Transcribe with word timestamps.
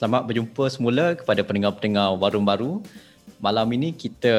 selamat 0.00 0.32
berjumpa 0.32 0.64
semula 0.72 1.12
kepada 1.12 1.44
pendengar-pendengar 1.44 2.16
Warung 2.16 2.48
Baru. 2.48 2.80
Malam 3.36 3.68
ini 3.76 3.92
kita 3.92 4.32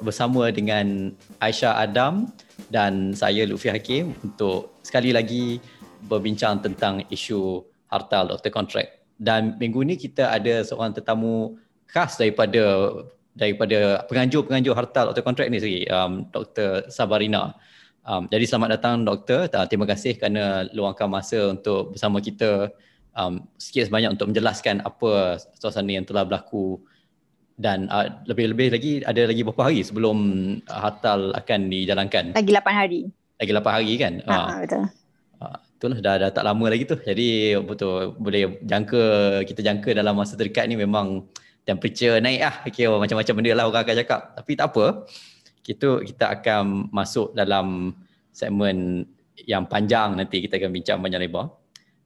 bersama 0.00 0.48
dengan 0.48 1.12
Aisyah 1.36 1.84
Adam 1.84 2.32
dan 2.72 3.12
saya 3.12 3.44
Lutfi 3.44 3.68
Hakim 3.68 4.16
untuk 4.24 4.72
sekali 4.80 5.12
lagi 5.12 5.60
berbincang 6.08 6.64
tentang 6.64 7.04
isu 7.12 7.60
hartal 7.92 8.32
doktor 8.32 8.48
kontrak. 8.48 9.04
Dan 9.20 9.60
minggu 9.60 9.84
ini 9.84 10.00
kita 10.00 10.32
ada 10.32 10.64
seorang 10.64 10.96
tetamu 10.96 11.60
khas 11.92 12.16
daripada 12.16 12.96
daripada 13.36 14.08
penganjur-penganjur 14.08 14.72
hartal 14.72 15.12
doktor 15.12 15.28
kontrak 15.28 15.52
ni 15.52 15.60
sendiri, 15.60 15.84
um, 15.92 16.24
Dr. 16.32 16.88
Sabarina. 16.88 17.52
Um, 18.08 18.32
jadi 18.32 18.48
selamat 18.48 18.80
datang 18.80 19.04
doktor. 19.04 19.44
Terima 19.68 19.84
kasih 19.84 20.16
kerana 20.16 20.72
luangkan 20.72 21.04
masa 21.04 21.52
untuk 21.52 21.92
bersama 22.00 22.16
kita 22.24 22.72
um, 23.16 23.44
sikit 23.60 23.88
sebanyak 23.88 24.14
untuk 24.16 24.32
menjelaskan 24.32 24.84
apa 24.84 25.40
suasana 25.56 25.92
yang 25.92 26.06
telah 26.08 26.24
berlaku 26.24 26.80
dan 27.60 27.86
uh, 27.92 28.08
lebih-lebih 28.26 28.68
lagi 28.72 28.92
ada 29.04 29.28
lagi 29.28 29.44
beberapa 29.44 29.68
hari 29.68 29.84
sebelum 29.84 30.16
uh, 30.66 30.80
hartal 30.80 31.36
akan 31.36 31.68
dijalankan. 31.68 32.32
Lagi 32.32 32.50
8 32.50 32.64
hari. 32.72 33.00
Lagi 33.38 33.50
8 33.52 33.76
hari 33.76 33.92
kan? 34.00 34.12
Ha, 34.24 34.34
uh, 34.34 34.48
betul. 34.64 34.82
Uh, 35.42 35.56
itulah 35.76 35.98
dah, 36.00 36.14
dah 36.26 36.30
tak 36.32 36.44
lama 36.46 36.64
lagi 36.66 36.84
tu. 36.88 36.96
Jadi 36.96 37.58
betul 37.60 38.16
boleh 38.16 38.58
jangka 38.64 39.02
kita 39.44 39.60
jangka 39.60 39.90
dalam 39.94 40.16
masa 40.16 40.34
terdekat 40.34 40.66
ni 40.66 40.80
memang 40.80 41.28
temperature 41.62 42.18
naik 42.18 42.40
ah. 42.42 42.56
Okay, 42.66 42.88
macam-macam 42.88 43.34
benda 43.38 43.52
lah 43.54 43.64
orang 43.68 43.82
akan 43.84 43.96
cakap. 44.00 44.20
Tapi 44.34 44.52
tak 44.56 44.66
apa. 44.72 44.84
Kita 45.62 46.02
kita 46.02 46.24
akan 46.40 46.90
masuk 46.90 47.38
dalam 47.38 47.94
segmen 48.34 49.06
yang 49.46 49.68
panjang 49.68 50.18
nanti 50.18 50.42
kita 50.42 50.58
akan 50.58 50.70
bincang 50.74 50.98
banyak 50.98 51.20
lebar. 51.28 51.61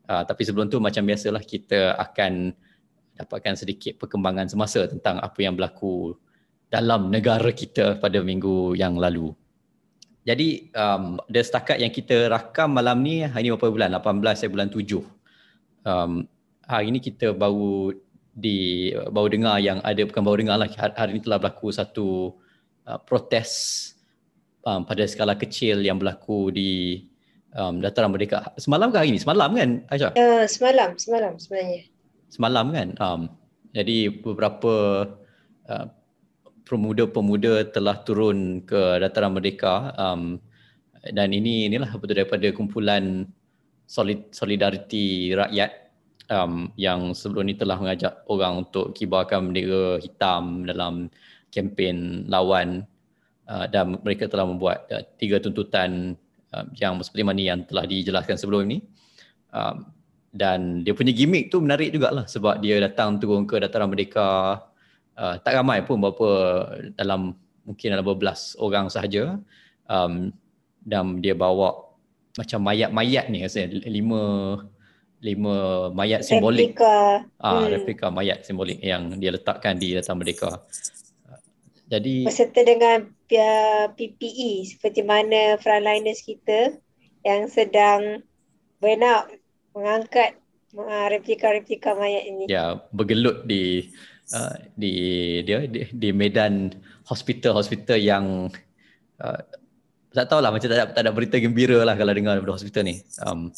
Uh, 0.07 0.23
tapi 0.23 0.47
sebelum 0.47 0.71
tu 0.71 0.79
macam 0.79 1.03
biasalah 1.03 1.43
kita 1.43 1.99
akan 1.99 2.55
dapatkan 3.19 3.55
sedikit 3.59 3.99
perkembangan 3.99 4.47
semasa 4.47 4.87
tentang 4.87 5.19
apa 5.19 5.39
yang 5.43 5.59
berlaku 5.59 6.15
dalam 6.71 7.11
negara 7.11 7.51
kita 7.51 7.99
pada 7.99 8.23
minggu 8.23 8.77
yang 8.79 8.95
lalu. 8.99 9.35
Jadi 10.27 10.75
um, 10.75 11.23
ada 11.23 11.41
setakat 11.43 11.79
yang 11.79 11.95
kita 11.95 12.27
rakam 12.27 12.75
malam 12.75 12.99
ni 12.99 13.23
hari 13.23 13.47
ni 13.47 13.55
berapa 13.55 13.71
bulan? 13.71 13.95
18 13.95 14.51
bulan 14.51 14.69
7. 14.75 14.99
Um, 15.87 16.27
hari 16.67 16.91
ni 16.91 16.99
kita 16.99 17.31
baru 17.31 17.95
di 18.37 18.91
baru 18.93 19.33
dengar 19.33 19.57
yang 19.63 19.79
ada 19.81 20.03
bukan 20.03 20.23
baru 20.27 20.37
dengar 20.45 20.57
lah 20.61 20.69
hari 20.99 21.17
ni 21.17 21.23
telah 21.23 21.39
berlaku 21.39 21.71
satu 21.73 22.37
uh, 22.85 22.99
protes 23.07 23.51
um, 24.67 24.83
pada 24.83 25.07
skala 25.07 25.39
kecil 25.39 25.81
yang 25.81 25.97
berlaku 25.97 26.51
di 26.51 27.07
um, 27.57 27.81
Dataran 27.81 28.13
Merdeka. 28.13 28.53
Semalam 28.61 28.93
ke 28.93 29.01
hari 29.01 29.17
ni? 29.17 29.21
Semalam 29.21 29.51
kan 29.57 29.71
Aisyah? 29.89 30.13
Uh, 30.15 30.45
semalam, 30.47 30.95
semalam 31.01 31.33
sebenarnya. 31.41 31.89
Semalam 32.29 32.67
kan? 32.71 32.89
Um, 33.01 33.21
jadi 33.73 34.13
beberapa 34.13 34.75
uh, 35.67 35.87
pemuda-pemuda 36.69 37.73
telah 37.73 37.97
turun 38.05 38.63
ke 38.63 39.01
Dataran 39.01 39.35
Merdeka 39.35 39.97
um, 39.97 40.39
dan 41.01 41.31
ini 41.31 41.71
inilah 41.71 41.95
betul 41.97 42.19
daripada 42.19 42.51
kumpulan 42.51 43.31
solid, 43.87 44.27
solidariti 44.35 45.31
rakyat 45.31 45.71
um, 46.31 46.75
yang 46.75 47.15
sebelum 47.15 47.47
ini 47.47 47.55
telah 47.55 47.79
mengajak 47.79 48.27
orang 48.27 48.67
untuk 48.67 48.91
kibarkan 48.91 49.51
bendera 49.51 50.03
hitam 50.03 50.67
dalam 50.67 51.07
kempen 51.55 52.27
lawan 52.27 52.83
uh, 53.47 53.71
dan 53.71 54.03
mereka 54.03 54.27
telah 54.27 54.47
membuat 54.51 54.91
uh, 54.91 55.07
tiga 55.17 55.39
tuntutan 55.39 56.19
uh, 56.57 56.65
yang 56.81 56.97
seperti 57.05 57.23
mana 57.29 57.41
yang 57.45 57.69
telah 57.69 57.85
dijelaskan 57.85 58.41
sebelum 58.41 58.65
ini. 58.65 58.81
Um, 59.53 59.93
dan 60.33 60.85
dia 60.85 60.93
punya 60.93 61.13
gimmick 61.13 61.53
tu 61.53 61.61
menarik 61.61 61.93
jugalah 61.93 62.25
sebab 62.29 62.61
dia 62.61 62.81
datang 62.81 63.21
turun 63.21 63.45
ke 63.45 63.61
dataran 63.61 63.93
merdeka. 63.93 64.65
Uh, 65.17 65.37
tak 65.41 65.57
ramai 65.57 65.85
pun 65.85 66.01
berapa 66.01 66.29
dalam 66.97 67.37
mungkin 67.65 67.89
dalam 67.93 68.05
beberapa 68.05 68.37
orang 68.61 68.89
sahaja. 68.89 69.37
Um, 69.89 70.33
dan 70.87 71.21
dia 71.21 71.37
bawa 71.37 71.93
macam 72.37 72.61
mayat-mayat 72.69 73.33
ni 73.33 73.43
rasanya 73.43 73.81
lima 73.89 74.23
lima 75.25 75.55
mayat 75.97 76.21
simbolik. 76.21 76.77
Replika. 76.77 77.25
Ah 77.41 77.65
hmm. 77.65 77.69
replika 77.73 78.07
mayat 78.13 78.45
simbolik 78.45 78.79
yang 78.85 79.17
dia 79.17 79.33
letakkan 79.33 79.81
di 79.81 79.97
dataran 79.97 80.21
merdeka 80.21 80.63
jadi 81.87 82.27
beserta 82.27 82.61
dengan 82.67 83.07
PPE 83.95 84.67
seperti 84.75 85.07
mana 85.07 85.55
frontliners 85.63 86.23
kita 86.23 86.75
yang 87.23 87.47
sedang 87.47 88.23
benak 88.83 89.31
mengangkat 89.75 90.39
uh, 90.79 91.07
replika-replika 91.11 91.95
mayat 91.95 92.27
ini. 92.27 92.45
Ya, 92.51 92.83
bergelut 92.91 93.47
di 93.47 93.91
uh, 94.35 94.55
di 94.75 94.95
dia 95.43 95.67
di, 95.67 95.87
di 95.91 96.11
medan 96.11 96.75
hospital-hospital 97.07 97.99
yang 97.99 98.51
uh, 99.23 99.41
tak 100.11 100.27
tahulah 100.33 100.51
macam 100.51 100.67
tak 100.67 100.79
ada, 100.79 100.87
tak 100.91 101.03
ada 101.07 101.13
berita 101.13 101.37
gembira 101.39 101.85
lah 101.85 101.95
kalau 101.95 102.15
dengar 102.15 102.39
daripada 102.39 102.57
hospital 102.57 102.83
ni. 102.89 103.03
Um, 103.23 103.53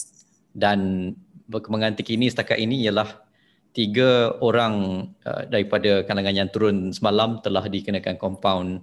dan 0.53 1.13
perkembangan 1.49 1.97
terkini 1.97 2.29
setakat 2.29 2.59
ini 2.61 2.83
ialah 2.85 3.28
tiga 3.79 4.35
orang 4.43 5.07
uh, 5.23 5.47
daripada 5.47 6.03
kalangan 6.03 6.35
yang 6.35 6.51
turun 6.51 6.91
semalam 6.91 7.39
telah 7.47 7.63
dikenakan 7.63 8.19
kompaun 8.19 8.83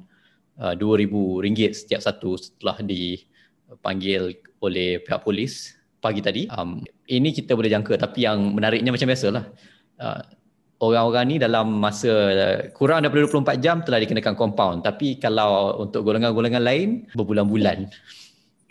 uh, 0.64 0.72
RM2,000 0.72 1.76
setiap 1.76 2.00
satu 2.00 2.40
setelah 2.40 2.80
dipanggil 2.80 4.40
oleh 4.64 5.04
pihak 5.04 5.20
polis 5.28 5.76
pagi 6.00 6.24
tadi. 6.24 6.48
Um, 6.48 6.80
ini 7.12 7.36
kita 7.36 7.60
boleh 7.60 7.68
jangka 7.68 8.00
tapi 8.08 8.24
yang 8.24 8.56
menariknya 8.56 8.96
macam 8.96 9.12
biasalah. 9.12 9.44
Uh, 10.00 10.24
orang-orang 10.80 11.26
ni 11.28 11.36
dalam 11.44 11.76
masa 11.76 12.12
uh, 12.32 12.60
kurang 12.72 13.04
daripada 13.04 13.28
24 13.28 13.60
jam 13.60 13.84
telah 13.84 14.00
dikenakan 14.00 14.40
kompaun 14.40 14.80
tapi 14.80 15.20
kalau 15.20 15.76
untuk 15.76 16.08
golongan-golongan 16.08 16.64
lain 16.64 17.04
berbulan-bulan. 17.20 17.92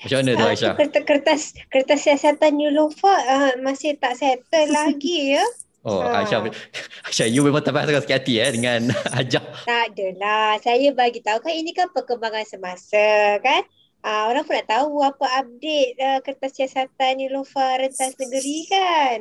Macam 0.00 0.16
mana 0.20 0.32
tu 0.36 0.44
Aisyah? 0.48 0.74
Kertas 0.76 1.04
kertas, 1.04 1.42
kertas 1.68 2.00
siasatan 2.00 2.60
Yulofa 2.60 3.12
uh, 3.12 3.52
masih 3.60 4.00
tak 4.00 4.16
settle 4.16 4.72
lagi 4.80 5.36
ya. 5.36 5.44
Oh, 5.84 6.00
ha. 6.00 6.24
Aisyah, 6.24 6.48
Aisyah, 7.12 7.28
you 7.28 7.44
memang 7.44 7.60
tak 7.60 7.76
pasal 7.76 8.00
sikit 8.00 8.24
hati 8.24 8.40
eh 8.40 8.48
dengan 8.56 8.88
ajak. 9.20 9.44
Tak 9.68 9.92
adalah. 9.92 10.56
Saya 10.64 10.88
bagi 10.96 11.20
tahu 11.20 11.44
kan 11.44 11.52
ini 11.52 11.76
kan 11.76 11.92
perkembangan 11.92 12.48
semasa 12.48 13.36
kan. 13.44 13.60
Ah, 14.04 14.28
orang 14.28 14.44
pun 14.44 14.56
nak 14.56 14.68
tahu 14.68 15.00
apa 15.00 15.44
update 15.44 15.96
uh, 15.96 16.20
kertas 16.20 16.56
siasatan 16.56 17.20
Nilofa 17.20 17.80
Rentas 17.80 18.16
Negeri 18.16 18.58
kan. 18.68 19.16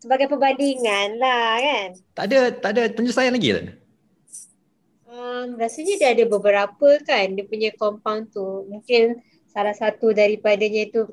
Sebagai 0.00 0.28
perbandingan 0.28 1.20
lah 1.20 1.60
kan. 1.60 1.88
Tak 2.16 2.24
ada 2.32 2.38
tak 2.52 2.70
ada 2.76 2.82
penyelesaian 2.92 3.32
lagi 3.32 3.48
kan? 3.52 3.66
Um, 5.08 5.56
rasanya 5.56 5.94
dia 5.96 6.08
ada 6.12 6.24
beberapa 6.28 7.00
kan 7.04 7.32
dia 7.32 7.44
punya 7.48 7.72
compound 7.76 8.28
tu. 8.32 8.68
Mungkin 8.68 9.20
salah 9.48 9.72
satu 9.72 10.12
daripadanya 10.12 10.84
tu 10.92 11.08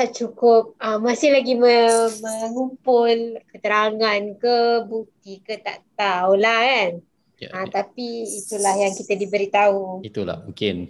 tak 0.00 0.16
cukup 0.16 0.80
uh, 0.80 0.96
masih 0.96 1.28
lagi 1.28 1.52
me- 1.60 2.16
mengumpul 2.24 3.36
keterangan 3.52 4.20
ke 4.40 4.56
bukti 4.88 5.44
ke 5.44 5.60
tak 5.60 5.84
tahulah 5.92 6.64
kan. 6.64 6.92
Ya, 7.36 7.48
uh, 7.52 7.64
ya. 7.68 7.84
Tapi 7.84 8.24
itulah 8.24 8.74
yang 8.80 8.96
kita 8.96 9.12
diberitahu. 9.12 10.00
Itulah 10.00 10.40
mungkin 10.40 10.88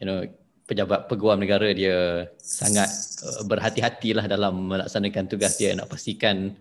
you 0.00 0.06
know 0.08 0.24
pejabat 0.64 1.04
peguam 1.04 1.36
negara 1.36 1.68
dia 1.76 2.32
sangat 2.40 2.88
uh, 3.28 3.44
berhati-hatilah 3.44 4.24
dalam 4.24 4.72
melaksanakan 4.72 5.28
tugas 5.28 5.60
dia 5.60 5.76
nak 5.76 5.92
pastikan 5.92 6.56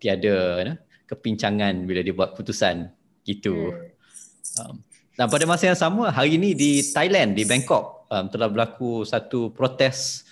tiada 0.00 0.64
you 0.64 0.66
know, 0.72 0.76
kepincangan 1.04 1.84
bila 1.84 2.00
dia 2.00 2.16
buat 2.16 2.32
keputusan 2.32 2.88
gitu. 3.28 3.76
Hmm. 4.56 4.72
Um, 4.72 4.74
dan 5.20 5.28
pada 5.28 5.44
masa 5.44 5.68
yang 5.68 5.76
sama 5.76 6.08
hari 6.08 6.40
ini 6.40 6.56
di 6.56 6.80
Thailand 6.80 7.36
di 7.36 7.44
Bangkok 7.44 8.08
um, 8.08 8.24
telah 8.32 8.48
berlaku 8.48 9.04
satu 9.04 9.52
protes 9.52 10.25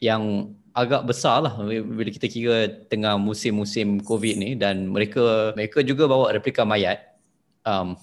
yang 0.00 0.56
agak 0.72 1.04
besar 1.04 1.44
lah 1.44 1.54
bila 1.60 2.08
kita 2.08 2.26
kira 2.30 2.58
tengah 2.88 3.20
musim-musim 3.20 4.00
COVID 4.00 4.34
ni 4.38 4.50
dan 4.56 4.88
mereka 4.88 5.52
mereka 5.52 5.82
juga 5.84 6.08
bawa 6.08 6.32
replika 6.32 6.64
mayat 6.64 7.18
um, 7.66 7.98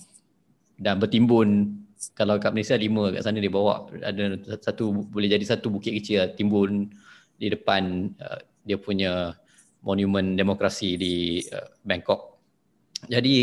dan 0.77 1.01
bertimbun 1.01 1.79
kalau 2.13 2.37
kat 2.37 2.53
Malaysia 2.53 2.77
lima 2.77 3.09
kat 3.09 3.25
sana 3.25 3.41
dia 3.41 3.49
bawa 3.49 3.89
ada 4.05 4.37
satu 4.61 5.09
boleh 5.09 5.31
jadi 5.31 5.41
satu 5.41 5.73
bukit 5.73 5.97
kecil 5.97 6.21
lah, 6.21 6.29
timbun 6.37 6.91
di 7.39 7.47
depan 7.49 8.13
uh, 8.21 8.39
dia 8.61 8.77
punya 8.77 9.33
monumen 9.81 10.35
demokrasi 10.35 10.99
di 10.99 11.41
uh, 11.49 11.71
Bangkok. 11.81 12.37
Jadi 13.07 13.37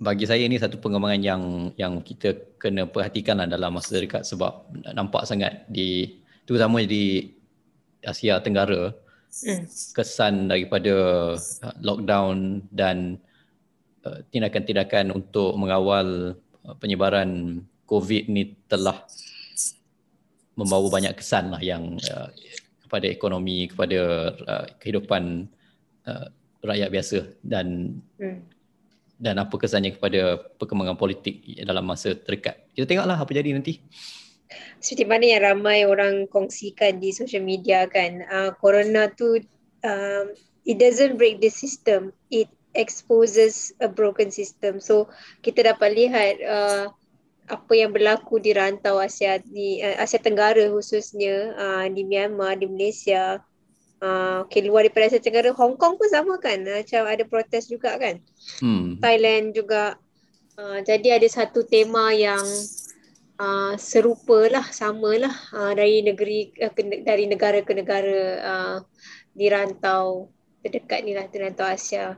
bagi 0.00 0.26
saya 0.26 0.42
ini 0.42 0.58
satu 0.58 0.80
pengembangan 0.82 1.22
yang 1.22 1.42
yang 1.78 1.94
kita 2.02 2.34
kena 2.58 2.86
perhatikan 2.88 3.38
lah 3.38 3.46
dalam 3.46 3.78
masa 3.78 3.98
dekat 3.98 4.26
sebab 4.26 4.66
nampak 4.94 5.22
sangat 5.28 5.62
di 5.70 6.18
terutama 6.46 6.82
di 6.82 7.30
Asia 8.02 8.42
Tenggara 8.42 8.90
hmm. 9.44 9.64
kesan 9.94 10.50
daripada 10.50 10.94
uh, 11.38 11.76
lockdown 11.80 12.66
dan 12.74 13.18
uh, 14.04 14.20
tindakan-tindakan 14.34 15.14
untuk 15.14 15.54
mengawal 15.56 16.38
uh, 16.66 16.74
penyebaran 16.78 17.62
COVID 17.86 18.28
ni 18.32 18.56
telah 18.66 19.04
membawa 20.54 20.86
banyak 20.86 21.18
kesan 21.18 21.50
lah 21.50 21.58
yang 21.58 21.98
kepada 22.86 23.10
ekonomi 23.10 23.66
kepada 23.66 24.30
kehidupan 24.78 25.50
rakyat 26.62 26.88
biasa 26.94 27.18
dan 27.42 27.98
hmm. 28.22 28.53
Dan 29.18 29.38
apa 29.38 29.54
kesannya 29.54 29.94
kepada 29.94 30.42
perkembangan 30.58 30.98
politik 30.98 31.42
dalam 31.62 31.86
masa 31.86 32.18
terdekat. 32.18 32.66
Kita 32.74 32.84
tengoklah 32.90 33.18
apa 33.18 33.30
jadi 33.30 33.54
nanti. 33.54 33.78
Seperti 34.78 35.04
mana 35.08 35.24
yang 35.24 35.42
ramai 35.42 35.88
orang 35.88 36.28
kongsikan 36.28 37.00
di 37.00 37.10
social 37.10 37.42
media 37.42 37.88
kan, 37.88 38.22
uh, 38.28 38.50
corona 38.60 39.08
tu 39.08 39.40
um, 39.82 40.26
it 40.68 40.76
doesn't 40.76 41.16
break 41.16 41.40
the 41.40 41.48
system, 41.48 42.12
it 42.28 42.50
exposes 42.76 43.72
a 43.80 43.88
broken 43.88 44.28
system. 44.28 44.82
So 44.82 45.08
kita 45.40 45.64
dapat 45.64 45.90
lihat 45.94 46.34
uh, 46.44 46.84
apa 47.44 47.72
yang 47.76 47.92
berlaku 47.92 48.40
di 48.40 48.56
rantau 48.56 49.00
Asia 49.00 49.40
di 49.40 49.80
uh, 49.80 50.00
Asia 50.00 50.20
Tenggara 50.20 50.68
khususnya 50.68 51.54
uh, 51.56 51.86
di 51.88 52.04
Myanmar, 52.04 52.60
di 52.60 52.68
Malaysia, 52.68 53.40
Uh, 54.04 54.44
okay, 54.44 54.60
luar 54.60 54.84
daripada 54.84 55.08
Asia 55.08 55.16
Tenggara, 55.16 55.56
Hong 55.56 55.80
Kong 55.80 55.96
pun 55.96 56.08
sama 56.12 56.36
kan? 56.36 56.60
Macam 56.60 57.08
ada 57.08 57.24
protes 57.24 57.72
juga 57.72 57.96
kan? 57.96 58.20
Hmm. 58.60 59.00
Thailand 59.00 59.56
juga. 59.56 59.96
Uh, 60.60 60.84
jadi 60.84 61.16
ada 61.16 61.24
satu 61.24 61.64
tema 61.64 62.12
yang 62.12 62.44
uh, 63.40 63.72
serupa 63.80 64.44
lah, 64.52 64.68
sama 64.76 65.16
lah 65.16 65.32
uh, 65.56 65.72
dari 65.72 66.04
negeri 66.04 66.52
uh, 66.60 66.68
ke, 66.68 67.00
dari 67.00 67.24
negara 67.24 67.64
ke 67.64 67.72
negara 67.72 68.20
uh, 68.44 68.76
di 69.32 69.48
rantau 69.48 70.28
terdekat 70.60 71.00
ni 71.08 71.16
lah, 71.16 71.24
di 71.24 71.40
rantau 71.40 71.64
Asia 71.64 72.12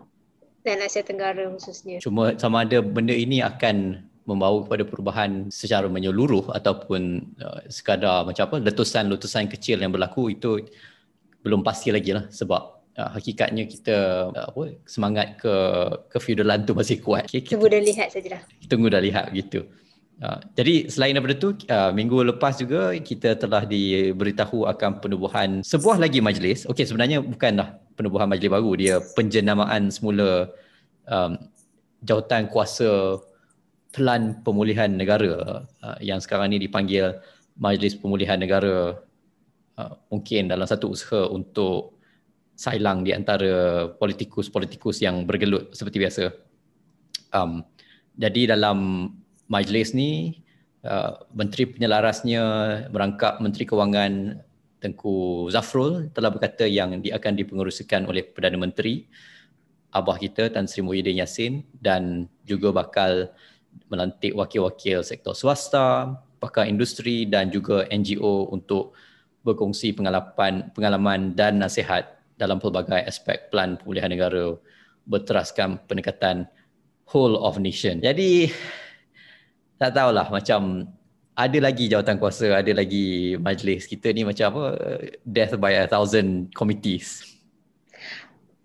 dan 0.67 0.83
Asia 0.83 1.07
Tenggara 1.07 1.47
khususnya. 1.55 2.03
Cuma 2.03 2.35
sama 2.35 2.67
ada 2.67 2.83
benda 2.83 3.15
ini 3.15 3.39
akan 3.47 4.03
membawa 4.27 4.67
kepada 4.67 4.83
perubahan 4.83 5.55
secara 5.55 5.87
menyeluruh 5.87 6.51
ataupun 6.51 7.31
uh, 7.39 7.63
sekadar 7.71 8.27
macam 8.27 8.51
apa 8.51 8.57
letusan-letusan 8.59 9.47
kecil 9.55 9.79
yang 9.79 9.95
berlaku 9.95 10.35
itu 10.35 10.67
belum 11.47 11.63
pasti 11.63 11.95
lagi 11.95 12.11
lah 12.11 12.27
sebab 12.27 12.63
uh, 12.99 13.11
hakikatnya 13.15 13.71
kita 13.71 13.97
uh, 14.35 14.47
apa 14.51 14.75
semangat 14.83 15.39
ke 15.39 15.55
ke 16.11 16.19
feudalan 16.19 16.67
tu 16.67 16.75
masih 16.75 16.99
kuat. 16.99 17.31
Okay, 17.31 17.47
kita, 17.47 17.55
tunggu 17.55 17.71
dan 17.71 17.83
lihat 17.87 18.09
sajalah. 18.11 18.43
Tunggu 18.67 18.89
dan 18.91 19.03
lihat 19.07 19.31
gitu. 19.31 19.71
Uh, 20.17 20.41
jadi 20.59 20.89
selain 20.89 21.15
daripada 21.15 21.37
tu 21.39 21.55
uh, 21.71 21.93
minggu 21.93 22.35
lepas 22.35 22.57
juga 22.59 22.97
kita 22.97 23.37
telah 23.37 23.69
diberitahu 23.69 24.67
akan 24.67 24.99
penubuhan 24.99 25.63
sebuah 25.63 26.03
lagi 26.03 26.19
majlis. 26.19 26.67
Okey 26.67 26.83
sebenarnya 26.89 27.23
bukanlah 27.23 27.79
penubuhan 27.95 28.27
majlis 28.27 28.51
baru 28.51 28.71
dia 28.75 28.95
penjenamaan 29.15 29.93
semula 29.95 30.51
um, 31.07 31.39
jawatan 32.03 32.49
kuasa 32.51 33.21
Pelan 33.93 34.45
Pemulihan 34.45 34.93
Negara 34.93 35.65
uh, 35.65 35.99
yang 36.05 36.21
sekarang 36.21 36.53
ni 36.53 36.61
dipanggil 36.61 37.17
Majlis 37.57 37.97
Pemulihan 37.97 38.37
Negara 38.37 38.97
Uh, 39.77 39.93
mungkin 40.09 40.49
dalam 40.49 40.65
satu 40.65 40.89
usaha 40.89 41.29
untuk 41.29 42.01
sailang 42.57 43.05
di 43.05 43.13
antara 43.13 43.85
politikus-politikus 43.93 45.05
yang 45.05 45.29
bergelut 45.29 45.77
seperti 45.77 46.01
biasa. 46.01 46.25
Um, 47.37 47.61
jadi 48.17 48.57
dalam 48.57 49.13
majlis 49.53 49.93
ni, 49.93 50.41
uh, 50.81 51.21
Menteri 51.37 51.69
Penyelarasnya 51.69 52.43
merangkap 52.89 53.45
Menteri 53.45 53.69
Kewangan 53.69 54.41
Tengku 54.81 55.49
Zafrul 55.53 56.09
telah 56.17 56.33
berkata 56.33 56.65
yang 56.65 56.97
dia 57.05 57.21
akan 57.21 57.37
dipengerusikan 57.37 58.09
oleh 58.09 58.25
Perdana 58.25 58.57
Menteri 58.57 59.05
Abah 59.97 60.21
kita 60.21 60.53
Tan 60.53 60.69
Sri 60.69 60.85
Muhyiddin 60.85 61.17
Yassin 61.17 61.65
dan 61.81 62.29
juga 62.45 62.69
bakal 62.69 63.33
melantik 63.89 64.37
wakil-wakil 64.37 65.01
sektor 65.01 65.33
swasta, 65.33 66.17
pakar 66.37 66.69
industri 66.69 67.25
dan 67.25 67.49
juga 67.49 67.89
NGO 67.89 68.53
untuk 68.53 68.93
berkongsi 69.47 69.95
pengalaman 69.95 70.75
pengalaman 70.75 71.39
dan 71.39 71.63
nasihat 71.63 72.19
dalam 72.35 72.59
pelbagai 72.59 73.07
aspek 73.07 73.47
pelan 73.49 73.79
pemulihan 73.79 74.11
negara 74.11 74.59
berteraskan 75.07 75.79
pendekatan 75.87 76.51
whole 77.07 77.39
of 77.39 77.63
nation. 77.63 78.03
Jadi 78.03 78.51
tak 79.79 79.95
tahulah 79.95 80.27
macam 80.27 80.91
ada 81.37 81.59
lagi 81.61 81.87
jawatan 81.87 82.17
kuasa, 82.17 82.49
ada 82.59 82.73
lagi 82.73 83.37
majlis 83.39 83.87
kita 83.87 84.11
ni 84.11 84.25
macam 84.25 84.51
apa 84.51 84.65
death 85.23 85.55
by 85.61 85.73
a 85.79 85.87
thousand 85.87 86.51
committees. 86.57 87.37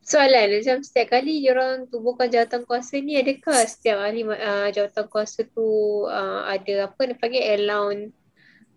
Soalan 0.01 0.59
macam 0.59 0.83
setiap 0.83 1.15
kali 1.15 1.47
orang 1.47 1.87
tubuhkan 1.87 2.27
jawatan 2.27 2.67
kuasa 2.67 2.99
ni 2.99 3.15
adakah 3.15 3.63
setiap 3.63 4.01
ahli 4.01 4.27
uh, 4.27 4.67
jawatan 4.73 5.07
kuasa 5.07 5.47
tu 5.47 5.63
uh, 6.03 6.43
ada 6.51 6.91
apa 6.91 7.01
dia 7.07 7.15
panggil 7.15 7.43
allowance 7.59 8.11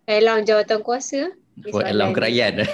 allowance 0.06 0.46
jawatan 0.46 0.80
kuasa? 0.84 1.20
Buat 1.58 1.86
alam 1.86 2.10
kerajaan 2.10 2.66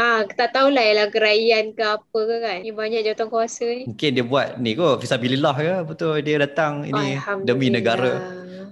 Ah, 0.00 0.24
tak 0.24 0.56
tahulah 0.56 0.80
alam 0.80 1.12
kerajaan 1.12 1.76
ke 1.76 1.84
apa 1.84 2.20
ke 2.24 2.36
kan. 2.40 2.56
Ni 2.64 2.72
banyak 2.72 3.04
jawatan 3.04 3.28
kuasa 3.28 3.68
ni. 3.68 3.84
Mungkin 3.84 4.10
dia 4.16 4.24
buat 4.24 4.56
ni 4.56 4.72
kot, 4.72 4.96
fisabilillah 5.04 5.52
ke 5.52 5.76
betul 5.84 6.16
dia 6.24 6.40
datang 6.40 6.88
ini 6.88 7.20
demi 7.44 7.68
negara. 7.68 8.16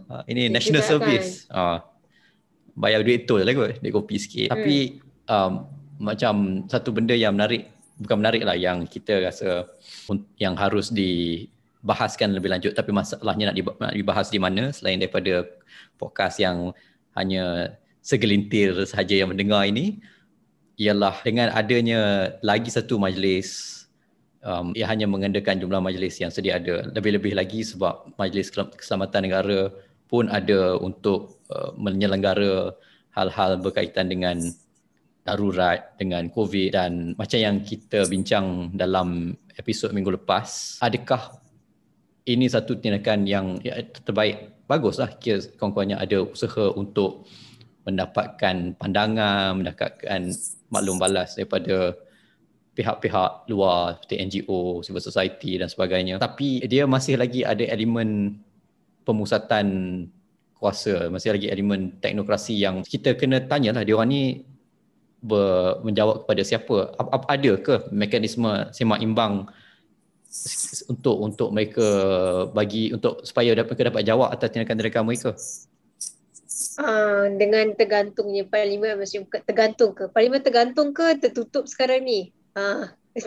Ah, 0.09 0.25
ini 0.25 0.49
dia 0.49 0.53
national 0.57 0.81
service. 0.81 1.45
Kan? 1.53 1.61
Ah, 1.61 1.79
bayar 2.73 3.05
duit 3.05 3.29
tol 3.29 3.45
lah 3.45 3.53
kot, 3.53 3.77
dia 3.77 3.93
kopi 3.93 4.17
sikit. 4.17 4.49
Hmm. 4.49 4.53
Tapi 4.57 4.77
um, 5.29 5.53
macam 6.01 6.65
satu 6.65 6.97
benda 6.97 7.13
yang 7.13 7.37
menarik, 7.37 7.69
bukan 8.01 8.25
menarik 8.25 8.49
lah 8.49 8.57
yang 8.57 8.89
kita 8.89 9.21
rasa 9.29 9.69
yang 10.41 10.57
harus 10.57 10.89
dibahaskan 10.89 12.33
lebih 12.33 12.57
lanjut 12.57 12.73
tapi 12.73 12.89
masalahnya 12.89 13.53
nak 13.53 13.93
dibahas 13.93 14.33
di 14.33 14.41
mana 14.41 14.73
selain 14.73 14.97
daripada 14.97 15.45
podcast 16.01 16.41
yang 16.41 16.73
hanya 17.19 17.77
segelintir 18.09 18.73
sahaja 18.89 19.13
yang 19.21 19.29
mendengar 19.29 19.69
ini 19.69 20.01
ialah 20.81 21.21
dengan 21.21 21.53
adanya 21.53 22.33
lagi 22.41 22.73
satu 22.73 22.97
majlis 22.97 23.79
um, 24.41 24.73
ia 24.73 24.89
hanya 24.89 25.05
mengendakan 25.05 25.61
jumlah 25.61 25.83
majlis 25.83 26.17
yang 26.23 26.33
sedia 26.33 26.57
ada. 26.57 26.89
Lebih-lebih 26.97 27.37
lagi 27.37 27.61
sebab 27.61 28.17
majlis 28.17 28.49
keselamatan 28.53 29.29
negara 29.29 29.69
pun 30.09 30.33
ada 30.33 30.81
untuk 30.81 31.37
uh, 31.53 31.77
menyelenggara 31.77 32.73
hal-hal 33.13 33.61
berkaitan 33.61 34.09
dengan 34.09 34.41
darurat 35.27 35.93
dengan 36.01 36.33
covid 36.33 36.73
dan 36.73 37.13
macam 37.21 37.37
yang 37.37 37.57
kita 37.61 38.09
bincang 38.09 38.73
dalam 38.73 39.37
episod 39.61 39.93
minggu 39.93 40.17
lepas. 40.17 40.81
Adakah 40.81 41.37
ini 42.25 42.49
satu 42.49 42.81
tindakan 42.81 43.29
yang 43.29 43.61
ya, 43.61 43.85
terbaik? 44.01 44.57
Baguslah 44.65 45.17
kira 45.21 45.45
kawan-kawannya 45.61 45.97
ada 46.01 46.25
usaha 46.25 46.73
untuk 46.77 47.29
mendapatkan 47.89 48.77
pandangan, 48.77 49.57
mendapatkan 49.57 50.21
maklum 50.69 51.01
balas 51.01 51.33
daripada 51.33 51.97
pihak-pihak 52.77 53.51
luar 53.51 53.99
seperti 53.99 54.15
NGO, 54.23 54.85
civil 54.87 55.03
society 55.03 55.59
dan 55.59 55.67
sebagainya. 55.67 56.23
Tapi 56.23 56.63
dia 56.69 56.87
masih 56.87 57.19
lagi 57.19 57.43
ada 57.43 57.65
elemen 57.67 58.39
pemusatan 59.03 59.67
kuasa, 60.61 61.11
masih 61.11 61.35
lagi 61.35 61.49
elemen 61.51 61.97
teknokrasi 61.99 62.55
yang 62.55 62.87
kita 62.87 63.19
kena 63.19 63.43
tanyalah 63.43 63.83
dia 63.83 63.99
orang 63.99 64.11
ni 64.13 64.23
ber, 65.19 65.83
menjawab 65.83 66.23
kepada 66.23 66.43
siapa. 66.47 66.95
Apa, 66.95 67.27
ada 67.27 67.53
ke 67.59 67.75
mekanisme 67.91 68.71
semak 68.71 69.03
imbang 69.03 69.51
untuk 70.93 71.17
untuk 71.25 71.49
mereka 71.57 71.89
bagi 72.53 72.93
untuk 72.93 73.25
supaya 73.25 73.57
mereka 73.57 73.91
dapat 73.91 74.03
jawab 74.05 74.29
atas 74.31 74.55
tindakan-tindakan 74.55 75.03
mereka? 75.03 75.31
Uh, 76.79 77.27
dengan 77.39 77.73
tergantungnya 77.75 78.47
parlimen 78.47 78.99
macam 78.99 79.23
tergantung 79.47 79.93
ke? 79.95 80.11
Parlimen 80.11 80.43
tergantung 80.43 80.91
ke 80.91 81.17
tertutup 81.21 81.67
sekarang 81.71 82.05
ni? 82.05 82.31
Uh, 82.53 82.91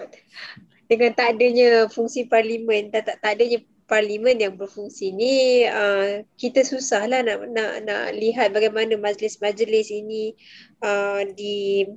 dengan 0.91 1.15
tak 1.15 1.39
adanya 1.39 1.87
fungsi 1.87 2.27
parlimen 2.27 2.91
tak 2.91 3.07
tak, 3.07 3.17
tak 3.23 3.39
adanya 3.39 3.63
parlimen 3.87 4.39
yang 4.39 4.55
berfungsi 4.55 5.11
ni 5.11 5.63
uh, 5.67 6.23
kita 6.35 6.63
susahlah 6.63 7.23
nak 7.23 7.43
nak 7.51 7.83
nak 7.83 8.15
lihat 8.15 8.55
bagaimana 8.55 8.95
majlis-majlis 8.95 9.91
ini 9.91 10.35
uh, 10.83 11.27
di 11.35 11.87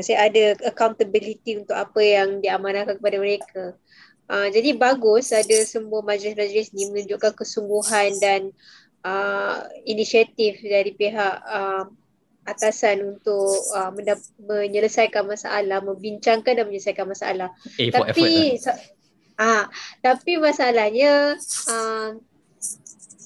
saya 0.00 0.26
ada 0.26 0.58
accountability 0.66 1.60
untuk 1.60 1.78
apa 1.78 2.02
yang 2.02 2.42
diamanahkan 2.42 2.98
kepada 2.98 3.16
mereka. 3.22 3.64
Uh, 4.26 4.48
jadi 4.50 4.74
bagus 4.74 5.30
ada 5.30 5.54
semua 5.62 6.02
majlis-majlis 6.02 6.74
ni 6.74 6.90
menunjukkan 6.90 7.36
kesungguhan 7.36 8.10
dan 8.18 8.50
uh, 8.50 8.83
inisiatif 9.84 10.64
dari 10.64 10.96
pihak 10.96 11.34
uh, 11.44 11.84
atasan 12.44 13.16
untuk 13.16 13.56
uh, 13.72 13.92
menyelesaikan 14.44 15.24
masalah, 15.24 15.80
membincangkan 15.80 16.60
dan 16.60 16.64
menyelesaikan 16.68 17.08
masalah. 17.08 17.48
A 17.80 17.84
tapi 17.92 18.60
lah. 18.60 18.78
ah, 19.40 19.64
tapi 20.04 20.36
masalahnya 20.36 21.36
uh, 21.68 22.08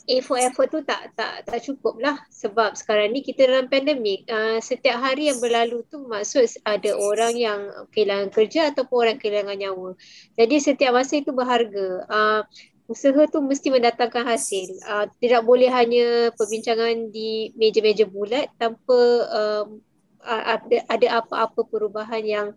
A 0.08 0.16
for 0.24 0.40
effort 0.40 0.72
tu 0.72 0.80
tak 0.88 1.12
tak 1.12 1.44
tak 1.44 1.60
cukup 1.60 2.00
lah 2.00 2.16
sebab 2.32 2.72
sekarang 2.80 3.12
ni 3.12 3.20
kita 3.20 3.44
dalam 3.44 3.68
pandemik 3.68 4.24
uh, 4.32 4.56
setiap 4.56 5.04
hari 5.04 5.28
yang 5.28 5.36
berlalu 5.36 5.84
tu 5.92 6.00
maksud 6.00 6.48
ada 6.64 6.96
orang 6.96 7.36
yang 7.36 7.60
kehilangan 7.92 8.32
kerja 8.32 8.72
ataupun 8.72 8.96
orang 9.04 9.18
kehilangan 9.20 9.58
nyawa. 9.60 9.90
Jadi 10.38 10.56
setiap 10.64 10.96
masa 10.96 11.20
itu 11.20 11.34
berharga. 11.34 12.08
Uh, 12.08 12.42
usaha 12.88 13.28
tu 13.28 13.38
mesti 13.44 13.68
mendatangkan 13.68 14.24
hasil. 14.24 14.80
Uh, 14.88 15.06
tidak 15.20 15.44
boleh 15.44 15.68
hanya 15.68 16.32
perbincangan 16.34 17.12
di 17.12 17.52
meja-meja 17.54 18.08
bulat 18.08 18.48
tanpa 18.56 19.00
um, 19.28 19.84
ada, 20.24 20.78
ada 20.88 21.08
apa-apa 21.22 21.62
perubahan 21.68 22.24
yang 22.24 22.48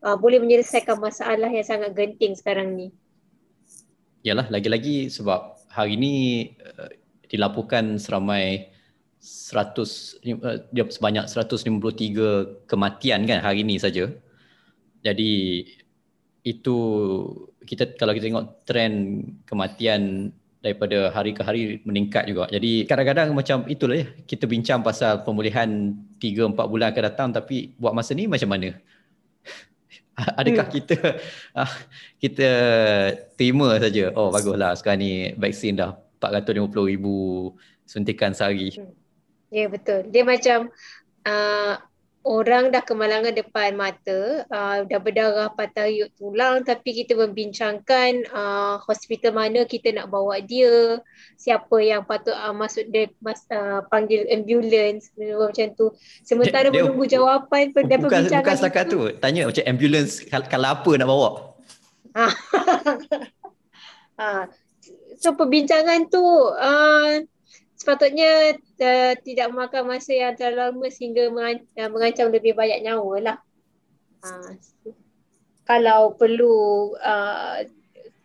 uh, 0.00 0.16
boleh 0.16 0.40
menyelesaikan 0.40 0.96
masalah 0.98 1.52
yang 1.52 1.62
sangat 1.62 1.92
genting 1.92 2.32
sekarang 2.34 2.72
ni. 2.72 2.88
Yalah, 4.26 4.48
lagi-lagi 4.50 5.12
sebab 5.12 5.54
hari 5.70 6.00
ini 6.00 6.14
uh, 6.64 6.90
dilaporkan 7.28 8.00
seramai 8.00 8.72
100 9.20 9.76
uh, 9.76 10.58
dia 10.72 10.84
sebanyak 10.88 11.28
153 11.28 12.66
kematian 12.66 13.20
kan 13.28 13.38
hari 13.44 13.62
ini 13.62 13.76
saja. 13.76 14.08
Jadi 15.04 15.62
itu 16.46 16.76
kita 17.66 17.98
kalau 17.98 18.14
kita 18.14 18.30
tengok 18.30 18.62
trend 18.62 18.96
kematian 19.50 20.30
daripada 20.62 21.10
hari 21.10 21.34
ke 21.34 21.42
hari 21.42 21.62
meningkat 21.82 22.30
juga. 22.30 22.46
Jadi 22.46 22.86
kadang-kadang 22.86 23.34
macam 23.34 23.66
itulah 23.66 23.98
ya 23.98 24.06
kita 24.26 24.46
bincang 24.46 24.82
pasal 24.86 25.26
pemulihan 25.26 25.94
3 26.22 26.54
4 26.54 26.70
bulan 26.70 26.94
akan 26.94 27.02
datang 27.02 27.28
tapi 27.34 27.74
buat 27.74 27.90
masa 27.90 28.14
ni 28.14 28.30
macam 28.30 28.46
mana? 28.46 28.78
Adakah 30.40 30.66
hmm. 30.70 30.74
kita 30.78 30.96
ah, 31.54 31.72
kita 32.22 32.48
terima 33.34 33.74
saja 33.82 34.14
oh 34.14 34.30
baguslah 34.30 34.78
sekarang 34.78 35.02
ni 35.02 35.12
vaksin 35.34 35.82
dah 35.82 35.98
450 36.22 36.92
ribu 36.94 37.16
suntikan 37.86 38.30
sehari. 38.34 38.70
Hmm. 38.74 38.94
Ya 39.50 39.66
betul. 39.70 40.10
Dia 40.10 40.22
macam 40.26 40.70
uh, 41.26 41.74
orang 42.26 42.74
dah 42.74 42.82
kemalangan 42.82 43.30
depan 43.30 43.78
mata, 43.78 44.42
uh, 44.50 44.82
dah 44.82 44.98
berdarah 44.98 45.46
patah 45.54 45.86
yuk 45.86 46.10
tulang 46.18 46.66
tapi 46.66 46.90
kita 46.90 47.14
membincangkan 47.14 48.26
uh, 48.34 48.82
hospital 48.82 49.30
mana 49.30 49.62
kita 49.62 49.94
nak 49.94 50.10
bawa 50.10 50.42
dia, 50.42 50.98
siapa 51.38 51.78
yang 51.78 52.02
patut 52.02 52.34
uh, 52.34 52.50
masuk 52.50 52.82
dia 52.90 53.06
mas, 53.22 53.46
uh, 53.54 53.86
panggil 53.86 54.26
ambulans 54.26 55.14
macam 55.14 55.70
tu. 55.78 55.94
Sementara 56.26 56.66
dia, 56.66 56.82
menunggu 56.82 57.06
dia, 57.06 57.22
jawapan 57.22 57.70
bukan, 57.70 57.86
dan 57.86 57.98
perbincangan 58.02 58.42
bukan 58.42 58.56
setakat 58.58 58.84
tu. 58.90 59.00
Tanya 59.22 59.46
macam 59.46 59.64
ambulans 59.70 60.10
kalau 60.26 60.68
apa 60.74 60.90
nak 60.98 61.06
bawa. 61.06 61.30
ha. 64.18 64.50
so 65.22 65.30
perbincangan 65.38 66.10
tu 66.10 66.20
uh, 66.58 67.22
sepatutnya 67.86 68.58
uh, 68.82 69.14
tidak 69.22 69.46
memakan 69.54 69.86
masa 69.86 70.10
yang 70.10 70.34
terlalu 70.34 70.58
lama 70.58 70.86
sehingga 70.90 71.30
mengancam, 71.30 71.70
uh, 71.78 71.90
mengancam 71.94 72.26
lebih 72.34 72.58
banyak 72.58 72.82
nyawa 72.82 73.14
lah. 73.22 73.38
Uh, 74.26 74.58
kalau 75.62 76.18
perlu 76.18 76.98
uh, 76.98 77.62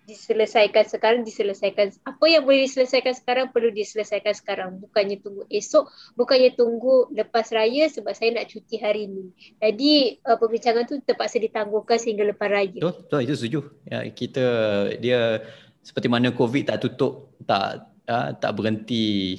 diselesaikan 0.10 0.90
sekarang, 0.90 1.22
diselesaikan. 1.22 1.94
Apa 2.10 2.26
yang 2.26 2.42
boleh 2.42 2.66
diselesaikan 2.66 3.14
sekarang, 3.14 3.54
perlu 3.54 3.70
diselesaikan 3.70 4.34
sekarang. 4.34 4.82
Bukannya 4.82 5.22
tunggu 5.22 5.46
esok, 5.46 5.94
bukannya 6.18 6.58
tunggu 6.58 7.14
lepas 7.14 7.54
raya 7.54 7.86
sebab 7.86 8.18
saya 8.18 8.42
nak 8.42 8.50
cuti 8.50 8.82
hari 8.82 9.06
ini. 9.06 9.30
Jadi 9.62 10.26
uh, 10.26 10.42
perbincangan 10.42 10.90
tu 10.90 10.98
terpaksa 11.06 11.38
ditangguhkan 11.38 12.02
sehingga 12.02 12.26
lepas 12.26 12.50
raya. 12.50 12.82
Betul, 12.82 12.98
betul 13.06 13.20
itu 13.30 13.34
setuju. 13.38 13.60
Ya, 13.86 14.10
kita, 14.10 14.46
dia 14.98 15.46
seperti 15.86 16.10
mana 16.10 16.34
COVID 16.34 16.74
tak 16.74 16.82
tutup, 16.82 17.38
tak 17.46 17.94
uh, 18.10 18.30
tak 18.38 18.52
berhenti 18.58 19.38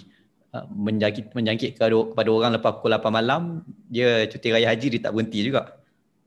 menjangkit 0.53 1.33
menjangkit 1.33 1.81
kepada 1.81 2.29
orang 2.29 2.53
lepas 2.61 2.77
pukul 2.77 2.93
8 2.93 3.09
malam 3.09 3.65
dia 3.89 4.29
cuti 4.29 4.53
raya 4.53 4.69
haji 4.69 4.87
dia 4.93 5.01
tak 5.09 5.17
berhenti 5.17 5.41
juga. 5.41 5.81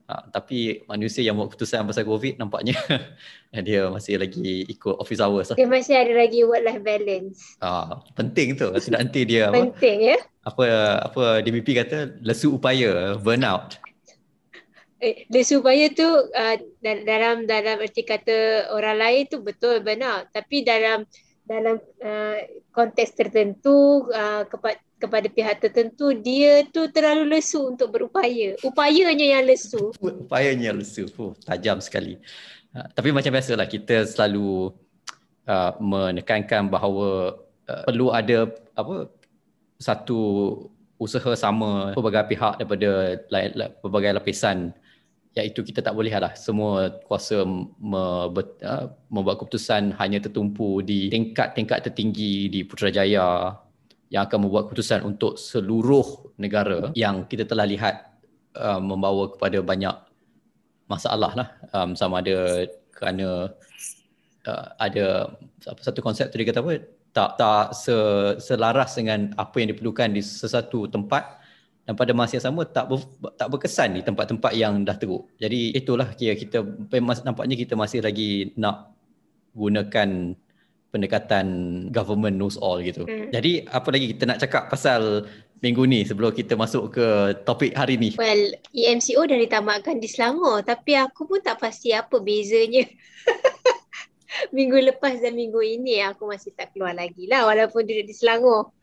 Uh, 0.06 0.22
tapi 0.30 0.86
manusia 0.86 1.18
yang 1.26 1.34
buat 1.34 1.50
keputusan 1.50 1.82
pasal 1.82 2.06
covid 2.06 2.38
nampaknya 2.38 2.78
dia 3.66 3.90
masih 3.90 4.22
lagi 4.22 4.62
ikut 4.70 5.02
office 5.02 5.18
hours 5.18 5.50
lah. 5.50 5.58
dia 5.58 5.66
masih 5.66 5.98
ada 5.98 6.14
lagi 6.14 6.46
work 6.46 6.62
life 6.62 6.82
balance. 6.82 7.58
Uh, 7.58 7.98
penting 8.14 8.54
tu. 8.54 8.70
Tidak 8.70 8.98
nanti 9.02 9.26
dia 9.26 9.50
penting 9.50 10.14
ya? 10.14 10.18
apa 10.46 10.64
apa 11.02 11.42
DBP 11.42 11.74
kata 11.82 12.22
lesu 12.22 12.54
upaya 12.54 13.18
burnout. 13.18 13.82
Eh, 15.02 15.26
lesu 15.26 15.58
upaya 15.58 15.90
tu 15.90 16.06
uh, 16.06 16.56
dalam 16.82 17.46
dalam 17.50 17.82
erti 17.82 18.06
kata 18.06 18.70
orang 18.70 19.02
lain 19.02 19.22
tu 19.26 19.42
betul 19.42 19.82
benar 19.82 20.30
tapi 20.30 20.62
dalam 20.62 21.02
dalam 21.46 21.78
uh, 22.02 22.38
konteks 22.74 23.14
tertentu 23.14 24.10
uh, 24.10 24.44
kepada 24.50 24.82
kepada 24.96 25.28
pihak 25.28 25.60
tertentu 25.60 26.16
dia 26.16 26.64
tu 26.72 26.88
terlalu 26.88 27.36
lesu 27.36 27.76
untuk 27.76 27.92
berupaya. 27.92 28.56
Upayanya 28.64 29.38
yang 29.38 29.44
lesu. 29.44 29.92
Upayanya 30.00 30.72
lesu. 30.72 31.06
Oh, 31.20 31.36
tajam 31.44 31.78
sekali. 31.84 32.16
Uh, 32.72 32.88
tapi 32.96 33.12
macam 33.12 33.30
biasalah 33.30 33.68
kita 33.68 34.08
selalu 34.08 34.72
uh, 35.46 35.72
menekankan 35.78 36.72
bahawa 36.72 37.38
uh, 37.68 37.84
perlu 37.86 38.10
ada 38.10 38.50
apa 38.72 39.12
satu 39.76 40.18
usaha 40.96 41.36
sama 41.36 41.92
pelbagai 41.92 42.32
pihak 42.32 42.56
daripada 42.56 43.20
pelbagai 43.84 44.16
lapisan 44.16 44.72
iaitu 45.36 45.60
kita 45.60 45.84
tak 45.84 45.92
boleh 45.92 46.10
lah. 46.16 46.32
Semua 46.32 46.88
kuasa 47.04 47.44
membet, 47.76 48.56
uh, 48.64 48.88
membuat 49.12 49.44
keputusan 49.44 49.92
hanya 50.00 50.18
tertumpu 50.24 50.80
di 50.80 51.12
tingkat-tingkat 51.12 51.84
tertinggi 51.84 52.48
di 52.48 52.64
Putrajaya 52.64 53.52
yang 54.08 54.22
akan 54.24 54.48
membuat 54.48 54.72
keputusan 54.72 55.04
untuk 55.04 55.36
seluruh 55.36 56.32
negara 56.40 56.88
yang 56.96 57.28
kita 57.28 57.44
telah 57.44 57.68
lihat 57.68 58.16
uh, 58.56 58.80
membawa 58.80 59.28
kepada 59.36 59.60
banyak 59.60 59.96
masalah 60.88 61.36
lah. 61.36 61.48
Um, 61.76 61.92
sama 61.92 62.24
ada 62.24 62.64
kerana 62.96 63.52
uh, 64.48 64.66
ada 64.80 65.36
satu 65.60 66.00
konsep 66.00 66.32
tadi 66.32 66.48
kata 66.48 66.64
apa? 66.64 66.80
Tak 67.12 67.30
tak 67.40 67.66
selaras 68.40 68.96
dengan 68.96 69.32
apa 69.36 69.56
yang 69.60 69.72
diperlukan 69.72 70.12
di 70.16 70.20
sesuatu 70.20 70.84
tempat 70.88 71.44
dan 71.86 71.94
pada 71.94 72.10
masa 72.10 72.42
yang 72.42 72.50
sama 72.50 72.66
tak 72.66 72.90
ber, 72.90 72.98
tak 73.38 73.46
berkesan 73.46 73.94
di 73.94 74.02
tempat-tempat 74.02 74.52
yang 74.58 74.82
dah 74.82 74.98
teruk. 74.98 75.30
Jadi 75.38 75.70
itulah 75.70 76.10
kira 76.18 76.34
kita 76.34 76.66
nampaknya 77.22 77.54
kita 77.54 77.78
masih 77.78 78.02
lagi 78.02 78.50
nak 78.58 78.90
gunakan 79.54 80.34
pendekatan 80.90 81.46
government 81.94 82.34
knows 82.34 82.58
all 82.58 82.82
gitu. 82.82 83.06
Hmm. 83.06 83.30
Jadi 83.30 83.70
apa 83.70 83.88
lagi 83.94 84.18
kita 84.18 84.26
nak 84.26 84.42
cakap 84.42 84.66
pasal 84.66 85.30
minggu 85.62 85.86
ni 85.86 86.02
sebelum 86.02 86.34
kita 86.34 86.58
masuk 86.58 86.98
ke 86.98 87.06
topik 87.46 87.70
hari 87.78 87.94
ni? 88.02 88.18
Well, 88.18 88.58
EMCO 88.74 89.22
dah 89.22 89.38
ditamatkan 89.38 90.02
di 90.02 90.10
Selangor 90.10 90.66
tapi 90.66 90.98
aku 90.98 91.22
pun 91.30 91.38
tak 91.38 91.62
pasti 91.62 91.94
apa 91.94 92.18
bezanya. 92.18 92.82
minggu 94.56 94.76
lepas 94.92 95.16
dan 95.22 95.32
minggu 95.38 95.62
ini 95.62 96.04
aku 96.04 96.28
masih 96.28 96.52
tak 96.52 96.74
keluar 96.76 96.92
lagi 96.92 97.24
lah 97.24 97.46
walaupun 97.46 97.86
duduk 97.86 98.10
di 98.10 98.14
Selangor. 98.14 98.74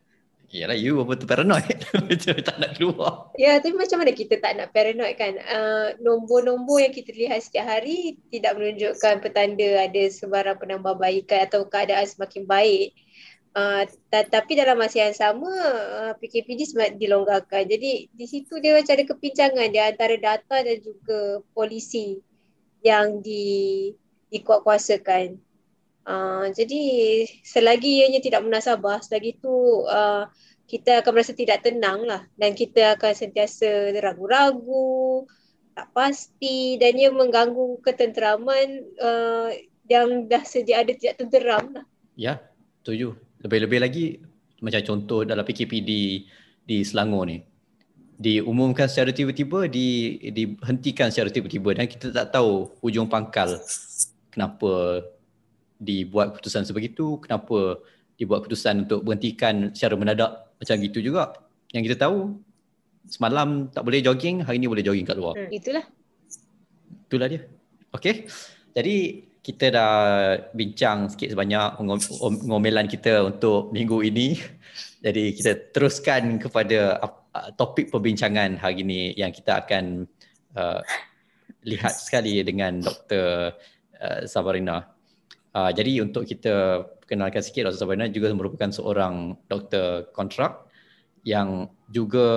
Yalah, 0.54 0.78
you 0.78 1.02
betul 1.02 1.26
paranoid. 1.26 1.82
Macam 2.06 2.38
tak 2.46 2.58
nak 2.62 2.78
keluar. 2.78 3.34
Ya, 3.42 3.58
tapi 3.58 3.74
macam 3.74 4.06
mana 4.06 4.14
kita 4.14 4.38
tak 4.38 4.54
nak 4.54 4.70
paranoid 4.70 5.18
kan? 5.18 5.34
Uh, 5.50 5.98
nombor-nombor 5.98 6.78
yang 6.86 6.94
kita 6.94 7.10
lihat 7.10 7.42
setiap 7.42 7.66
hari 7.66 8.22
tidak 8.30 8.54
menunjukkan 8.62 9.18
petanda 9.26 9.90
ada 9.90 10.04
sebarang 10.14 10.62
penambahbaikan 10.62 11.50
atau 11.50 11.66
keadaan 11.66 12.06
semakin 12.06 12.46
baik. 12.46 12.94
Uh, 13.58 13.90
tapi 14.14 14.54
dalam 14.54 14.78
masa 14.78 15.10
yang 15.10 15.18
sama, 15.18 15.50
uh, 15.50 16.14
PKPD 16.22 16.70
semakin 16.70 17.02
dilonggarkan. 17.02 17.66
Jadi 17.66 18.14
di 18.14 18.26
situ 18.30 18.62
dia 18.62 18.78
macam 18.78 18.94
ada 18.94 19.06
kepincangan 19.10 19.68
di 19.74 19.82
antara 19.82 20.16
data 20.22 20.62
dan 20.62 20.78
juga 20.86 21.42
polisi 21.58 22.22
yang 22.86 23.26
di, 23.26 23.90
dikuatkuasakan. 24.30 25.34
Uh, 26.04 26.52
jadi 26.52 26.82
selagi 27.48 28.04
ianya 28.04 28.20
tidak 28.20 28.44
munasabah, 28.44 29.00
selagi 29.00 29.40
itu 29.40 29.88
uh, 29.88 30.28
kita 30.68 31.00
akan 31.00 31.12
merasa 31.16 31.32
tidak 31.32 31.64
tenang 31.64 32.04
lah 32.04 32.28
dan 32.36 32.52
kita 32.52 33.00
akan 33.00 33.14
sentiasa 33.16 33.96
ragu-ragu, 34.04 35.24
tak 35.74 35.88
pasti 35.96 36.76
dan 36.76 37.00
ia 37.00 37.10
mengganggu 37.10 37.80
ketenteraman 37.82 38.84
uh, 39.00 39.50
yang 39.88 40.28
dah 40.28 40.44
sedia 40.44 40.84
ada 40.84 40.92
tidak 40.92 41.24
tenteram 41.24 41.72
lah. 41.72 41.86
Ya, 42.20 42.44
setuju. 42.84 43.16
Lebih-lebih 43.44 43.80
lagi 43.80 44.06
macam 44.64 44.80
contoh 44.84 45.28
dalam 45.28 45.44
PKP 45.44 45.84
di 45.84 46.24
di 46.64 46.84
Selangor 46.88 47.28
ni 47.28 47.44
diumumkan 48.24 48.88
secara 48.88 49.12
tiba-tiba 49.12 49.68
di 49.68 50.16
dihentikan 50.32 51.12
secara 51.12 51.28
tiba-tiba 51.28 51.76
dan 51.76 51.90
kita 51.90 52.14
tak 52.14 52.32
tahu 52.32 52.72
ujung 52.80 53.10
pangkal 53.10 53.60
kenapa 54.32 55.04
dibuat 55.84 56.34
keputusan 56.34 56.64
sebegitu, 56.64 57.20
kenapa 57.20 57.84
dibuat 58.16 58.48
keputusan 58.48 58.88
untuk 58.88 59.04
berhentikan 59.04 59.76
secara 59.76 60.00
mendadak 60.00 60.32
macam 60.58 60.76
gitu 60.80 61.00
juga. 61.04 61.36
Yang 61.76 61.92
kita 61.92 62.08
tahu 62.08 62.40
semalam 63.12 63.68
tak 63.70 63.84
boleh 63.84 64.00
jogging, 64.00 64.48
hari 64.48 64.58
ni 64.64 64.72
boleh 64.72 64.86
jogging 64.86 65.04
kat 65.04 65.20
luar. 65.20 65.36
Hmm, 65.36 65.52
itulah. 65.52 65.84
Itulah 67.10 67.28
dia. 67.28 67.42
Okey. 67.94 68.26
Jadi 68.74 68.96
kita 69.44 69.76
dah 69.76 69.94
bincang 70.56 71.12
sikit 71.12 71.36
sebanyak 71.36 71.84
ngomelan 72.48 72.88
kita 72.88 73.28
untuk 73.28 73.76
minggu 73.76 74.00
ini. 74.08 74.40
Jadi 75.04 75.36
kita 75.36 75.76
teruskan 75.76 76.40
kepada 76.40 76.96
topik 77.60 77.92
perbincangan 77.92 78.56
hari 78.56 78.88
ini 78.88 79.12
yang 79.20 79.36
kita 79.36 79.68
akan 79.68 80.08
uh, 80.56 80.80
lihat 81.68 81.92
sekali 81.92 82.40
dengan 82.40 82.80
Dr. 82.80 83.52
Uh, 84.00 84.22
Sabarina. 84.24 84.93
Uh, 85.54 85.70
jadi 85.70 86.02
untuk 86.02 86.26
kita 86.26 86.86
kenalkan 87.06 87.46
sikit 87.46 87.70
Dr. 87.70 87.78
Sabrina 87.78 88.10
juga 88.10 88.34
merupakan 88.34 88.74
seorang 88.74 89.38
doktor 89.46 90.10
kontrak 90.10 90.66
yang 91.22 91.70
juga 91.94 92.28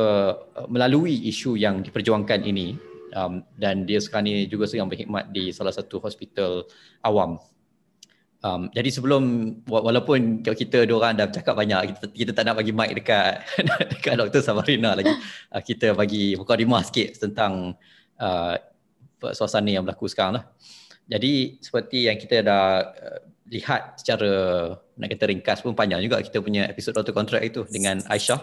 uh, 0.52 0.68
melalui 0.68 1.26
isu 1.32 1.56
yang 1.56 1.80
diperjuangkan 1.80 2.44
ini 2.44 2.76
um, 3.16 3.40
dan 3.56 3.88
dia 3.88 3.99
sekarang 4.04 4.28
ni 4.28 4.44
juga 4.44 4.68
sedang 4.68 4.92
berkhidmat 4.92 5.32
di 5.32 5.49
salah 5.49 5.73
satu 5.73 5.96
hospital 5.99 6.68
awam 7.00 7.40
Um, 8.44 8.68
jadi 8.70 8.92
sebelum 8.94 9.23
walaupun 9.66 10.44
kita 10.44 10.87
dua 10.87 11.08
orang 11.08 11.18
dah 11.18 11.26
cakap 11.32 11.56
banyak 11.58 11.96
kita, 11.96 12.04
kita 12.12 12.30
tak 12.37 12.44
nak 12.46 12.61
bagi 12.61 12.70
mic 12.70 12.94
dekat 12.94 13.42
dekat 13.96 14.14
Dr. 14.20 14.38
Samarina 14.44 14.94
lagi 14.94 15.11
uh, 15.50 15.62
kita 15.64 15.96
bagi 15.96 16.37
mukadimah 16.38 16.85
sikit 16.87 17.16
tentang 17.16 17.75
uh, 18.20 18.54
suasana 19.32 19.66
yang 19.73 19.82
berlaku 19.82 20.06
sekarang 20.06 20.38
lah. 20.38 20.44
Jadi 21.07 21.63
seperti 21.63 22.11
yang 22.11 22.19
kita 22.19 22.43
dah 22.43 22.67
uh, 22.83 23.21
lihat 23.47 24.03
secara 24.03 24.31
nak 24.99 25.09
kata 25.15 25.25
ringkas 25.31 25.63
pun 25.63 25.79
panjang 25.79 26.03
juga 26.03 26.19
kita 26.19 26.43
punya 26.43 26.67
episod 26.67 26.91
Dr. 26.91 27.15
Contract 27.15 27.47
itu 27.47 27.63
dengan 27.71 28.03
Aisyah 28.11 28.43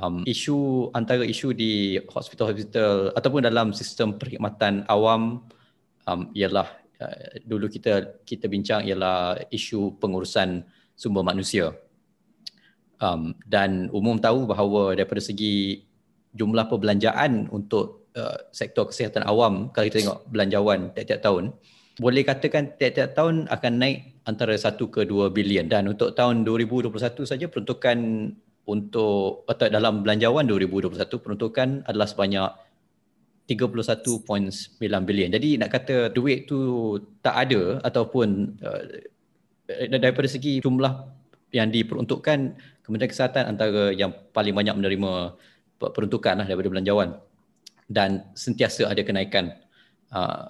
um, 0.00 0.24
isu 0.24 0.88
antara 0.96 1.28
isu 1.28 1.52
di 1.52 2.00
hospital-hospital 2.08 3.12
ataupun 3.12 3.44
dalam 3.44 3.76
sistem 3.76 4.16
perkhidmatan 4.16 4.88
awam 4.88 5.44
um, 6.08 6.20
ialah 6.32 6.84
Uh, 6.94 7.42
dulu 7.42 7.66
kita 7.66 8.22
kita 8.22 8.46
bincang 8.46 8.86
ialah 8.86 9.34
isu 9.50 9.98
pengurusan 9.98 10.62
sumber 10.94 11.26
manusia. 11.26 11.74
Um, 13.02 13.34
dan 13.42 13.90
umum 13.90 14.22
tahu 14.22 14.46
bahawa 14.46 14.94
daripada 14.94 15.18
segi 15.18 15.82
jumlah 16.30 16.70
perbelanjaan 16.70 17.50
untuk 17.50 18.06
uh, 18.14 18.46
sektor 18.54 18.86
kesihatan 18.86 19.26
awam 19.26 19.74
kalau 19.74 19.90
kita 19.90 20.06
tengok 20.06 20.22
belanjawan 20.30 20.94
tiap-tiap 20.94 21.18
tahun 21.18 21.50
boleh 21.94 22.26
katakan 22.26 22.74
tiap-tiap 22.74 23.14
tahun 23.14 23.46
akan 23.46 23.72
naik 23.78 24.26
antara 24.26 24.54
1 24.58 24.74
ke 24.90 25.06
2 25.06 25.30
bilion 25.30 25.70
dan 25.70 25.86
untuk 25.86 26.10
tahun 26.18 26.42
2021 26.42 26.90
saja 27.22 27.46
peruntukan 27.46 27.98
untuk 28.66 29.44
atau 29.46 29.66
dalam 29.68 30.02
belanjawan 30.02 30.48
2021 30.48 30.98
peruntukan 31.22 31.68
adalah 31.86 32.08
sebanyak 32.08 32.50
31.9 33.44 34.80
bilion. 34.80 35.28
Jadi 35.28 35.60
nak 35.60 35.70
kata 35.70 36.08
duit 36.10 36.48
tu 36.48 36.96
tak 37.20 37.36
ada 37.46 37.78
ataupun 37.84 38.56
uh, 38.64 38.82
daripada 40.00 40.24
segi 40.24 40.64
jumlah 40.64 40.92
yang 41.52 41.68
diperuntukkan 41.68 42.38
Kementerian 42.84 43.12
Kesihatan 43.12 43.44
antara 43.48 43.92
yang 43.92 44.12
paling 44.32 44.56
banyak 44.56 44.74
menerima 44.76 45.12
peruntukan 45.78 46.40
lah 46.40 46.46
daripada 46.48 46.72
belanjawan 46.72 47.20
dan 47.88 48.24
sentiasa 48.32 48.88
ada 48.88 49.00
kenaikan. 49.04 49.52
Uh, 50.08 50.48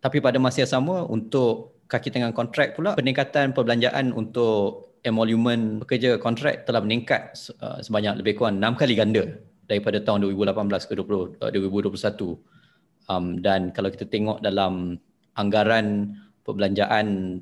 tapi 0.00 0.20
pada 0.20 0.36
masa 0.36 0.64
yang 0.64 0.72
sama 0.72 1.04
untuk 1.06 1.76
kaki 1.86 2.10
tangan 2.10 2.34
kontrak 2.34 2.74
pula 2.74 2.98
peningkatan 2.98 3.54
perbelanjaan 3.54 4.10
untuk 4.10 4.94
emolument 5.06 5.82
pekerja 5.86 6.18
kontrak 6.18 6.66
telah 6.66 6.82
meningkat 6.82 7.34
uh, 7.62 7.78
sebanyak 7.78 8.18
lebih 8.20 8.42
kurang 8.42 8.58
6 8.58 8.74
kali 8.74 8.94
ganda 8.98 9.24
daripada 9.70 10.02
tahun 10.02 10.26
2018 10.26 10.90
ke 10.90 10.92
20, 10.98 11.42
uh, 11.42 11.50
2021 11.54 13.10
um, 13.10 13.38
dan 13.38 13.70
kalau 13.70 13.88
kita 13.90 14.06
tengok 14.10 14.42
dalam 14.42 14.98
anggaran 15.38 16.18
perbelanjaan 16.42 17.38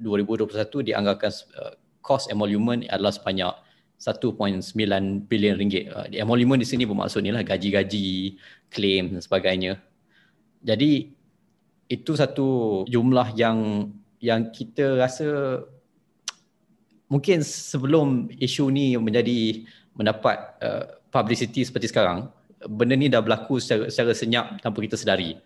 2021 0.00 0.92
dianggarkan 0.92 1.32
uh, 1.56 1.74
cost 2.04 2.28
emolument 2.28 2.84
adalah 2.88 3.12
sebanyak 3.12 3.52
1.9 3.98 4.62
bilion 5.26 5.54
ringgit. 5.58 5.90
Uh, 5.90 6.06
emolument 6.14 6.60
di 6.60 6.68
sini 6.68 6.86
bermaksud 6.86 7.18
ni 7.24 7.34
lah 7.34 7.42
gaji-gaji, 7.42 8.38
claim 8.70 9.10
dan 9.10 9.20
sebagainya. 9.20 9.82
Jadi 10.62 11.17
itu 11.88 12.12
satu 12.14 12.84
jumlah 12.84 13.32
yang 13.34 13.90
yang 14.20 14.52
kita 14.52 15.00
rasa 15.00 15.60
mungkin 17.08 17.40
sebelum 17.40 18.28
isu 18.36 18.68
ni 18.68 18.94
menjadi 19.00 19.64
mendapat 19.96 20.36
uh, 20.60 20.84
publicity 21.08 21.64
seperti 21.64 21.88
sekarang, 21.88 22.28
benda 22.68 22.94
ni 22.94 23.08
dah 23.08 23.24
berlaku 23.24 23.58
secara, 23.58 23.88
secara 23.88 24.12
senyap 24.12 24.60
tanpa 24.60 24.78
kita 24.84 24.94
sedari. 25.00 25.40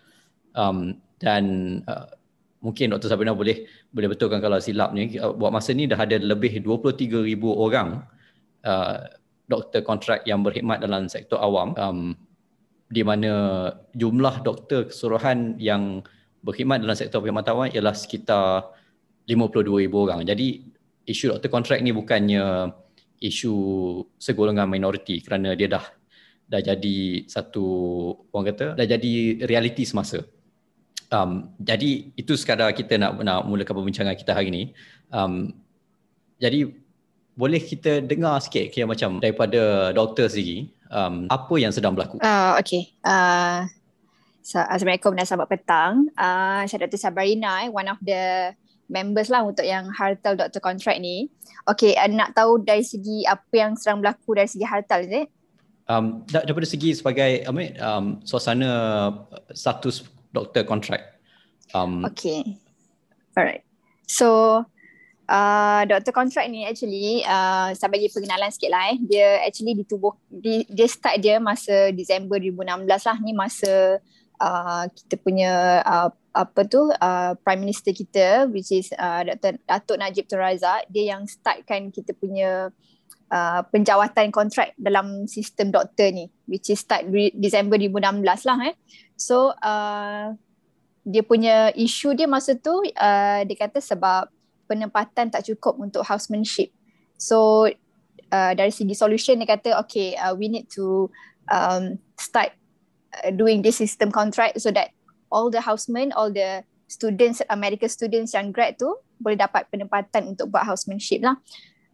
Um, 0.53 0.99
dan 1.17 1.43
uh, 1.87 2.11
mungkin 2.61 2.93
Dr. 2.93 3.09
Sabrina 3.09 3.33
boleh 3.33 3.65
boleh 3.89 4.07
betulkan 4.13 4.43
kalau 4.43 4.59
silap 4.59 4.93
ni, 4.93 5.17
uh, 5.17 5.33
buat 5.33 5.49
masa 5.49 5.73
ni 5.73 5.89
dah 5.89 5.97
ada 5.97 6.19
lebih 6.19 6.61
23,000 6.61 7.33
orang 7.49 8.05
uh, 8.67 8.97
doktor 9.47 9.81
kontrak 9.81 10.27
yang 10.27 10.43
berkhidmat 10.45 10.83
dalam 10.83 11.09
sektor 11.09 11.39
awam 11.41 11.73
um, 11.79 11.99
di 12.93 13.01
mana 13.01 13.67
jumlah 13.97 14.45
doktor 14.45 14.91
keseluruhan 14.91 15.57
yang 15.57 16.05
berkhidmat 16.43 16.83
dalam 16.83 16.93
sektor 16.93 17.23
perkhidmatan 17.23 17.71
ialah 17.71 17.95
sekitar 17.95 18.69
52,000 19.25 19.87
orang. 19.89 20.21
Jadi 20.27 20.67
isu 21.07 21.31
doktor 21.35 21.49
kontrak 21.49 21.79
ni 21.79 21.95
bukannya 21.95 22.71
isu 23.23 23.53
segolongan 24.19 24.67
minoriti 24.67 25.23
kerana 25.23 25.55
dia 25.55 25.71
dah 25.71 25.85
dah 26.43 26.59
jadi 26.59 27.23
satu 27.25 27.65
orang 28.35 28.45
kata 28.51 28.65
dah 28.75 28.85
jadi 28.85 29.43
realiti 29.47 29.87
semasa. 29.87 30.19
Um, 31.07 31.55
jadi 31.61 32.11
itu 32.19 32.33
sekadar 32.35 32.73
kita 32.75 32.99
nak 32.99 33.21
nak 33.23 33.47
mulakan 33.47 33.79
perbincangan 33.79 34.17
kita 34.19 34.35
hari 34.35 34.51
ini. 34.51 34.63
Um, 35.13 35.55
jadi 36.41 36.67
boleh 37.33 37.61
kita 37.63 38.03
dengar 38.03 38.43
sikit 38.43 38.69
kira 38.69 38.85
macam 38.85 39.17
daripada 39.17 39.93
doktor 39.95 40.29
sendiri 40.29 40.69
um, 40.91 41.25
apa 41.31 41.55
yang 41.57 41.71
sedang 41.71 41.95
berlaku. 41.95 42.19
Uh, 42.21 42.59
okay. 42.59 42.91
Uh, 43.01 43.65
Assalamualaikum 44.43 45.15
dan 45.15 45.23
selamat 45.23 45.47
petang. 45.47 45.93
Uh, 46.19 46.67
saya 46.67 46.83
Dr. 46.83 46.99
Sabarina, 46.99 47.63
eh, 47.63 47.71
one 47.71 47.87
of 47.87 47.95
the 48.03 48.51
members 48.91 49.31
lah 49.31 49.39
untuk 49.39 49.63
yang 49.63 49.87
hartal 49.95 50.35
Dr. 50.35 50.59
Contract 50.59 50.99
ni. 50.99 51.31
Okay, 51.63 51.95
uh, 51.95 52.11
nak 52.11 52.35
tahu 52.35 52.59
dari 52.59 52.83
segi 52.83 53.23
apa 53.23 53.55
yang 53.55 53.79
sedang 53.79 54.03
berlaku 54.03 54.35
dari 54.35 54.51
segi 54.51 54.67
hartal 54.67 55.07
ni? 55.07 55.23
Um, 55.87 56.27
daripada 56.27 56.67
segi 56.67 56.91
sebagai 56.91 57.47
Amit, 57.47 57.79
um, 57.79 58.19
suasana 58.27 58.67
uh, 58.67 59.11
status 59.55 60.11
Dr. 60.35 60.67
Contract. 60.67 61.23
Um, 61.71 62.03
okay, 62.03 62.59
alright. 63.39 63.63
So, 64.11 64.59
uh, 65.31 65.81
Dr. 65.87 66.11
Contract 66.11 66.51
ni 66.51 66.67
actually, 66.67 67.23
uh, 67.23 67.71
saya 67.71 67.87
bagi 67.87 68.11
pengenalan 68.11 68.51
sikit 68.51 68.75
lah 68.75 68.91
eh. 68.91 68.99
Dia 69.07 69.39
actually 69.47 69.79
ditubuh, 69.79 70.11
di, 70.27 70.67
dia 70.67 70.87
start 70.91 71.23
dia 71.23 71.39
masa 71.39 71.95
Disember 71.95 72.43
2016 72.43 73.07
lah. 73.07 73.17
Ni 73.23 73.31
masa 73.31 74.03
uh, 74.39 74.85
kita 74.89 75.15
punya 75.21 75.83
uh, 75.83 76.09
apa 76.33 76.65
tu 76.65 76.89
uh, 76.89 77.37
prime 77.45 77.61
minister 77.61 77.93
kita 77.93 78.49
which 78.49 78.73
is 78.73 78.89
uh. 78.97 79.21
Datuk 79.69 80.01
Najib 80.01 80.25
Tun 80.25 80.41
Razak 80.41 80.89
dia 80.89 81.13
yang 81.13 81.29
startkan 81.29 81.93
kita 81.93 82.17
punya 82.17 82.73
uh, 83.29 83.61
penjawatan 83.69 84.33
kontrak 84.33 84.73
dalam 84.77 85.29
sistem 85.29 85.69
doktor 85.69 86.09
ni 86.09 86.29
which 86.49 86.73
is 86.73 86.81
start 86.81 87.05
Disember 87.37 87.77
2016 87.77 88.49
lah 88.49 88.57
eh 88.65 88.75
so 89.13 89.53
uh, 89.61 90.33
dia 91.03 91.21
punya 91.21 91.69
isu 91.75 92.15
dia 92.15 92.25
masa 92.25 92.55
tu 92.55 92.81
uh, 92.81 93.39
dia 93.43 93.57
kata 93.59 93.77
sebab 93.83 94.31
penempatan 94.65 95.29
tak 95.29 95.45
cukup 95.45 95.77
untuk 95.77 96.01
housemanship 96.07 96.71
so 97.19 97.69
uh, 98.31 98.51
dari 98.57 98.71
segi 98.73 98.95
solution 98.97 99.37
dia 99.37 99.53
kata 99.53 99.77
okay 99.77 100.15
uh, 100.17 100.33
we 100.33 100.49
need 100.49 100.65
to 100.71 101.11
um, 101.51 101.99
start 102.17 102.55
uh, 103.21 103.29
doing 103.29 103.61
this 103.61 103.77
system 103.77 104.09
contract 104.09 104.57
so 104.57 104.73
that 104.73 104.89
all 105.33 105.49
the 105.49 105.61
housemen, 105.61 106.13
all 106.13 106.29
the 106.29 106.65
students, 106.85 107.41
medical 107.57 107.89
students 107.89 108.37
yang 108.37 108.53
grad 108.53 108.77
tu 108.77 108.93
boleh 109.17 109.33
dapat 109.33 109.65
penempatan 109.73 110.37
untuk 110.37 110.53
buat 110.53 110.61
housemanship 110.61 111.25
lah. 111.25 111.37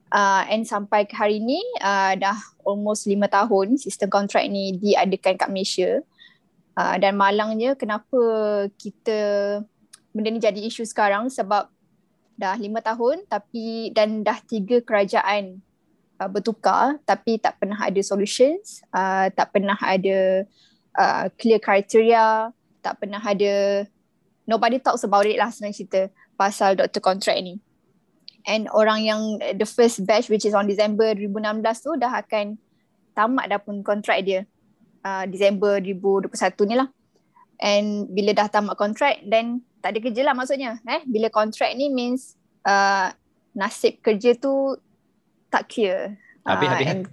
Uh, 0.09 0.41
and 0.49 0.65
sampai 0.65 1.05
ke 1.05 1.13
hari 1.13 1.37
ni 1.37 1.61
uh, 1.85 2.17
dah 2.17 2.35
almost 2.65 3.05
lima 3.05 3.29
tahun 3.29 3.77
sistem 3.77 4.09
kontrak 4.09 4.43
ni 4.49 4.75
diadakan 4.75 5.37
kat 5.39 5.49
Malaysia. 5.49 6.01
Uh, 6.73 6.95
dan 6.97 7.15
malangnya 7.15 7.77
kenapa 7.77 8.19
kita 8.75 9.19
benda 10.09 10.27
ni 10.33 10.41
jadi 10.41 10.59
isu 10.65 10.83
sekarang 10.89 11.29
sebab 11.29 11.69
dah 12.39 12.55
lima 12.57 12.79
tahun 12.81 13.27
tapi 13.27 13.91
dan 13.93 14.23
dah 14.23 14.39
tiga 14.47 14.81
kerajaan 14.81 15.59
uh, 16.17 16.29
bertukar 16.31 16.97
tapi 17.05 17.37
tak 17.37 17.61
pernah 17.61 17.77
ada 17.77 18.01
solutions, 18.01 18.81
uh, 18.89 19.29
tak 19.29 19.53
pernah 19.53 19.77
ada 19.77 20.47
uh, 20.47 20.68
clear 21.37 21.59
criteria, 21.61 22.53
tak 22.81 22.99
pernah 22.99 23.21
ada 23.21 23.85
nobody 24.49 24.81
talks 24.81 25.05
about 25.05 25.29
it 25.29 25.37
lah 25.37 25.53
senang 25.53 25.75
cerita 25.75 26.09
pasal 26.33 26.73
doktor 26.73 27.03
contract 27.03 27.37
ni. 27.45 27.61
And 28.49 28.65
orang 28.71 29.05
yang 29.05 29.21
the 29.59 29.67
first 29.67 30.01
batch 30.09 30.31
which 30.31 30.47
is 30.47 30.57
on 30.57 30.65
December 30.65 31.13
2016 31.13 31.85
tu 31.85 31.91
dah 31.99 32.23
akan 32.23 32.57
tamat 33.13 33.45
dah 33.51 33.59
pun 33.61 33.85
kontrak 33.85 34.25
dia. 34.25 34.49
Uh, 35.05 35.29
December 35.29 35.77
2021 35.83 36.33
ni 36.65 36.75
lah. 36.79 36.89
And 37.59 38.09
bila 38.09 38.31
dah 38.33 38.47
tamat 38.49 38.79
kontrak 38.79 39.21
then 39.27 39.61
tak 39.83 39.93
ada 39.95 39.99
kerja 40.01 40.21
lah 40.23 40.33
maksudnya. 40.33 40.79
Eh? 40.87 41.03
Bila 41.05 41.27
kontrak 41.29 41.75
ni 41.75 41.91
means 41.91 42.39
uh, 42.63 43.11
nasib 43.53 43.99
kerja 43.99 44.33
tu 44.39 44.79
tak 45.51 45.67
clear. 45.67 46.15
Habis-habis 46.47 46.87
uh, 46.87 47.03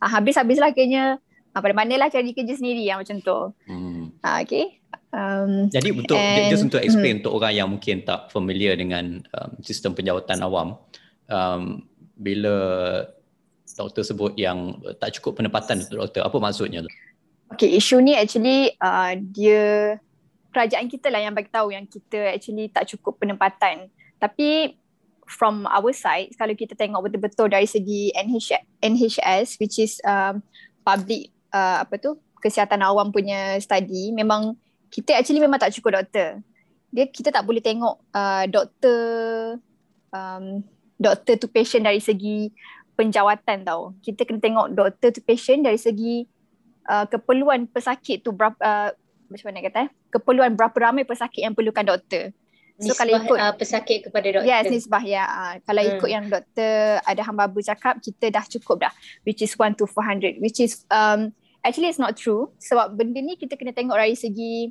uh, 0.00 0.10
Habis-habis 0.10 0.58
lah 0.62 0.70
kayaknya 0.70 1.18
uh, 1.54 1.60
pada 1.62 1.74
mana 1.74 1.94
lah 1.96 2.08
cari 2.10 2.34
kerja 2.34 2.58
sendiri 2.58 2.82
yang 2.82 3.00
macam 3.00 3.22
tu. 3.22 3.38
Hmm. 3.70 4.10
Uh, 4.20 4.38
okay. 4.42 4.82
Um, 5.14 5.70
Jadi 5.70 5.94
untuk 5.94 6.18
and, 6.18 6.50
just 6.50 6.66
untuk 6.66 6.82
explain 6.82 7.18
hmm. 7.18 7.20
untuk 7.22 7.32
orang 7.38 7.54
yang 7.54 7.68
mungkin 7.70 8.02
tak 8.02 8.34
familiar 8.34 8.74
dengan 8.74 9.22
um, 9.30 9.50
sistem 9.62 9.94
penjawatan 9.94 10.42
awam, 10.42 10.74
um, 11.30 11.86
bila 12.18 12.54
doktor 13.74 14.06
sebut 14.06 14.34
yang 14.38 14.78
tak 15.02 15.18
cukup 15.18 15.38
penempatan 15.42 15.82
untuk 15.86 15.98
doktor, 16.06 16.22
apa 16.26 16.36
maksudnya 16.38 16.82
tu? 16.82 16.90
Okay, 17.54 17.70
isu 17.78 18.02
ni 18.02 18.18
actually 18.18 18.74
uh, 18.82 19.14
dia 19.18 19.94
kerajaan 20.54 20.86
kita 20.86 21.10
lah 21.10 21.22
yang 21.22 21.34
bagi 21.34 21.50
tahu 21.50 21.74
yang 21.74 21.86
kita 21.86 22.34
actually 22.34 22.70
tak 22.70 22.86
cukup 22.94 23.18
penempatan. 23.18 23.90
Tapi 24.22 24.78
from 25.26 25.66
our 25.66 25.90
side, 25.90 26.30
kalau 26.38 26.54
kita 26.54 26.78
tengok 26.78 27.10
betul-betul 27.10 27.50
dari 27.50 27.66
segi 27.66 28.14
NH, 28.14 28.62
NHS 28.78 29.58
which 29.58 29.82
is 29.82 29.98
um, 30.06 30.40
public 30.86 31.33
uh, 31.54 31.86
apa 31.86 31.94
tu 32.02 32.18
kesihatan 32.42 32.82
awam 32.82 33.14
punya 33.14 33.56
study, 33.62 34.10
memang 34.10 34.58
kita 34.90 35.16
actually 35.16 35.40
memang 35.40 35.56
tak 35.56 35.72
cukup 35.72 36.02
doktor. 36.02 36.42
Dia 36.92 37.08
kita 37.08 37.30
tak 37.30 37.46
boleh 37.46 37.62
tengok 37.62 38.02
uh, 38.12 38.44
doktor 38.50 38.98
um, 40.12 40.60
doktor 40.98 41.40
to 41.40 41.48
patient 41.48 41.86
dari 41.86 42.02
segi 42.02 42.52
penjawatan 42.98 43.64
tau. 43.64 43.94
Kita 44.02 44.26
kena 44.28 44.42
tengok 44.42 44.66
doktor 44.76 45.08
to 45.14 45.22
patient 45.24 45.64
dari 45.64 45.80
segi 45.80 46.26
uh, 46.90 47.06
keperluan 47.08 47.70
pesakit 47.70 48.20
tu 48.20 48.30
berapa 48.34 48.58
uh, 48.60 48.90
macam 49.32 49.46
mana 49.50 49.64
kata 49.64 49.78
eh? 49.88 49.90
Keperluan 50.12 50.52
berapa 50.54 50.76
ramai 50.76 51.02
pesakit 51.08 51.42
yang 51.42 51.56
perlukan 51.56 51.82
doktor. 51.82 52.30
So 52.74 52.90
nisbah, 52.90 52.98
kalau 52.98 53.12
ikut 53.22 53.38
uh, 53.38 53.54
pesakit 53.54 53.98
kepada 54.10 54.26
doktor. 54.34 54.50
Yes, 54.50 54.66
nisbah 54.66 55.02
ya. 55.02 55.24
Uh, 55.26 55.54
kalau 55.62 55.82
hmm. 55.82 55.92
ikut 55.96 56.10
yang 56.10 56.26
doktor 56.26 57.00
ada 57.02 57.22
hamba 57.22 57.46
cakap 57.62 58.02
kita 58.02 58.34
dah 58.34 58.44
cukup 58.46 58.86
dah 58.86 58.92
which 59.22 59.42
is 59.42 59.54
1 59.54 59.78
to 59.78 59.86
400 59.86 60.42
which 60.42 60.58
is 60.58 60.82
um 60.90 61.30
actually 61.64 61.88
it's 61.88 61.98
not 61.98 62.14
true 62.14 62.52
sebab 62.60 62.94
benda 62.94 63.18
ni 63.24 63.34
kita 63.40 63.56
kena 63.56 63.72
tengok 63.72 63.96
dari 63.96 64.14
segi 64.14 64.70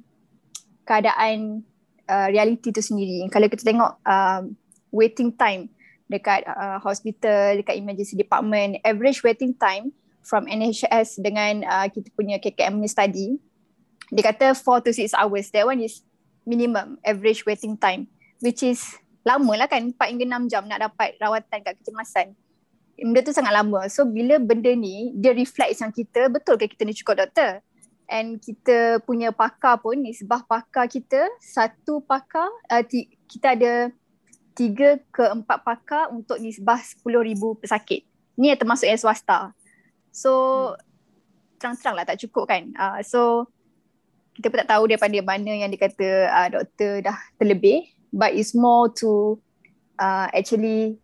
keadaan 0.86 1.66
uh, 2.08 2.28
reality 2.30 2.70
tu 2.70 2.84
sendiri. 2.84 3.28
Kalau 3.34 3.50
kita 3.50 3.66
tengok 3.66 4.00
um, 4.06 4.54
waiting 4.94 5.34
time 5.34 5.74
dekat 6.08 6.46
uh, 6.46 6.78
hospital, 6.84 7.58
dekat 7.58 7.76
emergency 7.80 8.14
department, 8.14 8.78
average 8.86 9.26
waiting 9.26 9.56
time 9.58 9.90
from 10.22 10.46
NHS 10.46 11.20
dengan 11.20 11.66
uh, 11.66 11.88
kita 11.90 12.14
punya 12.14 12.38
KKM 12.38 12.80
ni 12.80 12.88
study, 12.88 13.28
dia 14.14 14.24
kata 14.24 14.54
4 14.54 14.86
to 14.86 14.92
6 14.94 15.18
hours. 15.18 15.50
That 15.52 15.66
one 15.66 15.82
is 15.82 16.06
minimum 16.44 17.00
average 17.04 17.48
waiting 17.48 17.80
time 17.80 18.08
which 18.44 18.60
is 18.60 18.84
lama 19.24 19.56
lah 19.56 19.68
kan 19.72 19.96
4 19.96 20.12
hingga 20.12 20.28
6 20.28 20.52
jam 20.52 20.68
nak 20.68 20.84
dapat 20.84 21.16
rawatan 21.18 21.60
kat 21.64 21.74
kecemasan. 21.80 22.36
Benda 22.98 23.20
tu 23.26 23.34
sangat 23.34 23.54
lama. 23.54 23.86
So 23.90 24.06
bila 24.06 24.38
benda 24.38 24.70
ni 24.74 25.12
dia 25.18 25.34
reflect 25.34 25.82
yang 25.82 25.92
kita 25.92 26.30
betul 26.30 26.56
ke 26.62 26.70
kita 26.70 26.86
ni 26.86 26.94
cukup 26.94 27.26
doktor? 27.26 27.60
And 28.06 28.38
kita 28.38 29.02
punya 29.08 29.34
pakar 29.34 29.80
pun 29.80 29.98
nisbah 29.98 30.46
pakar 30.46 30.86
kita 30.92 31.26
satu 31.40 32.04
pakar 32.04 32.46
uh, 32.70 32.84
t- 32.84 33.10
kita 33.26 33.58
ada 33.58 33.74
tiga 34.54 35.02
ke 35.10 35.24
empat 35.34 35.66
pakar 35.66 36.14
untuk 36.14 36.38
nisbah 36.38 36.78
sepuluh 36.84 37.26
ribu 37.26 37.58
pesakit. 37.58 38.06
Ni 38.38 38.54
yang 38.54 38.60
termasuk 38.60 38.86
yang 38.86 39.02
swasta. 39.02 39.56
So 40.14 40.32
hmm. 40.72 40.78
terang-terang 41.58 41.96
lah 41.98 42.06
tak 42.06 42.22
cukup 42.22 42.46
kan. 42.46 42.70
Uh, 42.78 43.02
so 43.02 43.50
kita 44.38 44.50
pun 44.50 44.62
tak 44.66 44.70
tahu 44.74 44.84
daripada 44.90 45.18
mana 45.22 45.52
yang 45.54 45.70
dia 45.70 45.82
kata 45.82 46.08
uh, 46.30 46.48
doktor 46.50 47.06
dah 47.06 47.18
terlebih 47.38 47.86
but 48.14 48.34
it's 48.34 48.54
more 48.54 48.90
to 48.90 49.38
uh, 49.98 50.30
actually 50.34 50.98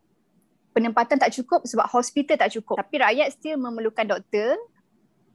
penempatan 0.80 1.20
tak 1.20 1.36
cukup 1.36 1.68
sebab 1.68 1.86
hospital 1.92 2.40
tak 2.40 2.56
cukup 2.56 2.80
tapi 2.80 2.96
rakyat 3.04 3.36
still 3.36 3.60
memerlukan 3.60 4.08
doktor 4.08 4.56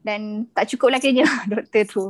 dan 0.00 0.48
tak 0.56 0.72
cukup 0.72 0.96
lah 0.96 0.98
kayaknya 0.98 1.28
doktor 1.52 1.82
tu 1.84 2.04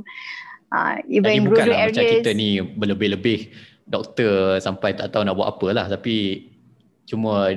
uh, 0.71 0.95
even 1.11 1.51
rural 1.51 1.75
lah 1.75 1.91
areas 1.91 1.99
macam 1.99 2.23
kita 2.23 2.33
ni 2.33 2.63
berlebih-lebih 2.63 3.51
doktor 3.85 4.63
sampai 4.63 4.97
tak 4.97 5.11
tahu 5.13 5.27
nak 5.27 5.35
buat 5.35 5.59
apa 5.59 5.67
lah 5.75 5.87
tapi 5.91 6.49
cuma 7.05 7.53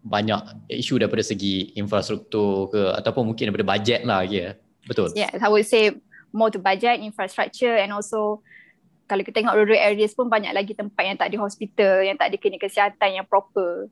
banyak 0.00 0.40
isu 0.72 0.96
daripada 1.00 1.20
segi 1.20 1.76
infrastruktur 1.76 2.72
ke 2.72 2.80
ataupun 2.96 3.32
mungkin 3.32 3.52
daripada 3.52 3.66
bajet 3.76 4.00
lah 4.04 4.24
ya. 4.24 4.56
Betul. 4.88 5.12
Yeah, 5.12 5.28
I 5.36 5.48
would 5.52 5.68
say 5.68 5.92
more 6.32 6.48
to 6.48 6.60
budget, 6.60 7.04
infrastructure 7.04 7.76
and 7.76 7.92
also 7.92 8.40
kalau 9.04 9.26
kita 9.26 9.42
tengok 9.42 9.58
rural 9.58 9.76
areas 9.76 10.14
pun 10.14 10.30
banyak 10.30 10.54
lagi 10.54 10.72
tempat 10.72 11.02
yang 11.02 11.18
tak 11.18 11.34
ada 11.34 11.36
hospital, 11.42 11.94
yang 12.06 12.16
tak 12.16 12.32
ada 12.32 12.36
klinik 12.38 12.62
kesihatan 12.62 13.20
yang 13.20 13.26
proper. 13.26 13.90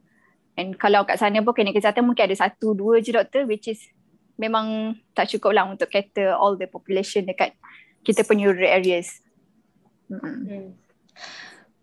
And 0.58 0.74
kalau 0.74 1.06
kat 1.06 1.22
sana 1.22 1.38
pun 1.38 1.54
klinik 1.54 1.78
kesihatan 1.78 2.02
mungkin 2.02 2.26
ada 2.26 2.34
satu, 2.34 2.74
dua 2.74 2.98
je 2.98 3.14
doktor 3.14 3.46
which 3.46 3.70
is 3.70 3.78
memang 4.34 4.98
tak 5.14 5.30
cukup 5.30 5.54
lah 5.54 5.70
untuk 5.70 5.86
cater 5.86 6.34
all 6.34 6.58
the 6.58 6.66
population 6.66 7.22
dekat 7.22 7.54
kita 8.02 8.26
punya 8.26 8.50
rural 8.50 8.66
areas. 8.66 9.22
Hmm. 10.10 10.74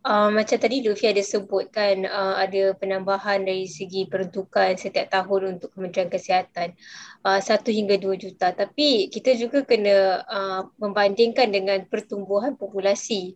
Uh, 0.06 0.30
macam 0.30 0.62
tadi 0.62 0.86
Luffy 0.86 1.10
ada 1.10 1.24
sebut 1.26 1.74
kan 1.74 2.06
uh, 2.06 2.38
ada 2.38 2.78
penambahan 2.78 3.42
dari 3.42 3.66
segi 3.66 4.06
peruntukan 4.06 4.78
setiap 4.78 5.10
tahun 5.10 5.58
untuk 5.58 5.74
Kementerian 5.74 6.14
Kesihatan 6.14 6.78
uh, 7.26 7.42
satu 7.42 7.74
hingga 7.74 7.98
dua 7.98 8.14
juta 8.14 8.54
tapi 8.54 9.10
kita 9.10 9.34
juga 9.34 9.66
kena 9.66 10.22
uh, 10.30 10.62
membandingkan 10.78 11.50
dengan 11.50 11.90
pertumbuhan 11.90 12.54
populasi 12.54 13.34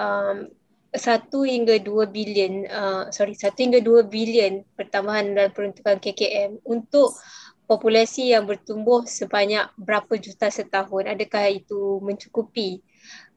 um, 0.00 0.48
satu 0.94 1.42
hingga 1.42 1.82
dua 1.82 2.06
bilion 2.06 2.70
uh, 2.70 3.10
sorry 3.10 3.34
satu 3.34 3.66
hingga 3.66 3.82
dua 3.82 4.06
bilion 4.06 4.62
pertambahan 4.78 5.34
dalam 5.34 5.50
peruntukan 5.50 5.98
KKM 5.98 6.62
untuk 6.62 7.18
populasi 7.64 8.36
yang 8.36 8.44
bertumbuh 8.44 9.08
sebanyak 9.08 9.72
berapa 9.80 10.14
juta 10.20 10.52
setahun. 10.52 11.08
Adakah 11.08 11.50
itu 11.50 11.98
mencukupi? 12.04 12.84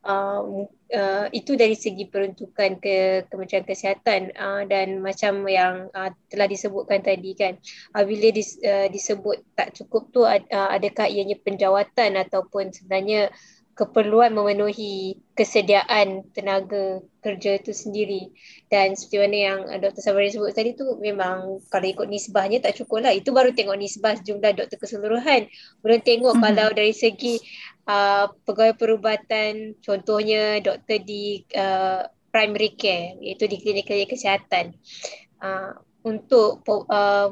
Uh, 0.07 0.63
uh, 0.95 1.27
itu 1.35 1.59
dari 1.59 1.75
segi 1.75 2.07
peruntukan 2.07 2.79
ke 2.79 3.27
Kementerian 3.27 3.67
Kesihatan 3.67 4.31
uh, 4.39 4.63
dan 4.63 5.03
macam 5.03 5.43
yang 5.51 5.91
uh, 5.91 6.15
telah 6.31 6.47
disebutkan 6.47 7.03
tadi 7.03 7.35
kan 7.35 7.59
uh, 7.91 8.07
bila 8.07 8.31
dis, 8.31 8.55
uh, 8.63 8.87
disebut 8.87 9.43
tak 9.51 9.75
cukup 9.75 10.07
tu 10.15 10.23
uh, 10.23 10.39
adakah 10.47 11.11
ianya 11.11 11.35
penjawatan 11.43 12.23
ataupun 12.23 12.71
sebenarnya 12.71 13.35
keperluan 13.77 14.33
memenuhi 14.33 15.21
kesediaan 15.37 16.25
tenaga 16.33 16.97
kerja 17.21 17.61
itu 17.61 17.69
sendiri 17.77 18.33
dan 18.73 18.97
seperti 18.97 19.17
mana 19.21 19.37
yang 19.37 19.59
Dr. 19.77 20.01
Sabari 20.01 20.33
sebut 20.33 20.49
tadi 20.49 20.73
tu 20.73 20.97
memang 20.97 21.61
kalau 21.69 21.85
ikut 21.85 22.09
nisbahnya 22.09 22.57
tak 22.57 22.73
cukup 22.81 23.05
lah 23.05 23.13
itu 23.13 23.29
baru 23.29 23.53
tengok 23.53 23.77
nisbah 23.77 24.17
jumlah 24.17 24.57
doktor 24.57 24.81
keseluruhan 24.81 25.45
belum 25.85 26.01
tengok 26.01 26.33
mm-hmm. 26.33 26.57
kalau 26.57 26.67
dari 26.73 26.93
segi 26.97 27.37
uh, 27.85 28.33
pegawai 28.49 28.73
perubatan 28.73 29.77
contohnya 29.85 30.57
doktor 30.57 30.97
di 31.05 31.45
uh, 31.53 32.01
primary 32.33 32.73
care 32.73 33.13
iaitu 33.21 33.45
di 33.45 33.61
klinik-klinik 33.61 34.09
kesihatan 34.09 34.73
uh, 35.45 35.77
untuk 36.01 36.65
uh, 36.89 37.29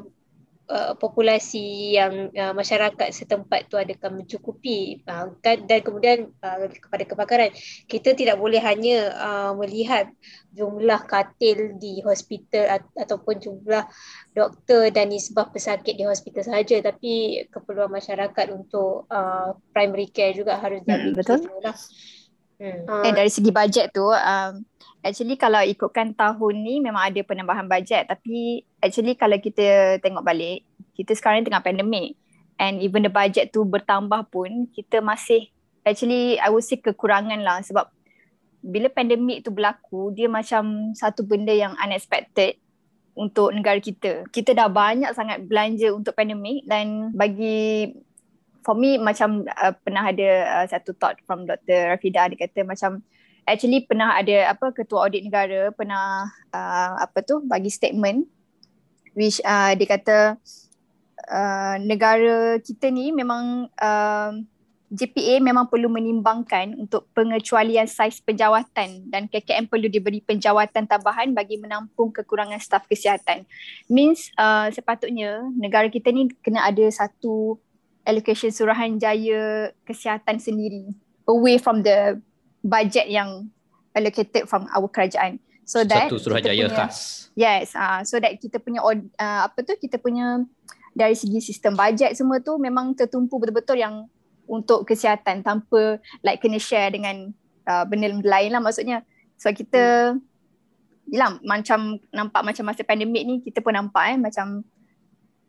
Uh, 0.65 0.97
populasi 0.97 1.93
yang 1.93 2.33
uh, 2.33 2.49
masyarakat 2.49 3.13
setempat 3.13 3.69
tu 3.69 3.77
adakah 3.77 4.09
mencukupi 4.09 4.97
uh, 5.05 5.29
dan, 5.45 5.61
dan 5.69 5.85
kemudian 5.85 6.33
uh, 6.41 6.65
kepada 6.73 7.05
kebakaran 7.05 7.53
kita 7.85 8.17
tidak 8.17 8.41
boleh 8.41 8.57
hanya 8.57 9.13
uh, 9.13 9.53
melihat 9.53 10.09
jumlah 10.57 11.05
katil 11.05 11.77
di 11.77 12.01
hospital 12.01 12.81
at- 12.81 12.97
ataupun 12.97 13.37
jumlah 13.37 13.85
doktor 14.33 14.89
dan 14.89 15.13
nisbah 15.13 15.53
pesakit 15.53 16.01
di 16.01 16.01
hospital 16.01 16.41
saja 16.41 16.81
tapi 16.81 17.45
keperluan 17.53 17.93
masyarakat 17.93 18.49
untuk 18.49 19.05
uh, 19.13 19.53
primary 19.69 20.09
care 20.09 20.33
juga 20.33 20.57
harus 20.57 20.81
hmm, 20.81 21.13
betul 21.13 21.45
lah. 21.61 21.77
Hmm. 22.55 22.87
Uh, 22.87 23.11
dari 23.11 23.27
segi 23.27 23.51
bajet 23.51 23.91
tu 23.91 24.07
um, 24.07 24.53
actually 25.03 25.35
kalau 25.35 25.59
ikutkan 25.59 26.15
tahun 26.15 26.55
ni 26.63 26.79
memang 26.79 27.11
ada 27.11 27.19
penambahan 27.27 27.67
bajet 27.67 28.07
tapi 28.07 28.63
actually 28.79 29.19
kalau 29.19 29.35
kita 29.35 29.99
tengok 29.99 30.23
balik 30.23 30.63
kita 30.95 31.11
sekarang 31.19 31.43
tengah 31.43 31.59
pandemik 31.59 32.15
and 32.55 32.79
even 32.79 33.03
the 33.03 33.11
budget 33.11 33.51
tu 33.51 33.67
bertambah 33.67 34.31
pun 34.31 34.71
kita 34.71 35.03
masih 35.03 35.51
actually 35.83 36.39
I 36.39 36.47
would 36.47 36.63
say 36.63 36.79
kekurangan 36.79 37.43
lah 37.43 37.59
sebab 37.59 37.91
bila 38.65 38.87
pandemik 38.89 39.45
tu 39.45 39.51
berlaku 39.51 40.15
dia 40.15 40.31
macam 40.31 40.95
satu 40.95 41.21
benda 41.27 41.53
yang 41.53 41.77
unexpected 41.77 42.57
untuk 43.15 43.55
negara 43.55 43.79
kita. 43.79 44.27
Kita 44.27 44.51
dah 44.51 44.67
banyak 44.67 45.13
sangat 45.15 45.47
belanja 45.47 45.93
untuk 45.95 46.17
pandemik 46.17 46.67
dan 46.67 47.15
bagi 47.15 47.93
for 48.65 48.73
me 48.73 48.97
macam 48.97 49.45
uh, 49.45 49.73
pernah 49.85 50.09
ada 50.09 50.29
uh, 50.59 50.65
satu 50.65 50.97
thought 50.97 51.21
from 51.29 51.45
Dr. 51.45 51.93
Rafida 51.93 52.25
dia 52.33 52.49
kata 52.49 52.65
macam 52.65 53.05
actually 53.45 53.85
pernah 53.85 54.17
ada 54.17 54.49
apa 54.49 54.73
ketua 54.73 55.05
audit 55.05 55.21
negara 55.21 55.69
pernah 55.69 56.25
uh, 56.49 56.97
apa 56.97 57.21
tu 57.21 57.45
bagi 57.45 57.69
statement 57.69 58.25
which 59.13 59.37
uh, 59.45 59.77
dia 59.77 59.87
kata 59.87 60.17
uh, 61.29 61.75
negara 61.77 62.57
kita 62.57 62.89
ni 62.89 63.13
memang 63.13 63.69
uh, 63.77 64.33
JPA 64.95 65.41
memang 65.41 65.65
perlu 65.65 65.89
menimbangkan 65.89 66.77
untuk 66.77 67.09
pengecualian 67.17 67.89
saiz 67.89 68.21
penjawatan 68.21 69.09
dan 69.09 69.25
KKM 69.25 69.65
perlu 69.65 69.89
diberi 69.89 70.21
penjawatan 70.21 70.85
tambahan 70.85 71.33
bagi 71.33 71.57
menampung 71.57 72.13
kekurangan 72.13 72.61
staf 72.61 72.85
kesihatan. 72.85 73.49
Means 73.89 74.29
uh, 74.37 74.69
sepatutnya 74.69 75.41
negara 75.57 75.89
kita 75.89 76.13
ni 76.13 76.29
kena 76.39 76.69
ada 76.69 76.85
satu 76.93 77.57
allocation 78.05 78.53
Suruhanjaya 78.53 79.73
kesihatan 79.83 80.37
sendiri 80.37 80.93
away 81.25 81.57
from 81.57 81.81
the 81.81 82.21
budget 82.61 83.09
yang 83.09 83.49
allocated 83.97 84.45
from 84.45 84.69
our 84.73 84.87
kerajaan. 84.89 85.41
So 85.65 85.81
that 85.81 86.13
satu 86.13 86.21
suruhanjaya 86.21 86.69
khas. 86.69 87.27
Yes, 87.33 87.73
uh, 87.73 88.05
so 88.05 88.21
that 88.21 88.37
kita 88.37 88.61
punya 88.61 88.85
uh, 88.85 89.01
apa 89.17 89.65
tu 89.65 89.73
kita 89.81 89.97
punya 89.97 90.45
dari 90.93 91.17
segi 91.17 91.41
sistem 91.41 91.73
bajet 91.73 92.13
semua 92.13 92.37
tu 92.39 92.55
memang 92.61 92.93
tertumpu 92.93 93.41
betul-betul 93.41 93.81
yang 93.81 94.05
untuk 94.45 94.85
kesihatan 94.85 95.41
tanpa 95.41 95.97
like 96.21 96.37
kena 96.37 96.61
share 96.61 96.93
dengan 96.93 97.33
uh, 97.65 97.83
benda 97.89 98.13
lain 98.13 98.53
lah 98.53 98.61
maksudnya. 98.61 99.01
So 99.41 99.49
kita 99.49 100.15
hmm. 100.15 100.33
Yelah, 101.05 101.37
macam 101.45 102.01
nampak 102.09 102.41
macam 102.41 102.65
masa 102.65 102.81
pandemik 102.81 103.23
ni 103.29 103.35
kita 103.37 103.61
pun 103.61 103.77
nampak 103.77 104.17
eh 104.17 104.17
macam 104.17 104.65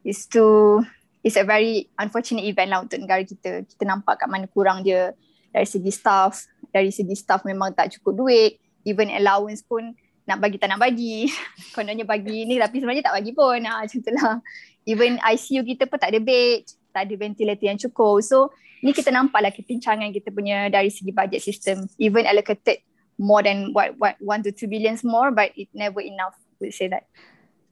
it's 0.04 0.28
too 0.28 0.84
it's 1.26 1.34
a 1.34 1.42
very 1.42 1.90
unfortunate 1.98 2.46
event 2.46 2.70
lah 2.70 2.86
untuk 2.86 3.02
negara 3.02 3.26
kita. 3.26 3.66
Kita 3.66 3.82
nampak 3.82 4.22
kat 4.22 4.30
mana 4.30 4.46
kurang 4.46 4.86
dia 4.86 5.10
dari 5.50 5.66
segi 5.66 5.90
staff, 5.90 6.46
dari 6.70 6.94
segi 6.94 7.18
staff 7.18 7.42
memang 7.42 7.74
tak 7.74 7.98
cukup 7.98 8.22
duit, 8.22 8.62
even 8.86 9.10
allowance 9.10 9.66
pun 9.66 9.90
nak 10.22 10.38
bagi 10.38 10.62
tak 10.62 10.70
nak 10.70 10.78
bagi. 10.78 11.26
Kononnya 11.74 12.06
bagi 12.06 12.46
ni 12.46 12.62
tapi 12.62 12.78
sebenarnya 12.78 13.10
tak 13.10 13.18
bagi 13.18 13.34
pun. 13.34 13.58
Ha, 13.58 13.82
macam 13.82 13.98
tu 13.98 14.10
lah. 14.14 14.38
Even 14.86 15.18
ICU 15.18 15.66
kita 15.66 15.90
pun 15.90 15.98
tak 15.98 16.14
ada 16.14 16.22
bed, 16.22 16.62
tak 16.94 17.10
ada 17.10 17.14
ventilator 17.18 17.66
yang 17.66 17.80
cukup. 17.82 18.22
So 18.22 18.54
ni 18.86 18.94
kita 18.94 19.10
nampak 19.10 19.42
lah 19.42 19.50
kepincangan 19.50 20.14
kita 20.14 20.30
punya 20.30 20.70
dari 20.70 20.94
segi 20.94 21.10
budget 21.10 21.42
system. 21.42 21.90
Even 21.98 22.22
allocated 22.22 22.86
more 23.18 23.42
than 23.42 23.74
what 23.74 23.98
what 23.98 24.14
one 24.22 24.46
to 24.46 24.54
two 24.54 24.70
billions 24.70 25.02
more 25.02 25.34
but 25.34 25.50
it 25.58 25.66
never 25.74 26.04
enough 26.04 26.36
would 26.62 26.70
say 26.70 26.86
that 26.86 27.08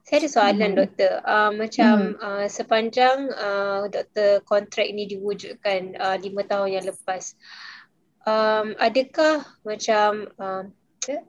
saya 0.05 0.21
ada 0.21 0.29
soalan 0.29 0.71
mm. 0.71 0.77
doktor 0.77 1.11
uh, 1.25 1.49
macam 1.49 2.13
mm. 2.13 2.21
uh, 2.21 2.45
sepanjang 2.45 3.25
uh, 3.33 3.89
doktor 3.89 4.45
kontrak 4.45 4.85
ini 4.85 5.09
diwujudkan 5.09 5.97
uh, 5.97 6.15
lima 6.21 6.45
tahun 6.45 6.77
yang 6.77 6.85
lepas 6.85 7.33
um, 8.29 8.77
adakah 8.77 9.41
macam 9.65 10.29
uh, 10.37 10.63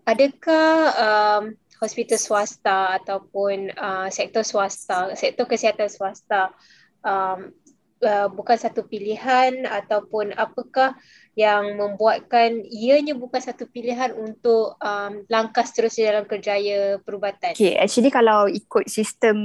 adakah 0.05 0.69
um, 0.93 1.45
hospital 1.81 2.21
swasta 2.21 3.01
ataupun 3.01 3.73
uh, 3.81 4.13
sektor 4.13 4.45
swasta 4.45 5.17
sektor 5.17 5.49
kesihatan 5.49 5.89
swasta 5.89 6.53
um, 7.01 7.57
uh, 8.03 8.29
bukan 8.29 8.57
satu 8.59 8.85
pilihan 8.85 9.65
ataupun 9.65 10.35
apakah 10.37 10.97
yang 11.37 11.77
membuatkan 11.77 12.65
ianya 12.69 13.17
bukan 13.17 13.41
satu 13.41 13.69
pilihan 13.69 14.13
untuk 14.17 14.77
um, 14.81 15.25
langkah 15.29 15.65
seterusnya 15.65 16.17
dalam 16.17 16.27
kerjaya 16.29 17.01
perubatan? 17.01 17.53
Okay, 17.57 17.77
actually 17.77 18.13
kalau 18.13 18.49
ikut 18.49 18.89
sistem 18.89 19.37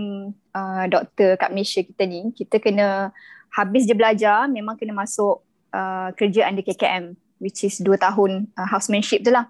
uh, 0.56 0.86
doktor 0.88 1.36
kat 1.40 1.52
Malaysia 1.52 1.84
kita 1.84 2.04
ni, 2.08 2.32
kita 2.36 2.60
kena 2.60 3.12
habis 3.52 3.84
je 3.84 3.96
belajar 3.96 4.48
memang 4.48 4.80
kena 4.80 4.96
masuk 4.96 5.44
uh, 5.76 6.10
kerja 6.16 6.48
under 6.48 6.64
KKM 6.64 7.16
which 7.44 7.66
is 7.66 7.82
dua 7.82 7.98
tahun 7.98 8.48
uh, 8.56 8.68
housemanship 8.70 9.26
tu 9.26 9.34
lah. 9.34 9.50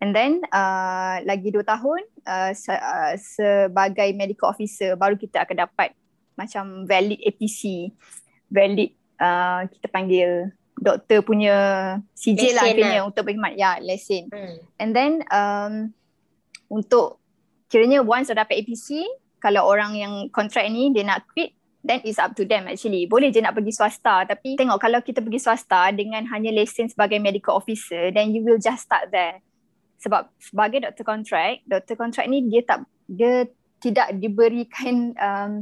And 0.00 0.16
then 0.16 0.40
uh, 0.48 1.20
lagi 1.28 1.52
dua 1.52 1.64
tahun 1.64 2.00
uh, 2.24 2.52
se- 2.56 2.72
uh, 2.72 3.12
sebagai 3.20 4.08
medical 4.16 4.48
officer 4.48 4.96
baru 4.96 5.16
kita 5.16 5.44
akan 5.44 5.68
dapat 5.68 5.92
macam 6.40 6.88
valid 6.88 7.20
APC, 7.20 7.92
valid 8.50 8.90
uh, 9.22 9.64
kita 9.70 9.86
panggil 9.88 10.50
doktor 10.80 11.20
punya 11.20 11.56
CJ 12.16 12.56
lah 12.56 12.64
akhirnya 12.66 13.00
lah. 13.04 13.08
untuk 13.12 13.22
berkhidmat. 13.28 13.54
Ya, 13.54 13.76
lesen. 13.78 14.32
Hmm. 14.32 14.56
And 14.80 14.90
then 14.96 15.12
um, 15.28 15.72
untuk 16.72 17.20
kiranya 17.68 18.00
once 18.00 18.32
dah 18.32 18.42
dapat 18.42 18.64
APC, 18.64 19.04
kalau 19.38 19.68
orang 19.68 19.94
yang 19.94 20.12
kontrak 20.32 20.64
ni 20.72 20.90
dia 20.90 21.04
nak 21.04 21.28
quit, 21.30 21.52
then 21.84 22.00
it's 22.04 22.20
up 22.20 22.32
to 22.32 22.48
them 22.48 22.66
actually. 22.66 23.04
Boleh 23.04 23.28
je 23.28 23.44
nak 23.44 23.56
pergi 23.56 23.72
swasta 23.76 24.24
tapi 24.24 24.56
tengok 24.56 24.80
kalau 24.80 25.00
kita 25.04 25.20
pergi 25.20 25.40
swasta 25.40 25.92
dengan 25.92 26.24
hanya 26.32 26.50
lesen 26.50 26.88
sebagai 26.88 27.20
medical 27.20 27.56
officer, 27.56 28.08
then 28.10 28.32
you 28.32 28.40
will 28.44 28.60
just 28.60 28.88
start 28.88 29.12
there. 29.12 29.44
Sebab 30.00 30.32
sebagai 30.40 30.80
doktor 30.88 31.04
kontrak, 31.04 31.60
doktor 31.68 31.94
kontrak 31.96 32.24
ni 32.28 32.48
dia 32.48 32.64
tak 32.64 32.88
dia 33.04 33.44
tidak 33.80 34.16
diberikan 34.16 35.16
um, 35.16 35.52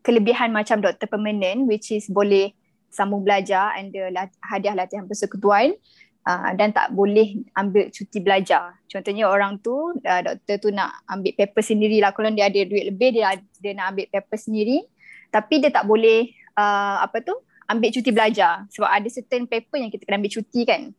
kelebihan 0.00 0.52
macam 0.52 0.80
doktor 0.80 1.06
permanent 1.06 1.68
which 1.68 1.92
is 1.92 2.08
boleh 2.08 2.52
sambung 2.90 3.22
belajar 3.22 3.70
ada 3.76 4.28
hadiah 4.42 4.74
latihan 4.74 5.06
persekutuan 5.06 5.78
uh, 6.26 6.50
dan 6.56 6.74
tak 6.74 6.92
boleh 6.92 7.40
ambil 7.56 7.88
cuti 7.88 8.18
belajar. 8.20 8.76
Contohnya 8.90 9.30
orang 9.30 9.62
tu, 9.62 9.94
uh, 9.94 10.20
doktor 10.20 10.56
tu 10.58 10.68
nak 10.74 11.06
ambil 11.06 11.32
paper 11.38 11.62
sendiri 11.62 12.02
lah. 12.02 12.10
Kalau 12.12 12.28
dia 12.34 12.50
ada 12.50 12.60
duit 12.66 12.84
lebih, 12.90 13.14
dia, 13.14 13.38
dia 13.62 13.72
nak 13.72 13.96
ambil 13.96 14.06
paper 14.10 14.36
sendiri. 14.36 14.84
Tapi 15.30 15.62
dia 15.62 15.70
tak 15.70 15.86
boleh 15.86 16.34
uh, 16.58 17.06
apa 17.06 17.22
tu 17.22 17.34
ambil 17.70 17.88
cuti 17.94 18.10
belajar. 18.10 18.66
Sebab 18.74 18.90
ada 18.90 19.08
certain 19.08 19.46
paper 19.46 19.78
yang 19.78 19.90
kita 19.94 20.02
kena 20.04 20.18
ambil 20.18 20.34
cuti 20.34 20.60
kan. 20.66 20.90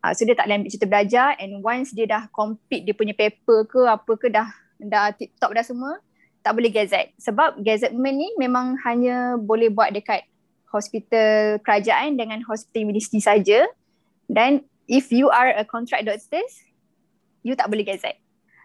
Uh, 0.00 0.12
so 0.12 0.24
dia 0.24 0.36
tak 0.36 0.48
boleh 0.48 0.56
ambil 0.64 0.72
cuti 0.72 0.86
belajar 0.88 1.28
and 1.36 1.52
once 1.60 1.92
dia 1.92 2.08
dah 2.08 2.22
complete 2.32 2.88
dia 2.88 2.96
punya 2.96 3.12
paper 3.12 3.68
ke 3.68 3.80
apa 3.84 4.12
ke 4.16 4.32
dah 4.32 4.48
dah 4.80 5.12
tip 5.12 5.28
top 5.36 5.52
dah 5.52 5.60
semua, 5.60 6.00
tak 6.40 6.56
boleh 6.56 6.72
gazette. 6.72 7.12
Sebab 7.20 7.60
gazettement 7.60 8.16
ni 8.16 8.28
memang 8.40 8.76
hanya 8.84 9.36
boleh 9.36 9.68
buat 9.68 9.92
dekat 9.92 10.24
hospital 10.70 11.58
kerajaan 11.60 12.16
dengan 12.16 12.40
hospital 12.46 12.88
universiti 12.88 13.20
saja. 13.20 13.66
Dan 14.30 14.64
if 14.90 15.14
you 15.14 15.30
are 15.30 15.54
a 15.54 15.62
contract 15.62 16.10
doctor 16.10 16.42
you 17.46 17.54
tak 17.54 17.70
boleh 17.70 17.86
gazette 17.86 18.18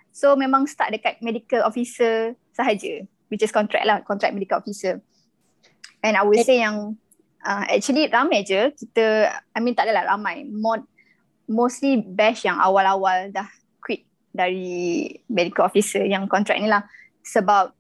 so 0.10 0.34
memang 0.34 0.66
start 0.66 0.90
dekat 0.92 1.22
medical 1.22 1.62
officer 1.62 2.34
sahaja 2.52 3.06
which 3.30 3.46
is 3.46 3.54
contract 3.54 3.86
lah 3.86 4.02
contract 4.02 4.34
medical 4.34 4.58
officer. 4.58 5.02
And 6.06 6.14
I 6.14 6.22
would 6.22 6.46
say 6.46 6.62
yang 6.62 6.98
uh, 7.42 7.66
actually 7.66 8.10
ramai 8.10 8.46
je 8.46 8.74
kita 8.74 9.34
I 9.54 9.60
mean 9.62 9.74
tak 9.74 9.90
adalah 9.90 10.14
ramai. 10.14 10.46
More, 10.46 10.86
mostly 11.50 11.98
batch 11.98 12.46
yang 12.46 12.62
awal-awal 12.62 13.34
dah 13.34 13.50
quit 13.82 14.06
dari 14.30 15.10
medical 15.26 15.66
officer 15.66 16.06
yang 16.06 16.30
contract 16.30 16.62
ni 16.62 16.70
lah 16.70 16.86
sebab 17.26 17.74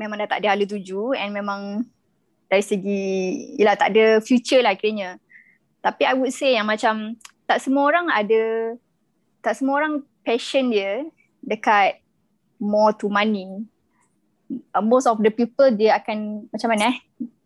memang 0.00 0.16
dah 0.24 0.28
tak 0.32 0.40
ada 0.42 0.56
hala 0.56 0.64
tuju 0.64 1.12
and 1.14 1.36
memang 1.36 1.84
dari 2.48 2.64
segi 2.64 3.04
yalah 3.60 3.76
tak 3.76 3.92
ada 3.92 4.18
future 4.24 4.64
lah 4.64 4.72
kiranya 4.74 5.20
tapi 5.84 6.06
I 6.06 6.14
would 6.16 6.32
say 6.32 6.54
yang 6.56 6.70
macam 6.70 7.18
tak 7.44 7.58
semua 7.58 7.90
orang 7.90 8.06
ada 8.08 8.42
tak 9.42 9.58
semua 9.58 9.82
orang 9.82 10.06
passion 10.22 10.70
dia 10.70 11.02
dekat 11.42 11.98
more 12.62 12.94
to 12.94 13.10
money. 13.10 13.66
Uh, 14.70 14.84
most 14.84 15.10
of 15.10 15.18
the 15.18 15.34
people 15.34 15.66
dia 15.74 15.98
akan 15.98 16.46
macam 16.54 16.68
mana 16.70 16.94
eh? 16.94 16.96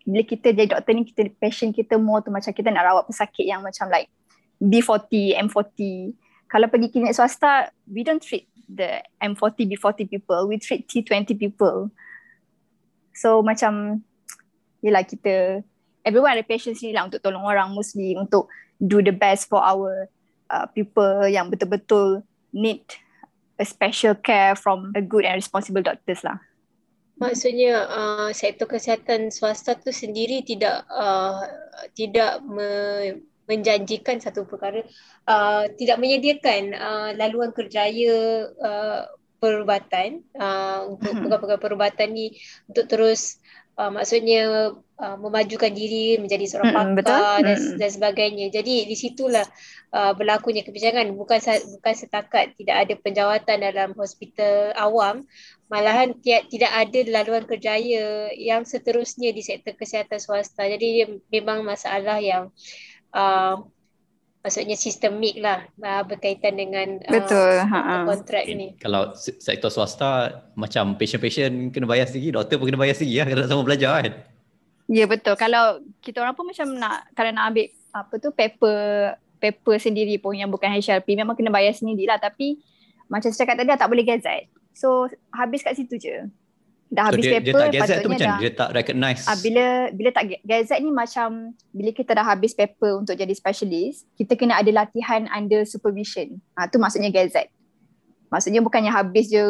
Bila 0.04 0.22
kita 0.22 0.52
jadi 0.52 0.68
doktor 0.68 0.92
ni 0.92 1.08
kita 1.08 1.32
passion 1.40 1.72
kita 1.72 1.96
more 1.96 2.20
tu 2.20 2.28
macam 2.28 2.52
kita 2.52 2.68
nak 2.68 2.84
rawat 2.84 3.04
pesakit 3.08 3.48
yang 3.48 3.64
macam 3.64 3.88
like 3.88 4.12
B40, 4.60 5.40
M40 5.48 6.12
kalau 6.46 6.66
pergi 6.70 6.90
klinik 6.92 7.14
swasta 7.14 7.70
we 7.90 8.06
don't 8.06 8.22
treat 8.22 8.46
the 8.66 9.02
M40, 9.22 9.70
B40 9.74 10.10
people 10.10 10.40
we 10.50 10.58
treat 10.58 10.90
T20 10.90 11.38
people 11.38 11.90
so 13.14 13.40
macam 13.42 14.02
yelah 14.82 15.02
kita 15.06 15.62
everyone 16.06 16.34
ada 16.34 16.46
passion 16.46 16.74
sendiri 16.74 16.98
lah 16.98 17.06
untuk 17.10 17.22
tolong 17.22 17.42
orang 17.42 17.74
mostly 17.74 18.14
untuk 18.14 18.46
do 18.78 19.02
the 19.02 19.14
best 19.14 19.50
for 19.50 19.58
our 19.58 20.06
uh, 20.50 20.66
people 20.70 21.26
yang 21.26 21.50
betul-betul 21.50 22.22
need 22.54 22.82
a 23.58 23.64
special 23.64 24.14
care 24.14 24.54
from 24.54 24.92
a 24.94 25.02
good 25.02 25.24
and 25.24 25.34
responsible 25.34 25.80
doctors 25.80 26.20
lah. 26.22 26.38
Maksudnya 27.16 27.88
uh, 27.88 28.28
sektor 28.36 28.68
kesihatan 28.68 29.32
swasta 29.32 29.72
tu 29.80 29.88
sendiri 29.88 30.44
tidak 30.44 30.84
uh, 30.92 31.40
tidak 31.96 32.44
me- 32.44 33.24
menjanjikan 33.46 34.18
satu 34.18 34.44
perkara 34.46 34.82
uh, 35.26 35.64
tidak 35.78 35.98
menyediakan 36.02 36.74
uh, 36.74 37.10
laluan 37.14 37.54
kerjaya 37.54 38.50
uh, 38.58 39.06
perubatan 39.38 40.26
uh, 40.34 40.90
untuk 40.90 41.12
hmm. 41.12 41.22
pegawai-pegawai 41.26 41.62
perubatan 41.62 42.08
ni 42.10 42.26
untuk 42.66 42.86
terus 42.90 43.38
uh, 43.76 43.92
maksudnya 43.92 44.72
uh, 44.74 45.16
memajukan 45.20 45.70
diri 45.70 46.16
menjadi 46.16 46.44
seorang 46.48 46.72
mm, 46.72 46.96
pakar 47.04 47.44
dan, 47.44 47.56
mm. 47.60 47.76
dan 47.78 47.90
sebagainya. 47.92 48.46
Jadi 48.48 48.88
di 48.88 48.96
situlah 48.96 49.44
uh, 49.92 50.12
berlakunya 50.16 50.64
kebincangan 50.64 51.12
bukan 51.14 51.38
bukan 51.78 51.94
setakat 51.94 52.56
tidak 52.56 52.76
ada 52.88 52.94
penjawatan 52.96 53.56
dalam 53.60 53.90
hospital 53.94 54.72
awam 54.74 55.28
malahan 55.68 56.16
tiad, 56.22 56.48
tidak 56.48 56.72
ada 56.72 56.98
laluan 57.12 57.44
kerjaya 57.44 58.32
yang 58.34 58.64
seterusnya 58.64 59.30
di 59.36 59.42
sektor 59.44 59.76
kesihatan 59.76 60.18
swasta. 60.18 60.64
Jadi 60.64 61.20
memang 61.28 61.62
masalah 61.62 62.18
yang 62.22 62.48
uh, 62.48 62.95
maksudnya 64.46 64.78
sistemik 64.78 65.42
lah 65.42 65.66
uh, 65.82 66.06
berkaitan 66.06 66.54
dengan 66.54 67.02
uh, 67.02 67.12
Betul. 67.18 67.66
Uh, 67.66 68.06
kontrak 68.06 68.46
okay. 68.46 68.54
ni. 68.54 68.68
Kalau 68.78 69.10
sektor 69.18 69.74
swasta 69.74 70.42
macam 70.54 70.94
patient-patient 70.94 71.74
kena 71.74 71.90
bayar 71.90 72.06
sendiri, 72.06 72.38
doktor 72.38 72.62
pun 72.62 72.70
kena 72.70 72.78
bayar 72.78 72.94
sendiri 72.94 73.26
lah 73.26 73.26
kalau 73.26 73.42
sama 73.50 73.62
belajar 73.66 73.90
kan. 74.06 74.14
Ya 74.86 75.02
yeah, 75.02 75.06
betul. 75.10 75.34
Kalau 75.34 75.82
kita 75.98 76.22
orang 76.22 76.38
pun 76.38 76.46
macam 76.46 76.78
nak 76.78 77.10
kalau 77.18 77.34
nak 77.34 77.50
ambil 77.50 77.66
apa 77.90 78.14
tu 78.22 78.30
paper 78.30 78.78
paper 79.42 79.76
sendiri 79.82 80.14
pun 80.22 80.38
yang 80.38 80.46
bukan 80.46 80.70
HRP 80.78 81.18
memang 81.18 81.34
kena 81.34 81.50
bayar 81.50 81.74
sendiri 81.74 82.06
lah 82.06 82.22
tapi 82.22 82.62
macam 83.10 83.34
saya 83.34 83.42
cakap 83.42 83.58
tadi 83.58 83.74
tak 83.74 83.90
boleh 83.90 84.06
gazette. 84.06 84.46
So 84.78 85.10
habis 85.34 85.66
kat 85.66 85.74
situ 85.74 85.98
je 85.98 86.22
dah 86.86 87.10
habis 87.10 87.26
so, 87.26 87.30
dia, 87.30 87.38
paper 87.42 87.50
dia 87.50 87.54
tak 87.58 87.70
gazette 87.74 88.02
tu 88.02 88.10
macam 88.10 88.30
dah, 88.30 88.38
dia 88.38 88.52
tak 88.54 88.70
recognize. 88.70 89.22
Uh, 89.26 89.38
bila 89.42 89.64
bila 89.90 90.10
tak 90.14 90.24
gazette 90.46 90.82
ni 90.82 90.90
macam 90.94 91.28
bila 91.74 91.90
kita 91.90 92.10
dah 92.14 92.26
habis 92.26 92.52
paper 92.54 93.02
untuk 93.02 93.18
jadi 93.18 93.34
specialist 93.34 94.06
kita 94.14 94.38
kena 94.38 94.62
ada 94.62 94.70
latihan 94.70 95.26
under 95.34 95.66
supervision. 95.66 96.38
Ah 96.54 96.64
uh, 96.64 96.66
tu 96.70 96.78
maksudnya 96.78 97.10
gazette. 97.10 97.50
Maksudnya 98.26 98.58
bukannya 98.62 98.90
habis 98.90 99.30
je 99.30 99.42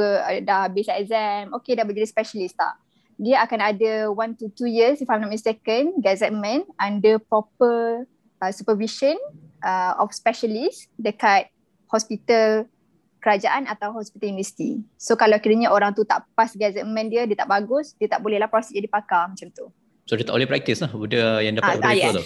dah 0.44 0.68
habis 0.68 0.88
exam 0.88 1.53
okay 1.53 1.77
dah 1.77 1.85
jadi 1.85 2.09
specialist 2.09 2.57
tak? 2.57 2.77
Dia 3.16 3.40
akan 3.49 3.61
ada 3.64 3.92
1 4.12 4.37
to 4.37 4.53
2 4.53 4.68
years 4.68 5.01
if 5.01 5.09
I'm 5.09 5.25
not 5.25 5.33
mistaken 5.33 5.96
gazettement 6.05 6.68
under 6.77 7.16
proper 7.16 8.05
uh, 8.44 8.53
supervision 8.53 9.16
uh, 9.64 9.96
of 9.96 10.12
specialist 10.12 10.92
dekat 11.01 11.49
hospital 11.88 12.68
kerajaan 13.20 13.66
atau 13.66 13.92
hospital 13.96 14.33
universiti. 14.33 14.81
So 15.00 15.18
kalau 15.18 15.37
kiranya 15.42 15.72
orang 15.72 15.92
tu 15.96 16.07
tak 16.07 16.24
pas 16.37 16.50
gazetteman 16.52 17.11
dia, 17.11 17.26
dia 17.26 17.37
tak 17.37 17.50
bagus, 17.50 17.96
dia 17.98 18.07
tak 18.07 18.22
boleh 18.22 18.38
lah 18.38 18.46
proses 18.46 18.72
jadi 18.72 18.87
pakar 18.87 19.33
macam 19.33 19.48
tu. 19.50 19.66
So 20.07 20.14
dia 20.14 20.22
tak 20.22 20.38
boleh 20.38 20.48
praktis 20.48 20.79
lah 20.79 20.90
benda 20.94 21.42
yang 21.42 21.55
dapat 21.59 21.76
Ah, 21.76 21.83
ah, 21.83 21.90
uh, 21.90 21.94
yes. 21.96 22.14
tu. 22.14 22.24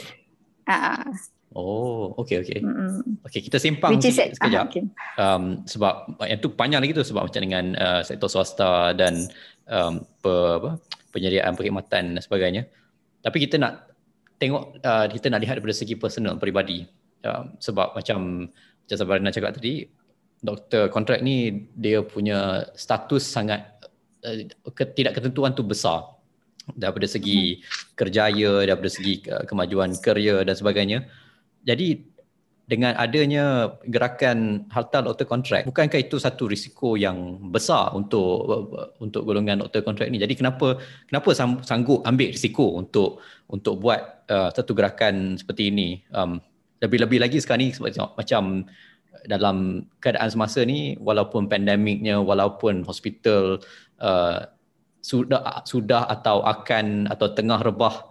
Ah, 0.68 1.04
Oh, 1.50 2.14
okay, 2.14 2.38
okay. 2.38 2.62
mm-mm. 2.62 3.18
Okay, 3.26 3.42
kita 3.42 3.58
simpang 3.58 3.98
Which 3.98 4.06
is 4.06 4.14
sikit 4.14 4.38
sekejap. 4.38 4.62
ah, 4.62 4.70
okay. 4.70 4.84
um, 5.18 5.66
sebab 5.66 6.14
yang 6.22 6.38
tu 6.38 6.54
panjang 6.54 6.78
lagi 6.78 6.94
tu 6.94 7.02
sebab 7.02 7.26
macam 7.26 7.42
dengan 7.42 7.74
uh, 7.74 8.00
sektor 8.06 8.30
swasta 8.30 8.94
dan 8.94 9.26
um, 9.66 9.98
pe, 10.22 10.30
apa, 10.30 10.78
penyediaan 11.10 11.58
perkhidmatan 11.58 12.14
dan 12.14 12.22
sebagainya. 12.22 12.70
Tapi 13.18 13.42
kita 13.42 13.58
nak 13.58 13.90
tengok 14.38 14.78
uh, 14.78 15.10
kita 15.10 15.26
nak 15.26 15.42
lihat 15.42 15.58
daripada 15.58 15.74
segi 15.74 15.98
personal 15.98 16.38
peribadi. 16.38 16.86
Um, 17.26 17.58
sebab 17.58 17.98
macam 17.98 18.46
macam 18.86 18.96
Sabarina 18.96 19.34
cakap 19.34 19.58
tadi 19.58 19.90
doktor 20.40 20.88
kontrak 20.88 21.20
ni 21.20 21.68
dia 21.76 22.00
punya 22.00 22.64
status 22.72 23.24
sangat 23.24 23.64
uh, 24.24 24.44
ketidak 24.72 25.20
ketentuan 25.20 25.52
tu 25.52 25.62
besar. 25.62 26.16
Daripada 26.70 27.08
segi 27.08 27.66
kerjaya 27.98 28.62
daripada 28.62 28.90
segi 28.92 29.24
uh, 29.26 29.44
kemajuan 29.44 29.96
kerja 29.98 30.44
dan 30.46 30.54
sebagainya. 30.54 31.08
Jadi 31.66 32.08
dengan 32.70 32.94
adanya 32.94 33.74
gerakan 33.82 34.70
harta 34.70 35.02
doktor 35.02 35.26
kontrak 35.26 35.66
bukankah 35.66 36.06
itu 36.06 36.22
satu 36.22 36.46
risiko 36.46 36.94
yang 36.94 37.50
besar 37.50 37.90
untuk 37.98 38.46
untuk 39.02 39.26
golongan 39.26 39.66
doktor 39.66 39.82
kontrak 39.82 40.06
ni? 40.06 40.22
Jadi 40.22 40.38
kenapa 40.38 40.78
kenapa 41.10 41.34
sang- 41.34 41.66
sanggup 41.66 42.06
ambil 42.06 42.30
risiko 42.30 42.78
untuk 42.78 43.18
untuk 43.50 43.82
buat 43.82 44.30
uh, 44.30 44.54
satu 44.54 44.70
gerakan 44.78 45.34
seperti 45.34 45.74
ini? 45.74 46.06
Um, 46.14 46.38
lebih-lebih 46.80 47.18
lagi 47.20 47.42
sekarang 47.42 47.68
ni 47.68 47.76
macam 47.76 48.64
dalam 49.26 49.88
keadaan 50.00 50.30
semasa 50.30 50.64
ni 50.64 50.96
walaupun 51.00 51.48
pandemiknya 51.50 52.20
walaupun 52.20 52.84
hospital 52.86 53.60
uh, 54.00 54.46
sudah 55.00 55.64
sudah 55.64 56.04
atau 56.08 56.44
akan 56.44 57.08
atau 57.08 57.32
tengah 57.32 57.64
rebah 57.64 58.10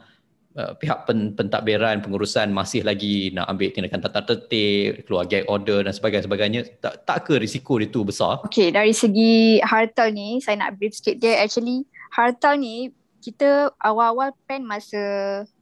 uh, 0.58 0.74
pihak 0.78 1.06
pen, 1.06 1.38
pentadbiran 1.38 2.02
pengurusan 2.02 2.50
masih 2.50 2.82
lagi 2.82 3.30
nak 3.32 3.46
ambil 3.46 3.70
tindakan 3.70 4.02
tata 4.02 4.26
tertib 4.26 5.06
keluar 5.06 5.30
gag 5.30 5.46
order 5.46 5.86
dan 5.86 5.94
sebagainya 5.94 6.26
sebagainya 6.26 6.62
tak 6.82 7.06
tak 7.06 7.30
ke 7.30 7.38
risiko 7.38 7.78
itu 7.78 8.02
besar 8.02 8.42
Okay, 8.50 8.74
dari 8.74 8.92
segi 8.92 9.62
hartal 9.62 10.10
ni, 10.12 10.42
saya 10.42 10.58
nak 10.58 10.82
brief 10.82 10.98
sikit 10.98 11.22
dia. 11.22 11.38
Actually, 11.40 11.86
hartal 12.10 12.58
ni, 12.58 12.90
kita 13.22 13.70
awal-awal 13.78 14.34
plan 14.48 14.64
masa 14.66 15.02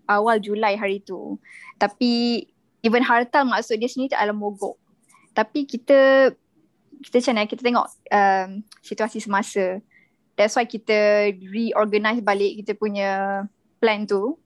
awal 0.08 0.40
Julai 0.40 0.80
hari 0.80 1.04
tu. 1.04 1.36
Tapi, 1.76 2.46
even 2.82 3.04
hartal 3.04 3.44
maksud 3.44 3.78
dia 3.82 3.90
sendiri 3.92 4.16
tak 4.16 4.24
dalam 4.24 4.40
mogok. 4.40 4.80
Tapi 5.38 5.70
kita, 5.70 6.34
kita 7.06 7.18
macam 7.22 7.46
kita 7.46 7.62
tengok 7.62 7.88
um, 8.10 8.50
situasi 8.82 9.22
semasa. 9.22 9.78
That's 10.34 10.58
why 10.58 10.66
kita 10.66 11.30
reorganize 11.38 12.26
balik 12.26 12.66
kita 12.66 12.74
punya 12.74 13.46
plan 13.78 14.10
tu 14.10 14.42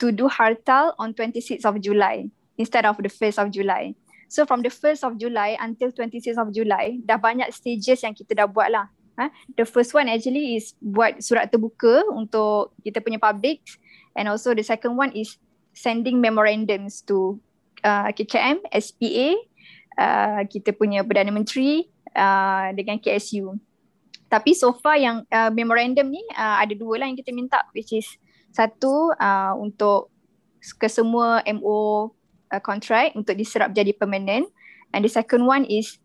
to 0.00 0.08
do 0.08 0.24
hartal 0.32 0.96
on 0.96 1.12
26th 1.12 1.68
of 1.68 1.76
July 1.84 2.32
instead 2.56 2.88
of 2.88 2.96
the 2.96 3.12
1st 3.12 3.36
of 3.44 3.52
July. 3.52 3.92
So 4.32 4.48
from 4.48 4.64
the 4.64 4.72
1st 4.72 5.04
of 5.04 5.20
July 5.20 5.60
until 5.60 5.92
26th 5.92 6.40
of 6.40 6.48
July, 6.56 6.96
dah 7.04 7.20
banyak 7.20 7.52
stages 7.52 8.00
yang 8.00 8.16
kita 8.16 8.32
dah 8.32 8.48
buat 8.48 8.72
lah. 8.72 8.88
Ha? 9.20 9.28
The 9.60 9.68
first 9.68 9.92
one 9.92 10.08
actually 10.08 10.56
is 10.56 10.72
buat 10.80 11.20
surat 11.20 11.52
terbuka 11.52 12.00
untuk 12.16 12.72
kita 12.80 13.04
punya 13.04 13.20
public 13.20 13.60
and 14.16 14.32
also 14.32 14.56
the 14.56 14.64
second 14.64 14.96
one 14.96 15.12
is 15.12 15.36
sending 15.76 16.16
memorandums 16.16 17.04
to 17.04 17.36
uh, 17.84 18.08
KKM, 18.08 18.64
SPA, 18.72 19.36
uh, 19.98 20.40
kita 20.48 20.72
punya 20.72 21.04
Perdana 21.04 21.32
Menteri 21.32 21.88
uh, 22.16 22.72
dengan 22.76 23.00
KSU. 23.00 23.56
Tapi 24.32 24.56
so 24.56 24.72
far 24.72 24.96
yang 24.96 25.28
uh, 25.28 25.52
memorandum 25.52 26.08
ni 26.08 26.24
uh, 26.32 26.56
ada 26.64 26.72
dua 26.72 27.04
lah 27.04 27.06
yang 27.08 27.18
kita 27.20 27.36
minta 27.36 27.60
which 27.76 27.92
is 27.92 28.08
satu 28.52 29.12
uh, 29.20 29.52
untuk 29.60 30.08
ke 30.80 30.88
semua 30.88 31.44
MO 31.52 32.12
uh, 32.48 32.62
contract 32.64 33.12
untuk 33.12 33.36
diserap 33.36 33.76
jadi 33.76 33.92
permanent. 33.92 34.48
And 34.92 35.04
the 35.04 35.12
second 35.12 35.44
one 35.44 35.64
is 35.68 36.00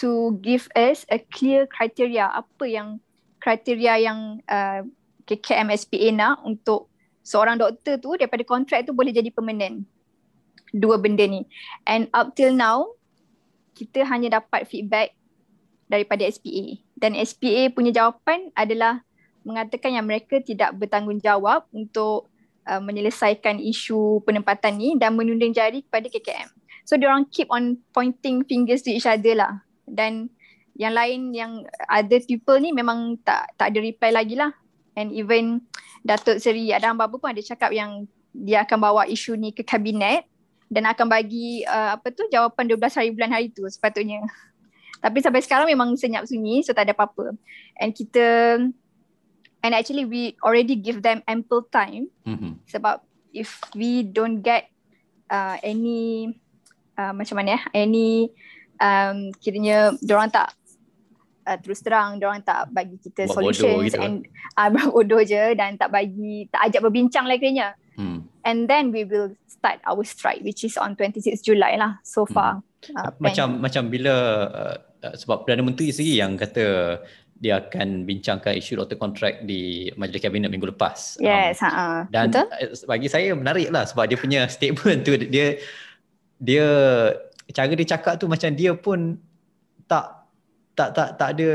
to 0.00 0.36
give 0.40 0.68
us 0.76 1.04
a 1.12 1.20
clear 1.32 1.68
criteria. 1.68 2.28
Apa 2.32 2.64
yang 2.68 3.00
kriteria 3.40 4.00
yang 4.00 4.40
uh, 4.48 4.84
KKM 5.24 5.68
SPA 5.76 6.08
nak 6.12 6.36
untuk 6.44 6.88
seorang 7.24 7.60
doktor 7.60 8.00
tu 8.00 8.16
daripada 8.16 8.44
kontrak 8.44 8.88
tu 8.88 8.92
boleh 8.96 9.12
jadi 9.12 9.28
permanent. 9.32 9.84
Dua 10.72 10.96
benda 11.00 11.24
ni. 11.24 11.44
And 11.88 12.08
up 12.12 12.36
till 12.36 12.52
now 12.52 12.99
kita 13.74 14.04
hanya 14.08 14.40
dapat 14.40 14.66
feedback 14.66 15.14
daripada 15.90 16.22
SPA 16.30 16.78
dan 17.00 17.16
SPA 17.18 17.72
punya 17.72 17.90
jawapan 17.90 18.52
adalah 18.54 19.02
mengatakan 19.42 19.96
yang 19.96 20.06
mereka 20.06 20.38
tidak 20.44 20.76
bertanggungjawab 20.76 21.64
untuk 21.72 22.28
uh, 22.68 22.82
menyelesaikan 22.82 23.56
isu 23.58 24.20
penempatan 24.28 24.76
ni 24.76 24.94
dan 25.00 25.16
menunding 25.16 25.56
jari 25.56 25.80
kepada 25.82 26.12
KKM. 26.12 26.48
So 26.84 27.00
diorang 27.00 27.26
keep 27.32 27.48
on 27.48 27.80
pointing 27.96 28.44
fingers 28.44 28.84
to 28.84 28.92
each 28.92 29.08
other 29.08 29.32
lah. 29.32 29.64
Dan 29.88 30.28
yang 30.76 30.94
lain 30.94 31.32
yang 31.34 31.64
other 31.88 32.20
people 32.24 32.56
ni 32.60 32.70
memang 32.70 33.18
tak 33.24 33.50
tak 33.56 33.72
ada 33.72 33.78
reply 33.80 34.10
lagi 34.12 34.36
lah. 34.36 34.52
And 34.94 35.14
even 35.14 35.64
Datuk 36.04 36.40
Seri 36.40 36.68
Adam 36.72 36.98
Babu 36.98 37.20
pun 37.20 37.32
ada 37.32 37.40
cakap 37.40 37.72
yang 37.72 38.08
dia 38.30 38.62
akan 38.62 38.78
bawa 38.78 39.02
isu 39.10 39.34
ni 39.34 39.50
ke 39.50 39.66
kabinet 39.66 40.29
dan 40.70 40.86
akan 40.86 41.10
bagi 41.10 41.66
uh, 41.66 41.98
apa 41.98 42.14
tu 42.14 42.22
jawapan 42.30 42.70
12 42.70 42.78
hari 42.94 43.10
bulan 43.10 43.30
hari 43.34 43.50
tu 43.50 43.66
sepatutnya. 43.66 44.22
Tapi 45.02 45.18
sampai 45.18 45.42
sekarang 45.42 45.66
memang 45.66 45.98
senyap 45.98 46.24
sunyi 46.30 46.62
so 46.62 46.70
tak 46.70 46.86
ada 46.86 46.94
apa-apa. 46.94 47.34
And 47.74 47.90
kita 47.90 48.56
and 49.66 49.72
actually 49.74 50.06
we 50.06 50.38
already 50.40 50.78
give 50.78 51.02
them 51.02 51.26
ample 51.26 51.66
time 51.68 52.08
mm-hmm. 52.24 52.56
sebab 52.70 53.02
if 53.34 53.60
we 53.76 54.06
don't 54.06 54.40
get 54.40 54.70
uh, 55.28 55.58
any 55.60 56.32
uh, 56.96 57.12
macam 57.12 57.40
mana 57.40 57.58
ya 57.58 57.60
any 57.76 58.30
um, 58.80 59.34
kiranya 59.38 59.94
diorang 60.00 60.32
tak 60.32 60.52
uh, 61.44 61.58
terus 61.60 61.84
terang 61.84 62.16
diorang 62.16 62.40
tak 62.40 62.72
bagi 62.72 62.96
kita 62.98 63.28
Buat 63.28 63.36
bodoh 63.36 63.52
solutions 63.52 63.92
gitu. 63.94 64.00
and 64.00 64.14
uh, 64.58 64.68
bodoh 64.90 65.22
je 65.22 65.54
dan 65.54 65.76
tak 65.76 65.92
bagi 65.92 66.48
tak 66.48 66.70
ajak 66.70 66.80
berbincang 66.84 67.28
lah 67.28 67.36
kiranya. 67.36 67.76
And 68.44 68.66
then 68.70 68.90
we 68.90 69.04
will 69.04 69.32
start 69.46 69.78
our 69.84 70.02
strike 70.02 70.40
which 70.42 70.64
is 70.64 70.76
on 70.80 70.96
26 70.96 71.44
Julai 71.44 71.76
lah 71.76 72.00
so 72.04 72.24
far 72.24 72.64
uh, 72.96 73.10
plan. 73.12 73.20
macam 73.20 73.48
macam 73.60 73.82
bila 73.92 74.14
uh, 74.48 74.76
uh, 75.04 75.14
sebab 75.16 75.44
Perdana 75.44 75.64
Menteri 75.64 75.92
sendiri 75.92 76.16
yang 76.20 76.32
kata 76.36 76.98
dia 77.40 77.56
akan 77.56 78.04
bincangkan 78.04 78.52
isu 78.60 78.76
doktor 78.76 79.00
kontrak 79.00 79.48
di 79.48 79.88
Majlis 79.96 80.20
Kabinet 80.20 80.52
minggu 80.52 80.76
lepas. 80.76 81.16
Um, 81.16 81.24
yes 81.24 81.64
ha 81.64 82.04
dan 82.12 82.28
betul 82.28 82.46
uh, 82.52 82.68
bagi 82.84 83.08
saya 83.08 83.32
menarik 83.32 83.72
lah 83.72 83.88
sebab 83.88 84.04
dia 84.12 84.18
punya 84.20 84.40
statement 84.54 85.08
tu 85.08 85.16
dia 85.16 85.56
dia 86.36 86.66
cara 87.50 87.72
dia 87.72 87.88
cakap 87.96 88.20
tu 88.20 88.28
macam 88.28 88.52
dia 88.52 88.76
pun 88.76 89.16
tak 89.88 90.19
tak 90.80 90.90
tak 90.96 91.08
tak 91.20 91.28
ada 91.36 91.50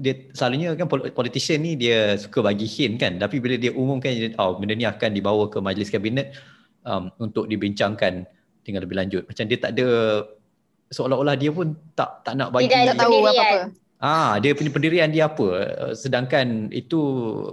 dia 0.00 0.12
selalunya 0.32 0.72
kan 0.72 0.88
pol- 0.88 1.12
politician 1.12 1.60
ni 1.60 1.76
dia 1.76 2.16
suka 2.16 2.40
bagi 2.40 2.64
hint 2.64 2.96
kan 2.96 3.20
tapi 3.20 3.36
bila 3.36 3.60
dia 3.60 3.68
umumkan 3.76 4.08
dia, 4.16 4.32
oh 4.40 4.56
benda 4.56 4.72
ni 4.72 4.88
akan 4.88 5.12
dibawa 5.12 5.44
ke 5.52 5.60
majlis 5.60 5.92
kabinet 5.92 6.32
um, 6.88 7.12
untuk 7.20 7.44
dibincangkan 7.44 8.24
dengan 8.64 8.80
lebih 8.80 8.96
lanjut 8.96 9.28
macam 9.28 9.44
dia 9.44 9.58
tak 9.60 9.76
ada 9.76 9.88
seolah-olah 10.88 11.36
dia 11.36 11.52
pun 11.52 11.76
tak 11.92 12.24
tak 12.24 12.34
nak 12.40 12.48
bagi 12.48 12.72
Tidak 12.72 12.96
tak 12.96 13.04
tahu 13.04 13.20
apa-apa 13.20 13.76
Ah, 14.00 14.40
dia 14.40 14.56
punya 14.56 14.72
pendirian 14.72 15.12
dia 15.12 15.28
apa? 15.28 15.44
Uh, 15.76 15.92
Sedangkan 15.92 16.72
itu 16.72 16.96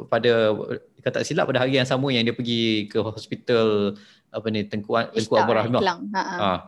pada 0.07 0.55
kata 1.03 1.19
silap 1.27 1.51
pada 1.51 1.59
hari 1.59 1.75
yang 1.75 1.83
sama 1.83 2.07
yang 2.07 2.23
dia 2.23 2.31
pergi 2.31 2.87
ke 2.87 3.03
hospital 3.03 3.99
apa 4.31 4.47
ni 4.47 4.63
Tengku 4.63 4.95
Tengku 5.11 5.35
Abdul 5.35 5.59
Rahimah. 5.59 5.81
Ha, 5.83 6.21
ha. 6.23 6.35
Ah. 6.39 6.59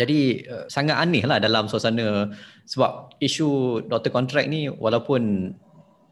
Jadi 0.00 0.48
uh, 0.48 0.64
sangat 0.72 0.96
aneh 0.96 1.28
lah 1.28 1.36
dalam 1.36 1.68
suasana 1.68 2.32
sebab 2.64 3.12
isu 3.20 3.84
doktor 3.84 4.08
kontrak 4.08 4.48
ni 4.48 4.72
walaupun 4.72 5.52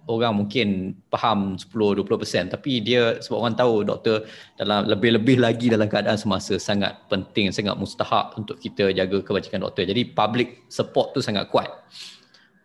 orang 0.09 0.41
mungkin 0.41 0.97
faham 1.13 1.61
10-20% 1.61 2.57
tapi 2.57 2.81
dia 2.81 3.21
sebab 3.21 3.45
orang 3.45 3.55
tahu 3.61 3.85
doktor 3.85 4.25
dalam 4.57 4.89
lebih-lebih 4.89 5.37
lagi 5.37 5.69
dalam 5.69 5.85
keadaan 5.85 6.17
semasa 6.17 6.57
sangat 6.57 6.97
penting, 7.13 7.53
sangat 7.53 7.77
mustahak 7.77 8.33
untuk 8.41 8.57
kita 8.57 8.89
jaga 8.97 9.21
kebajikan 9.21 9.61
doktor. 9.61 9.85
Jadi 9.85 10.09
public 10.17 10.65
support 10.73 11.13
tu 11.13 11.21
sangat 11.21 11.53
kuat. 11.53 11.69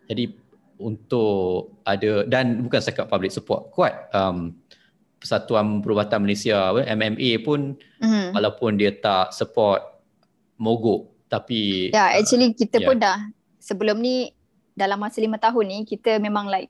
Jadi 0.07 0.31
untuk 0.79 1.79
ada 1.83 2.23
dan 2.27 2.63
bukan 2.63 2.79
setakat 2.79 3.11
public 3.11 3.31
support 3.31 3.71
kuat 3.75 4.11
um, 4.15 4.55
Persatuan 5.19 5.79
Perubatan 5.79 6.27
Malaysia 6.27 6.75
MMA 6.75 7.39
pun 7.43 7.79
Mhm. 8.03 8.35
walaupun 8.35 8.75
dia 8.75 8.91
tak 8.91 9.31
support 9.31 9.79
mogok 10.59 11.12
tapi 11.33 11.89
Ya, 11.89 12.13
actually 12.13 12.53
kita 12.53 12.77
yeah. 12.77 12.87
pun 12.87 12.97
dah 13.01 13.17
sebelum 13.57 13.97
ni 13.97 14.29
dalam 14.77 15.01
masa 15.01 15.17
lima 15.17 15.41
tahun 15.41 15.65
ni 15.65 15.79
kita 15.89 16.21
memang 16.21 16.49
like 16.49 16.69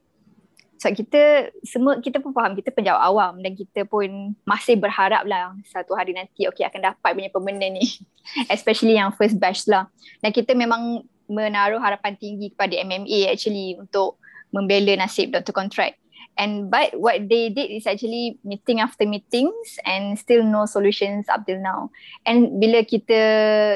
sebab 0.83 0.99
kita 0.99 1.21
semua 1.63 2.03
kita 2.03 2.19
pun 2.19 2.35
faham 2.35 2.59
kita 2.59 2.67
penjawat 2.75 2.99
awam 2.99 3.39
dan 3.39 3.55
kita 3.55 3.87
pun 3.87 4.35
masih 4.43 4.75
berharap 4.75 5.23
lah 5.23 5.55
satu 5.71 5.95
hari 5.95 6.11
nanti 6.11 6.43
okay 6.43 6.67
akan 6.67 6.91
dapat 6.91 7.11
punya 7.15 7.31
permanent 7.31 7.79
ni 7.79 7.87
especially 8.55 8.99
yang 8.99 9.15
first 9.15 9.39
batch 9.39 9.63
lah 9.71 9.87
dan 10.19 10.35
kita 10.35 10.51
memang 10.51 11.07
menaruh 11.31 11.79
harapan 11.79 12.19
tinggi 12.19 12.51
kepada 12.51 12.75
MMA 12.83 13.31
actually 13.31 13.79
untuk 13.79 14.19
membela 14.51 14.91
nasib 14.99 15.31
Dr. 15.31 15.55
Contract 15.55 16.02
and 16.37 16.69
but 16.69 16.97
what 16.97 17.29
they 17.29 17.49
did 17.49 17.69
is 17.69 17.85
actually 17.85 18.39
meeting 18.43 18.79
after 18.79 19.05
meetings 19.05 19.77
and 19.85 20.17
still 20.17 20.43
no 20.43 20.65
solutions 20.65 21.29
up 21.29 21.45
till 21.45 21.61
now. 21.61 21.93
And 22.25 22.57
bila 22.57 22.85
kita 22.85 23.19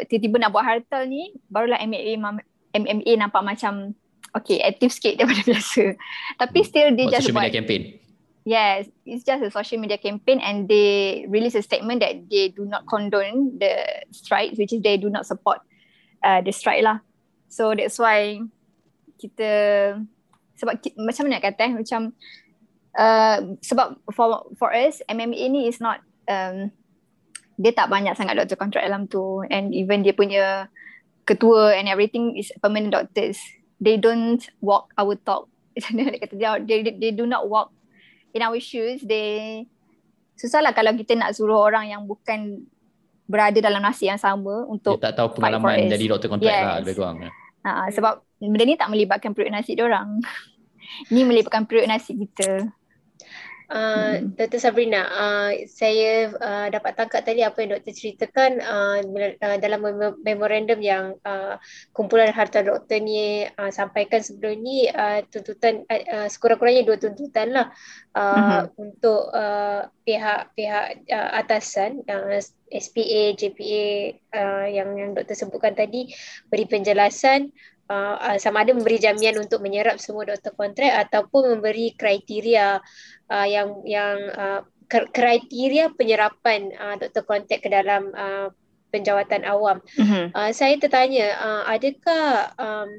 tiba-tiba 0.10 0.42
nak 0.42 0.54
buat 0.54 0.66
hartal 0.66 1.06
ni 1.06 1.38
barulah 1.50 1.78
MMA 1.82 2.18
MMA 2.74 3.12
nampak 3.22 3.44
macam 3.46 3.94
okay 4.34 4.62
aktif 4.66 4.98
sikit 4.98 5.16
daripada 5.22 5.42
biasa. 5.46 5.98
Tapi 6.42 6.60
hmm. 6.62 6.68
still 6.68 6.90
dia 6.98 7.06
just 7.14 7.30
social 7.30 7.38
media 7.38 7.58
campaign? 7.62 7.84
Yes 8.48 8.88
it's 9.04 9.28
just 9.28 9.44
a 9.44 9.52
social 9.52 9.78
media 9.78 10.00
campaign 10.00 10.40
and 10.40 10.72
they 10.72 11.28
release 11.28 11.56
a 11.56 11.64
statement 11.64 12.00
that 12.00 12.32
they 12.32 12.50
do 12.56 12.64
not 12.64 12.88
condone 12.88 13.60
the 13.60 13.76
strike 14.16 14.56
which 14.56 14.72
is 14.72 14.80
they 14.80 14.96
do 14.96 15.12
not 15.12 15.28
support 15.28 15.60
uh, 16.24 16.42
the 16.42 16.52
strike 16.56 16.82
lah. 16.82 17.04
So 17.52 17.76
that's 17.76 18.00
why 18.00 18.44
kita 19.18 19.50
sebab 20.58 20.82
macam 20.98 21.22
mana 21.30 21.38
nak 21.38 21.44
kata 21.46 21.62
eh? 21.70 21.74
Macam 21.78 22.02
uh, 22.98 23.38
sebab 23.62 24.02
for 24.12 24.50
for 24.58 24.74
us 24.74 25.00
MMA 25.08 25.54
ni 25.54 25.62
is 25.70 25.80
not 25.80 26.02
um, 26.28 26.74
dia 27.58 27.74
tak 27.74 27.90
banyak 27.90 28.14
sangat 28.14 28.38
doktor 28.38 28.58
kontrak 28.60 28.86
dalam 28.86 29.10
tu 29.10 29.42
and 29.50 29.74
even 29.74 30.06
dia 30.06 30.14
punya 30.14 30.70
ketua 31.26 31.74
and 31.78 31.90
everything 31.90 32.38
is 32.38 32.54
permanent 32.62 32.94
doctors 32.94 33.38
they 33.82 33.98
don't 33.98 34.42
walk 34.62 34.94
our 34.98 35.16
talk. 35.22 35.50
they, 35.94 36.80
they 36.98 37.12
do 37.14 37.26
not 37.30 37.46
walk 37.50 37.70
in 38.34 38.42
our 38.42 38.58
shoes. 38.58 39.02
They 39.06 39.66
susahlah 40.38 40.74
kalau 40.74 40.94
kita 40.94 41.18
nak 41.18 41.34
suruh 41.34 41.58
orang 41.58 41.90
yang 41.90 42.06
bukan 42.06 42.66
berada 43.28 43.58
dalam 43.60 43.84
nasib 43.84 44.08
yang 44.10 44.22
sama 44.22 44.66
untuk 44.70 44.96
dia 45.02 45.12
tak 45.12 45.20
tahu 45.20 45.36
pengalaman 45.36 45.92
jadi 45.92 46.06
doktor 46.08 46.32
kontrak 46.32 46.48
lah, 46.48 46.56
yes. 46.56 46.64
lah 46.64 46.78
lebih 46.80 46.96
kurang. 46.96 47.18
Ha, 47.68 47.92
sebab 47.92 48.14
benda 48.40 48.64
ni 48.64 48.80
tak 48.80 48.88
melibatkan 48.88 49.36
periuk 49.36 49.52
nasi 49.52 49.76
dia 49.76 49.84
orang. 49.84 50.24
ni 51.14 51.22
melibatkan 51.28 51.68
periuk 51.68 51.90
nasi 51.92 52.16
kita. 52.16 52.72
Uh, 53.68 54.24
hmm. 54.24 54.40
Dr. 54.40 54.64
Sabrina, 54.64 55.04
uh, 55.12 55.52
saya 55.68 56.32
uh, 56.32 56.72
dapat 56.72 56.96
tangkap 56.96 57.28
tadi 57.28 57.44
apa 57.44 57.60
yang 57.60 57.76
doktor 57.76 57.92
ceritakan 57.92 58.64
uh, 58.64 59.04
dalam 59.60 59.84
memorandum 60.24 60.80
yang 60.80 61.20
uh, 61.28 61.60
kumpulan 61.92 62.32
harta 62.32 62.64
doktor 62.64 63.04
ni 63.04 63.44
uh, 63.44 63.68
sampaikan 63.68 64.24
sebelum 64.24 64.64
ni 64.64 64.88
uh, 64.88 65.20
tuntutan 65.28 65.84
uh, 65.92 66.32
sekurang-kurangnya 66.32 66.88
dua 66.88 66.96
tuntutan 66.96 67.52
lah 67.52 67.68
uh, 68.16 68.72
hmm. 68.72 68.80
untuk 68.80 69.36
uh, 69.36 69.92
pihak-pihak 70.08 71.04
uh, 71.12 71.30
atasan 71.36 72.08
uh, 72.08 72.40
SPA, 72.72 73.36
JPA 73.36 74.16
uh, 74.32 74.68
yang 74.72 74.96
yang 74.96 75.12
doktor 75.12 75.36
sebutkan 75.36 75.76
tadi 75.76 76.16
beri 76.48 76.64
penjelasan 76.72 77.52
Uh, 77.88 78.36
sama 78.36 78.68
ada 78.68 78.76
memberi 78.76 79.00
jaminan 79.00 79.48
untuk 79.48 79.64
menyerap 79.64 79.96
semua 79.96 80.28
doktor 80.28 80.52
kontrak 80.60 81.08
ataupun 81.08 81.56
memberi 81.56 81.96
kriteria 81.96 82.84
uh, 83.32 83.48
yang 83.48 83.80
yang 83.88 84.18
uh, 84.36 84.62
kriteria 84.92 85.96
penyerapan 85.96 86.76
uh, 86.76 87.00
doktor 87.00 87.24
kontak 87.24 87.64
ke 87.64 87.72
dalam 87.72 88.12
uh, 88.12 88.52
penjawatan 88.92 89.48
awam. 89.48 89.80
Mm-hmm. 89.96 90.36
Uh, 90.36 90.52
saya 90.52 90.76
tertanya, 90.80 91.28
uh, 91.40 91.64
adakah 91.68 92.28
um, 92.60 92.90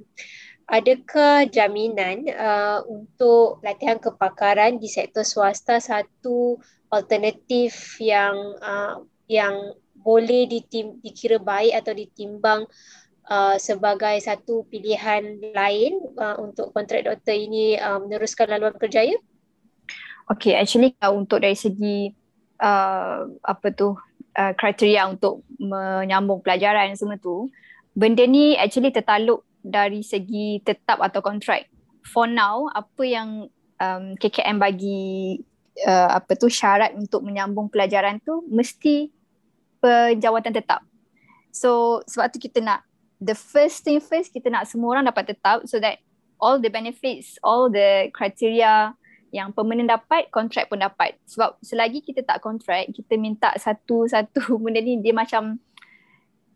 adakah 0.69 1.49
jaminan 1.49 2.29
uh, 2.33 2.85
untuk 2.85 3.61
latihan 3.65 3.97
kepakaran 3.97 4.77
di 4.77 4.89
sektor 4.89 5.25
swasta 5.25 5.81
satu 5.81 6.61
alternatif 6.93 7.97
yang 8.01 8.37
uh, 8.61 9.01
yang 9.29 9.77
boleh 9.97 10.49
ditim- 10.49 11.01
dikira 11.05 11.37
baik 11.41 11.73
atau 11.85 11.93
ditimbang 11.93 12.65
uh, 13.29 13.57
sebagai 13.61 14.17
satu 14.25 14.65
pilihan 14.67 15.39
lain 15.53 16.01
uh, 16.17 16.41
untuk 16.41 16.73
kontrak 16.73 17.05
doktor 17.05 17.37
ini 17.37 17.77
uh, 17.77 18.01
meneruskan 18.01 18.49
laluan 18.49 18.75
kerjaya? 18.75 19.15
Okay, 20.29 20.57
actually 20.57 20.97
uh, 21.01 21.13
untuk 21.13 21.41
dari 21.41 21.57
segi 21.57 22.13
uh, 22.61 23.29
apa 23.45 23.67
tu 23.73 23.97
uh, 24.37 24.53
kriteria 24.57 25.09
untuk 25.09 25.45
menyambung 25.57 26.45
pelajaran 26.45 26.93
semua 26.97 27.17
tu, 27.17 27.49
benda 27.97 28.25
ni 28.25 28.57
actually 28.57 28.93
tertaluk 28.93 29.45
dari 29.65 30.01
segi 30.05 30.61
tetap 30.65 31.01
atau 31.01 31.21
kontrak. 31.21 31.69
For 32.09 32.25
now, 32.25 32.73
apa 32.73 33.05
yang 33.05 33.53
um, 33.81 34.05
KKM 34.17 34.57
bagi 34.57 35.37
uh, 35.85 36.17
apa 36.17 36.33
tu 36.37 36.49
syarat 36.49 36.97
untuk 36.97 37.21
menyambung 37.25 37.69
pelajaran 37.69 38.19
tu 38.25 38.45
mesti 38.49 39.13
penjawatan 39.79 40.55
tetap. 40.57 40.83
So 41.53 42.01
sebab 42.07 42.33
tu 42.33 42.39
kita 42.43 42.63
nak 42.63 42.88
the 43.19 43.35
first 43.35 43.83
thing 43.83 43.99
first 43.99 44.31
kita 44.31 44.51
nak 44.51 44.71
semua 44.71 44.99
orang 44.99 45.11
dapat 45.11 45.35
tetap 45.35 45.67
so 45.67 45.79
that 45.83 45.99
all 46.39 46.57
the 46.59 46.71
benefits, 46.71 47.37
all 47.43 47.67
the 47.69 48.09
criteria 48.15 48.95
yang 49.29 49.53
permanent 49.53 49.93
dapat, 49.93 50.31
kontrak 50.33 50.73
pun 50.73 50.81
dapat. 50.81 51.19
Sebab 51.29 51.61
selagi 51.61 52.01
kita 52.01 52.25
tak 52.25 52.41
kontrak, 52.41 52.89
kita 52.95 53.21
minta 53.21 53.53
satu-satu 53.59 54.57
benda 54.63 54.81
ni 54.81 55.03
dia 55.05 55.13
macam 55.13 55.61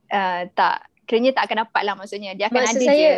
uh, 0.08 0.42
tak, 0.56 0.88
kiranya 1.04 1.36
tak 1.36 1.50
akan 1.50 1.68
dapat 1.68 1.82
lah 1.84 1.94
maksudnya. 1.98 2.32
Dia 2.32 2.48
akan 2.48 2.62
Maksud 2.64 2.80
ada 2.80 2.88
saya, 2.88 2.96
je. 2.96 3.14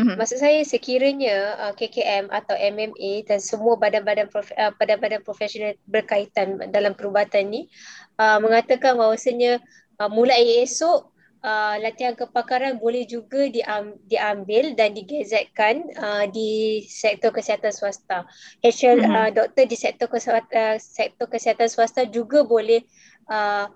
Mhm. 0.00 0.16
Maksud 0.16 0.38
saya 0.40 0.60
sekiranya 0.64 1.36
uh, 1.60 1.72
KKM 1.76 2.32
atau 2.32 2.56
MMA 2.56 3.24
dan 3.24 3.40
semua 3.40 3.76
badan-badan 3.76 4.28
prof, 4.28 4.48
uh, 4.56 4.72
badan-badan 4.76 5.20
profesional 5.24 5.76
berkaitan 5.88 6.56
dalam 6.72 6.96
perubatan 6.96 7.52
ni 7.52 7.68
uh, 8.16 8.40
mengatakan 8.40 8.96
bahawasanya 8.96 9.60
uh, 10.00 10.08
mulai 10.08 10.64
esok 10.64 11.08
uh, 11.44 11.76
latihan 11.80 12.14
kepakaran 12.16 12.76
boleh 12.76 13.04
juga 13.08 13.48
diam, 13.48 13.96
diambil 14.06 14.76
dan 14.76 14.92
digezetkan 14.92 15.88
uh, 15.96 16.24
di 16.28 16.82
sektor 16.86 17.32
kesihatan 17.32 17.72
swasta. 17.72 18.28
HL 18.64 19.00
mm-hmm. 19.04 19.14
uh, 19.16 19.30
doktor 19.32 19.64
di 19.64 19.76
sektor 19.76 20.06
kesihatan, 20.08 20.52
uh, 20.52 20.76
sektor 20.80 21.26
kesihatan 21.28 21.68
swasta 21.68 22.04
juga 22.08 22.44
boleh 22.44 22.84
uh, 23.28 23.68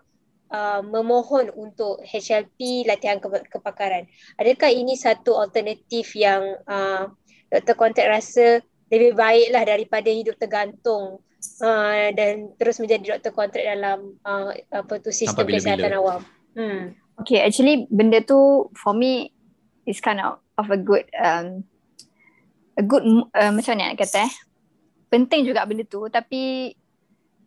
uh, 0.53 0.81
memohon 0.85 1.51
untuk 1.57 2.01
HLP 2.05 2.85
latihan 2.89 3.19
ke- 3.19 3.49
kepakaran. 3.49 4.07
Adakah 4.37 4.71
ini 4.71 4.95
satu 4.95 5.37
alternatif 5.41 6.13
yang 6.17 6.59
uh, 6.69 7.09
doktor 7.49 7.75
kontak 7.77 8.07
rasa 8.09 8.61
lebih 8.93 9.17
baiklah 9.17 9.65
daripada 9.65 10.11
hidup 10.13 10.37
tergantung 10.37 11.19
uh, 11.65 12.07
dan 12.13 12.53
terus 12.61 12.79
menjadi 12.79 13.17
doktor 13.17 13.33
kontrak 13.33 13.65
dalam 13.65 14.15
uh, 14.23 14.53
apa 14.71 14.95
tu 15.01 15.11
sistem 15.11 15.49
kesihatan 15.49 15.97
awam. 15.97 16.21
Hmm. 16.55 16.95
Okay, 17.15 17.47
actually 17.47 17.87
benda 17.95 18.19
tu 18.27 18.71
for 18.75 18.91
me 18.91 19.31
is 19.87 20.03
kind 20.03 20.19
of 20.19 20.43
of 20.59 20.67
a 20.71 20.79
good 20.79 21.07
um 21.15 21.63
a 22.75 22.83
good 22.83 23.07
uh, 23.07 23.53
macam 23.55 23.79
mana 23.79 23.95
nak 23.95 24.03
kata 24.03 24.27
eh. 24.27 24.33
Penting 25.11 25.47
juga 25.47 25.63
benda 25.63 25.87
tu 25.87 26.03
tapi 26.11 26.75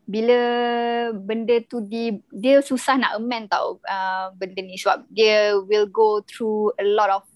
bila 0.08 0.40
benda 1.12 1.60
tu 1.68 1.84
di 1.84 2.16
dia 2.32 2.64
susah 2.64 2.96
nak 2.96 3.20
amend 3.20 3.52
tau 3.52 3.84
uh, 3.84 4.32
benda 4.40 4.64
ni. 4.64 4.80
Sebab 4.80 5.04
dia 5.12 5.60
will 5.60 5.92
go 5.92 6.24
through 6.24 6.72
a 6.80 6.86
lot 6.88 7.12
of 7.12 7.28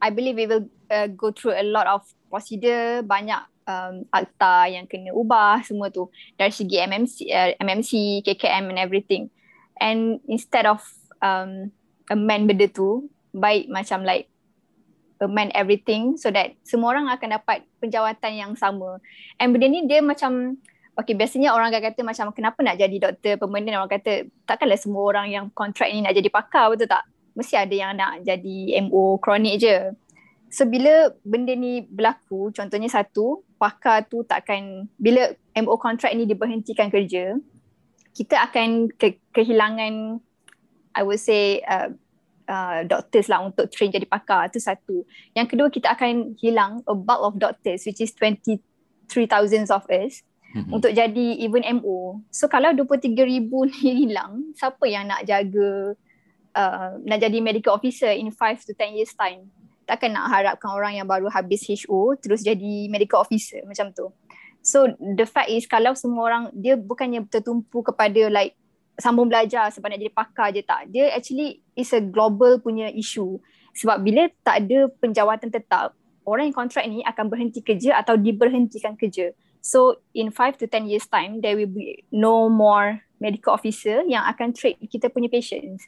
I 0.00 0.08
believe 0.08 0.40
it 0.40 0.48
will 0.48 0.64
uh, 0.88 1.08
go 1.12 1.28
through 1.28 1.60
a 1.60 1.64
lot 1.64 1.84
of 1.84 2.08
procedure 2.32 3.04
banyak 3.04 3.44
um, 3.68 4.08
akta 4.16 4.72
yang 4.72 4.88
kena 4.88 5.12
ubah 5.12 5.60
semua 5.60 5.92
tu. 5.92 6.08
Dari 6.40 6.52
segi 6.52 6.80
MMC 6.80 7.16
uh, 7.28 7.52
MMC 7.60 8.24
KKM 8.24 8.72
and 8.72 8.80
everything. 8.80 9.28
And 9.76 10.24
instead 10.24 10.64
of 10.64 10.80
um, 11.20 11.70
amend 12.10 12.48
benda 12.48 12.66
tu 12.70 13.06
baik 13.36 13.68
macam 13.68 14.02
like 14.06 14.30
amend 15.20 15.52
everything 15.56 16.16
so 16.20 16.28
that 16.28 16.52
semua 16.64 16.92
orang 16.92 17.08
akan 17.08 17.40
dapat 17.40 17.64
penjawatan 17.80 18.32
yang 18.36 18.52
sama 18.56 19.00
and 19.40 19.52
benda 19.52 19.66
ni 19.68 19.84
dia 19.88 20.04
macam 20.04 20.56
Okay, 20.96 21.12
biasanya 21.12 21.52
orang 21.52 21.68
akan 21.68 21.92
kata 21.92 22.00
macam 22.00 22.32
kenapa 22.32 22.56
nak 22.64 22.80
jadi 22.80 22.96
doktor 22.96 23.36
permanent 23.36 23.76
orang 23.76 23.92
kata 24.00 24.32
takkanlah 24.48 24.80
semua 24.80 25.04
orang 25.04 25.28
yang 25.28 25.44
kontrak 25.52 25.92
ni 25.92 26.00
nak 26.00 26.16
jadi 26.16 26.32
pakar 26.32 26.72
betul 26.72 26.88
tak? 26.88 27.04
Mesti 27.36 27.52
ada 27.52 27.74
yang 27.76 27.92
nak 28.00 28.24
jadi 28.24 28.80
MO 28.88 29.20
kronik 29.20 29.60
je. 29.60 29.92
So 30.48 30.64
bila 30.64 31.12
benda 31.20 31.52
ni 31.52 31.84
berlaku, 31.84 32.48
contohnya 32.48 32.88
satu, 32.88 33.44
pakar 33.60 34.08
tu 34.08 34.24
takkan, 34.24 34.88
bila 34.96 35.36
MO 35.52 35.76
kontrak 35.76 36.16
ni 36.16 36.24
diberhentikan 36.24 36.88
kerja, 36.88 37.36
kita 38.16 38.48
akan 38.48 38.88
ke- 38.96 39.20
kehilangan 39.36 40.24
I 40.96 41.04
would 41.04 41.20
say 41.20 41.60
uh, 41.68 41.92
uh, 42.48 42.86
doctors 42.88 43.28
lah 43.28 43.44
untuk 43.44 43.68
train 43.68 43.92
jadi 43.92 44.08
pakar 44.08 44.48
tu 44.48 44.58
satu. 44.62 45.04
Yang 45.36 45.46
kedua 45.54 45.68
kita 45.68 45.92
akan 45.92 46.38
hilang 46.40 46.80
a 46.88 46.94
bulk 46.96 47.22
of 47.22 47.34
doctors 47.36 47.84
which 47.84 48.00
is 48.00 48.14
23,000 48.16 49.68
of 49.68 49.84
us 49.92 50.24
mm-hmm. 50.56 50.72
untuk 50.72 50.94
jadi 50.94 51.26
even 51.42 51.62
MO. 51.82 52.22
So 52.32 52.48
kalau 52.48 52.72
23,000 52.72 53.12
ni 53.84 54.06
hilang, 54.06 54.56
siapa 54.56 54.84
yang 54.88 55.10
nak 55.10 55.28
jaga 55.28 55.94
uh, 56.56 56.90
nak 57.04 57.18
jadi 57.20 57.38
medical 57.44 57.76
officer 57.76 58.10
in 58.14 58.32
5 58.32 58.66
to 58.66 58.72
10 58.72 58.96
years 58.96 59.12
time? 59.12 59.52
Takkan 59.86 60.10
nak 60.10 60.32
harapkan 60.32 60.74
orang 60.74 60.98
yang 60.98 61.06
baru 61.06 61.30
habis 61.30 61.62
HO 61.62 62.18
terus 62.18 62.42
jadi 62.42 62.90
medical 62.90 63.22
officer 63.22 63.62
macam 63.68 63.94
tu. 63.94 64.10
So 64.66 64.90
the 64.98 65.30
fact 65.30 65.46
is 65.46 65.62
kalau 65.70 65.94
semua 65.94 66.26
orang 66.26 66.44
dia 66.50 66.74
bukannya 66.74 67.22
tertumpu 67.30 67.86
kepada 67.86 68.26
like 68.26 68.58
sambung 68.96 69.28
belajar 69.28 69.68
sebab 69.72 69.92
nak 69.92 70.00
jadi 70.00 70.12
pakar 70.12 70.48
je 70.52 70.62
tak. 70.64 70.88
Dia 70.88 71.12
actually 71.12 71.60
is 71.76 71.92
a 71.92 72.00
global 72.00 72.60
punya 72.60 72.88
issue. 72.92 73.36
Sebab 73.76 74.00
bila 74.00 74.28
tak 74.40 74.64
ada 74.64 74.88
penjawatan 75.00 75.52
tetap, 75.52 75.92
orang 76.24 76.50
yang 76.50 76.56
kontrak 76.56 76.84
ni 76.88 77.04
akan 77.04 77.28
berhenti 77.28 77.60
kerja 77.60 78.00
atau 78.00 78.16
diberhentikan 78.16 78.96
kerja. 78.96 79.36
So 79.60 80.00
in 80.16 80.32
5 80.32 80.62
to 80.62 80.66
10 80.66 80.88
years 80.88 81.06
time, 81.06 81.44
there 81.44 81.54
will 81.54 81.70
be 81.70 82.06
no 82.08 82.48
more 82.48 83.04
medical 83.20 83.52
officer 83.52 84.02
yang 84.08 84.24
akan 84.24 84.56
treat 84.56 84.80
kita 84.88 85.12
punya 85.12 85.28
patients. 85.28 85.86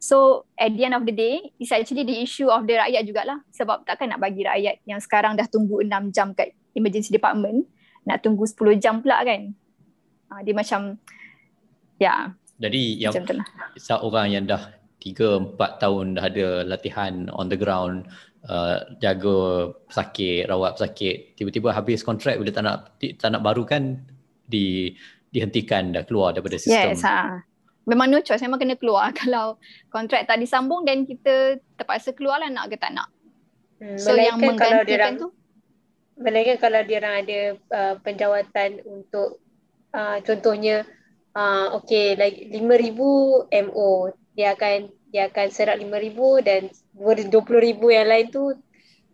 So 0.00 0.48
at 0.56 0.72
the 0.72 0.88
end 0.88 0.96
of 0.96 1.04
the 1.04 1.12
day, 1.12 1.52
it's 1.60 1.70
actually 1.70 2.08
the 2.08 2.24
issue 2.24 2.48
of 2.48 2.64
the 2.64 2.80
rakyat 2.80 3.04
jugalah. 3.04 3.44
Sebab 3.52 3.84
takkan 3.84 4.10
nak 4.10 4.24
bagi 4.24 4.42
rakyat 4.42 4.80
yang 4.88 4.98
sekarang 4.98 5.36
dah 5.36 5.44
tunggu 5.46 5.84
6 5.84 6.16
jam 6.16 6.32
kat 6.32 6.56
emergency 6.72 7.12
department, 7.12 7.68
nak 8.08 8.24
tunggu 8.24 8.48
10 8.48 8.80
jam 8.80 9.04
pula 9.04 9.20
kan. 9.20 9.52
Uh, 10.32 10.40
dia 10.40 10.54
macam, 10.56 10.96
ya. 12.00 12.04
Yeah, 12.04 12.20
Jadi 12.60 13.00
yang 13.00 13.16
lah. 13.16 13.46
seorang 13.80 14.36
yang 14.36 14.44
dah 14.44 14.68
3-4 15.00 15.56
tahun 15.80 16.04
dah 16.20 16.24
ada 16.28 16.46
latihan 16.68 17.32
on 17.32 17.48
the 17.48 17.56
ground, 17.56 18.04
uh, 18.44 18.84
jaga 19.00 19.72
pesakit, 19.88 20.44
rawat 20.44 20.76
pesakit, 20.76 21.34
tiba-tiba 21.40 21.72
habis 21.72 22.04
kontrak 22.04 22.36
bila 22.36 22.52
tak 22.52 22.64
nak, 22.68 23.00
tak 23.00 23.28
nak 23.32 23.40
baru 23.40 23.64
kan, 23.64 23.96
di, 24.44 24.92
dihentikan 25.32 25.96
dah 25.96 26.04
keluar 26.04 26.36
daripada 26.36 26.60
sistem. 26.60 26.92
Yes, 26.92 27.00
ha 27.00 27.40
memang 27.88 28.06
no 28.12 28.22
choice 28.22 28.44
memang 28.44 28.60
kena 28.60 28.76
keluar 28.76 29.10
kalau 29.20 29.58
kontrak 29.90 30.22
tak 30.28 30.38
disambung 30.38 30.86
dan 30.86 31.02
kita 31.02 31.58
terpaksa 31.74 32.14
keluar 32.14 32.38
lah 32.38 32.50
nak 32.52 32.70
ke 32.70 32.76
tak 32.76 32.94
nak 32.94 33.08
hmm, 33.82 33.98
so 33.98 34.14
yang 34.14 34.38
menggantikan 34.38 35.18
tu 35.18 35.34
Melainkan 36.20 36.60
kalau 36.60 36.84
dia 36.84 37.00
orang 37.00 37.16
ada 37.24 37.38
uh, 37.72 37.94
penjawatan 38.04 38.84
untuk 38.84 39.40
uh, 39.96 40.20
contohnya 40.20 40.84
uh, 41.36 41.76
okay 41.78 42.14
like 42.16 42.48
5000 42.48 43.50
MO 43.70 43.90
dia 44.34 44.54
akan 44.54 44.90
dia 45.10 45.26
akan 45.26 45.46
serap 45.50 45.76
5000 45.78 46.46
dan 46.46 46.60
20000 46.94 47.76
yang 47.90 48.06
lain 48.06 48.26
tu 48.30 48.54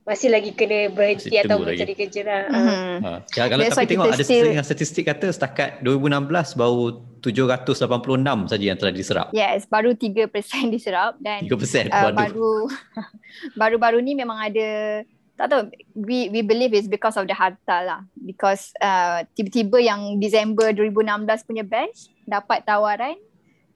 masih 0.07 0.31
lagi 0.31 0.55
kena 0.55 0.87
berhenti 0.95 1.35
masih 1.35 1.43
atau 1.43 1.59
mencari 1.59 1.95
kerja 1.99 2.23
lah. 2.23 2.43
Mm-hmm. 2.47 2.95
Ha. 3.03 3.11
Ya, 3.27 3.45
kalau 3.51 3.63
That's 3.67 3.75
tapi 3.75 3.91
tengok 3.91 4.15
ada 4.15 4.23
still... 4.23 4.47
statistik 4.63 5.05
kata 5.11 5.27
setakat 5.35 5.83
2016 5.83 6.31
baru 6.55 7.03
786 7.19 8.55
saja 8.55 8.65
yang 8.71 8.79
telah 8.79 8.95
diserap. 8.95 9.27
Yes, 9.35 9.67
baru 9.67 9.99
3% 9.99 10.31
diserap 10.75 11.19
dan 11.19 11.51
3% 11.51 11.91
uh, 11.91 12.15
baru 12.15 12.71
baru-baru 13.61 13.99
ni 13.99 14.15
memang 14.15 14.39
ada 14.39 15.03
tak 15.37 15.53
tahu 15.53 15.63
we 15.93 16.33
we 16.33 16.41
believe 16.41 16.73
is 16.73 16.89
because 16.89 17.15
of 17.21 17.29
the 17.29 17.37
harta 17.37 17.85
lah. 17.85 18.01
Because 18.17 18.73
uh, 18.81 19.23
tiba-tiba 19.37 19.79
yang 19.85 20.17
Disember 20.17 20.73
2016 20.73 21.49
punya 21.49 21.65
batch 21.65 22.09
dapat 22.25 22.65
tawaran 22.65 23.21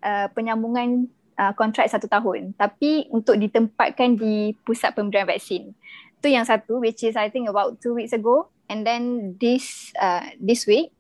uh, 0.01 0.27
penyambungan 0.33 1.07
uh, 1.37 1.53
kontrak 1.53 1.87
satu 1.93 2.09
tahun. 2.09 2.57
Tapi 2.57 3.13
untuk 3.13 3.37
ditempatkan 3.37 4.17
di 4.17 4.57
pusat 4.65 4.97
pemberian 4.97 5.29
vaksin. 5.29 5.77
Tu 6.25 6.33
yang 6.33 6.49
satu 6.49 6.81
which 6.81 7.05
is 7.05 7.17
I 7.17 7.29
think 7.29 7.53
about 7.53 7.77
two 7.85 7.93
weeks 7.93 8.17
ago. 8.17 8.49
And 8.73 8.87
then 8.89 9.37
this 9.37 9.93
uh, 10.01 10.33
this 10.41 10.65
week 10.65 10.97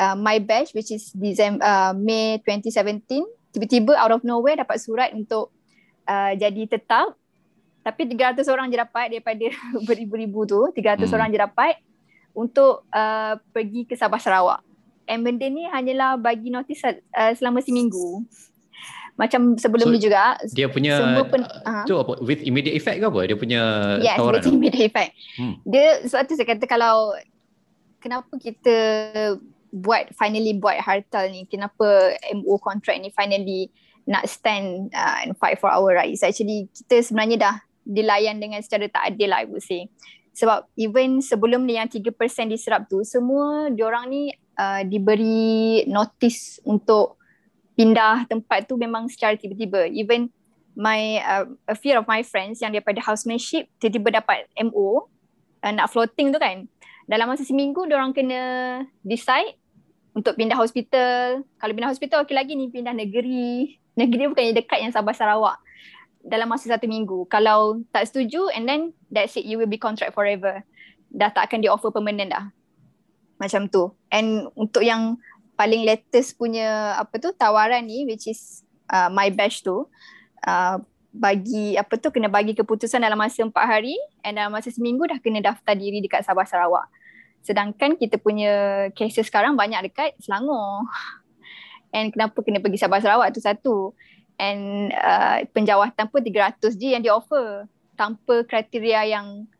uh, 0.00 0.16
my 0.16 0.40
batch 0.40 0.72
which 0.72 0.88
is 0.88 1.12
December 1.12 1.60
uh, 1.60 1.92
May 1.92 2.40
2017 2.46 3.26
tiba-tiba 3.52 3.98
out 3.98 4.14
of 4.14 4.22
nowhere 4.22 4.54
dapat 4.54 4.78
surat 4.78 5.10
untuk 5.10 5.50
uh, 6.06 6.32
jadi 6.38 6.62
tetap 6.70 7.17
tapi 7.88 8.04
300 8.04 8.44
orang 8.52 8.68
je 8.68 8.76
dapat 8.76 9.16
daripada 9.16 9.46
beribu-ribu 9.88 10.44
tu 10.44 10.60
300 10.76 11.00
hmm. 11.00 11.16
orang 11.16 11.28
je 11.32 11.38
dapat 11.40 11.74
untuk 12.36 12.84
uh, 12.92 13.40
pergi 13.50 13.88
ke 13.88 13.96
Sabah 13.96 14.20
Sarawak. 14.20 14.60
And 15.08 15.24
benda 15.24 15.48
ni 15.48 15.64
hanyalah 15.64 16.20
bagi 16.20 16.52
notis 16.52 16.84
uh, 16.84 17.32
selama 17.32 17.64
seminggu. 17.64 18.28
Macam 19.18 19.58
sebelum 19.58 19.90
so, 19.90 19.92
ni 19.96 19.98
juga 19.98 20.38
dia 20.54 20.70
punya 20.70 20.94
semua 21.02 21.26
pen, 21.26 21.42
uh, 21.42 21.82
tu 21.88 21.98
apa? 21.98 22.22
With 22.22 22.44
immediate 22.44 22.78
effect 22.78 23.02
ke 23.02 23.06
apa? 23.08 23.20
Dia 23.26 23.36
punya 23.40 23.60
yes, 23.98 24.14
tawaran 24.14 24.44
with 24.44 24.54
immediate 24.54 24.86
effect. 24.94 25.10
Hmm. 25.34 25.58
dia 25.66 26.06
sebab 26.06 26.22
tu 26.28 26.38
saya 26.38 26.46
kata 26.54 26.64
kalau 26.70 27.18
kenapa 27.98 28.30
kita 28.38 28.76
buat 29.74 30.14
finally 30.14 30.54
buat 30.54 30.78
hartal 30.78 31.34
ni? 31.34 31.50
Kenapa 31.50 32.14
MO 32.30 32.62
contract 32.62 33.02
ni 33.02 33.10
finally 33.10 33.74
nak 34.06 34.28
stand 34.30 34.94
uh, 34.94 35.26
and 35.26 35.34
fight 35.34 35.58
for 35.58 35.66
our 35.66 35.98
rights? 35.98 36.22
Actually 36.22 36.70
kita 36.70 37.02
sebenarnya 37.02 37.36
dah 37.42 37.56
dilayan 37.88 38.36
dengan 38.36 38.60
secara 38.60 38.84
tak 38.92 39.16
adil 39.16 39.32
lah 39.32 39.40
I 39.40 39.48
would 39.48 39.64
say 39.64 39.88
sebab 40.38 40.70
even 40.78 41.18
sebelum 41.18 41.66
ni 41.66 41.74
yang 41.74 41.90
3% 41.90 42.14
diserap 42.46 42.86
tu 42.86 43.02
semua 43.02 43.74
diorang 43.74 44.06
ni 44.06 44.30
uh, 44.54 44.86
diberi 44.86 45.82
notice 45.90 46.62
untuk 46.62 47.18
pindah 47.74 48.30
tempat 48.30 48.70
tu 48.70 48.78
memang 48.78 49.10
secara 49.10 49.34
tiba-tiba. 49.34 49.90
Even 49.90 50.30
my 50.78 51.18
uh, 51.26 51.46
a 51.66 51.74
few 51.74 51.90
of 51.98 52.06
my 52.06 52.22
friends 52.22 52.62
yang 52.62 52.70
daripada 52.70 53.02
housemanship 53.02 53.66
tiba-tiba 53.82 54.22
dapat 54.22 54.46
MO 54.62 55.10
uh, 55.58 55.72
nak 55.74 55.90
floating 55.90 56.30
tu 56.30 56.38
kan. 56.38 56.70
Dalam 57.10 57.26
masa 57.26 57.42
seminggu 57.42 57.90
orang 57.90 58.14
kena 58.14 58.40
decide 59.02 59.58
untuk 60.14 60.38
pindah 60.38 60.54
hospital. 60.54 61.42
Kalau 61.58 61.72
pindah 61.74 61.90
hospital 61.90 62.22
okey 62.22 62.38
lagi 62.38 62.54
ni 62.54 62.70
pindah 62.70 62.94
negeri. 62.94 63.74
Negeri 63.98 64.30
bukannya 64.30 64.54
dekat 64.54 64.78
yang 64.78 64.94
Sabah 64.94 65.10
Sarawak 65.10 65.58
dalam 66.28 66.52
masa 66.52 66.68
satu 66.68 66.84
minggu. 66.84 67.24
Kalau 67.32 67.80
tak 67.88 68.04
setuju 68.12 68.52
and 68.52 68.68
then 68.68 68.80
that's 69.08 69.34
it 69.40 69.48
you 69.48 69.56
will 69.56 69.70
be 69.70 69.80
contract 69.80 70.12
forever. 70.12 70.60
Dah 71.08 71.32
tak 71.32 71.48
akan 71.48 71.64
di 71.64 71.68
offer 71.72 71.88
permanent 71.88 72.28
dah. 72.28 72.44
Macam 73.40 73.66
tu. 73.72 73.96
And 74.12 74.52
untuk 74.52 74.84
yang 74.84 75.16
paling 75.56 75.88
latest 75.88 76.36
punya 76.36 76.94
apa 77.00 77.18
tu 77.18 77.32
tawaran 77.34 77.88
ni 77.88 78.06
which 78.06 78.30
is 78.30 78.62
uh, 78.92 79.10
my 79.10 79.26
batch 79.32 79.66
tu 79.66 79.88
uh, 80.46 80.76
bagi 81.10 81.74
apa 81.74 81.98
tu 81.98 82.14
kena 82.14 82.30
bagi 82.30 82.54
keputusan 82.54 83.02
dalam 83.02 83.18
masa 83.18 83.42
empat 83.42 83.64
hari 83.64 83.96
and 84.22 84.38
dalam 84.38 84.54
masa 84.54 84.70
seminggu 84.70 85.02
dah 85.08 85.18
kena 85.18 85.42
daftar 85.42 85.74
diri 85.74 85.98
dekat 86.04 86.22
Sabah 86.22 86.46
Sarawak. 86.46 86.86
Sedangkan 87.42 87.96
kita 87.96 88.20
punya 88.20 88.86
cases 88.92 89.26
sekarang 89.26 89.56
banyak 89.56 89.90
dekat 89.90 90.14
Selangor. 90.20 90.84
And 91.96 92.12
kenapa 92.12 92.44
kena 92.44 92.60
pergi 92.60 92.78
Sabah 92.78 93.00
Sarawak 93.00 93.32
tu 93.32 93.40
satu. 93.40 93.96
And 94.38 94.94
uh, 94.94 95.42
penjawatan 95.50 96.08
pun 96.14 96.22
300 96.22 96.78
je 96.78 96.88
yang 96.94 97.02
di 97.02 97.10
offer. 97.10 97.66
Tanpa 97.98 98.46
kriteria 98.46 99.10
yang 99.10 99.50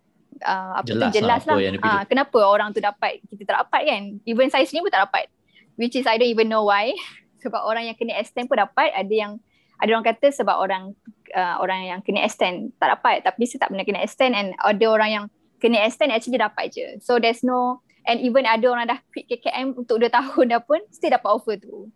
uh, 0.47 0.79
apa 0.79 0.87
jelas 0.87 1.11
tu 1.11 1.18
jelas 1.18 1.43
lah. 1.43 1.57
lah. 1.59 1.83
Uh, 1.83 2.03
kenapa 2.07 2.39
orang 2.39 2.70
tu 2.70 2.79
dapat 2.79 3.18
kita 3.26 3.43
tak 3.43 3.66
dapat 3.66 3.83
kan? 3.83 4.03
Even 4.22 4.47
saya 4.47 4.62
sendiri 4.62 4.87
pun 4.87 4.93
tak 4.95 5.11
dapat. 5.11 5.26
Which 5.74 5.99
is 5.99 6.07
I 6.07 6.18
don't 6.18 6.31
even 6.31 6.47
know 6.47 6.66
why. 6.66 6.95
Sebab 7.43 7.66
orang 7.66 7.91
yang 7.91 7.99
kena 7.99 8.18
extend 8.18 8.47
pun 8.47 8.59
dapat. 8.59 8.95
Ada 8.95 9.14
yang 9.14 9.33
ada 9.79 9.95
orang 9.95 10.11
kata 10.11 10.35
sebab 10.35 10.59
orang 10.59 10.91
uh, 11.39 11.62
orang 11.62 11.87
yang 11.87 12.01
kena 12.03 12.26
extend 12.26 12.74
tak 12.83 12.99
dapat. 12.99 13.22
Tapi 13.22 13.47
saya 13.47 13.62
tak 13.62 13.70
pernah 13.70 13.87
kena 13.87 14.03
extend. 14.03 14.35
And 14.35 14.59
ada 14.59 14.85
orang 14.91 15.11
yang 15.14 15.24
kena 15.62 15.87
extend 15.87 16.11
actually 16.11 16.39
dapat 16.39 16.74
je. 16.74 16.99
So 16.99 17.22
there's 17.22 17.47
no 17.47 17.87
and 18.09 18.18
even 18.24 18.49
ada 18.49 18.64
orang 18.66 18.89
dah 18.89 18.99
quit 19.12 19.29
KKM 19.29 19.76
untuk 19.76 20.01
2 20.01 20.09
tahun 20.18 20.45
dah 20.51 20.62
pun 20.64 20.81
still 20.91 21.12
dapat 21.12 21.31
offer 21.31 21.55
tu 21.61 21.93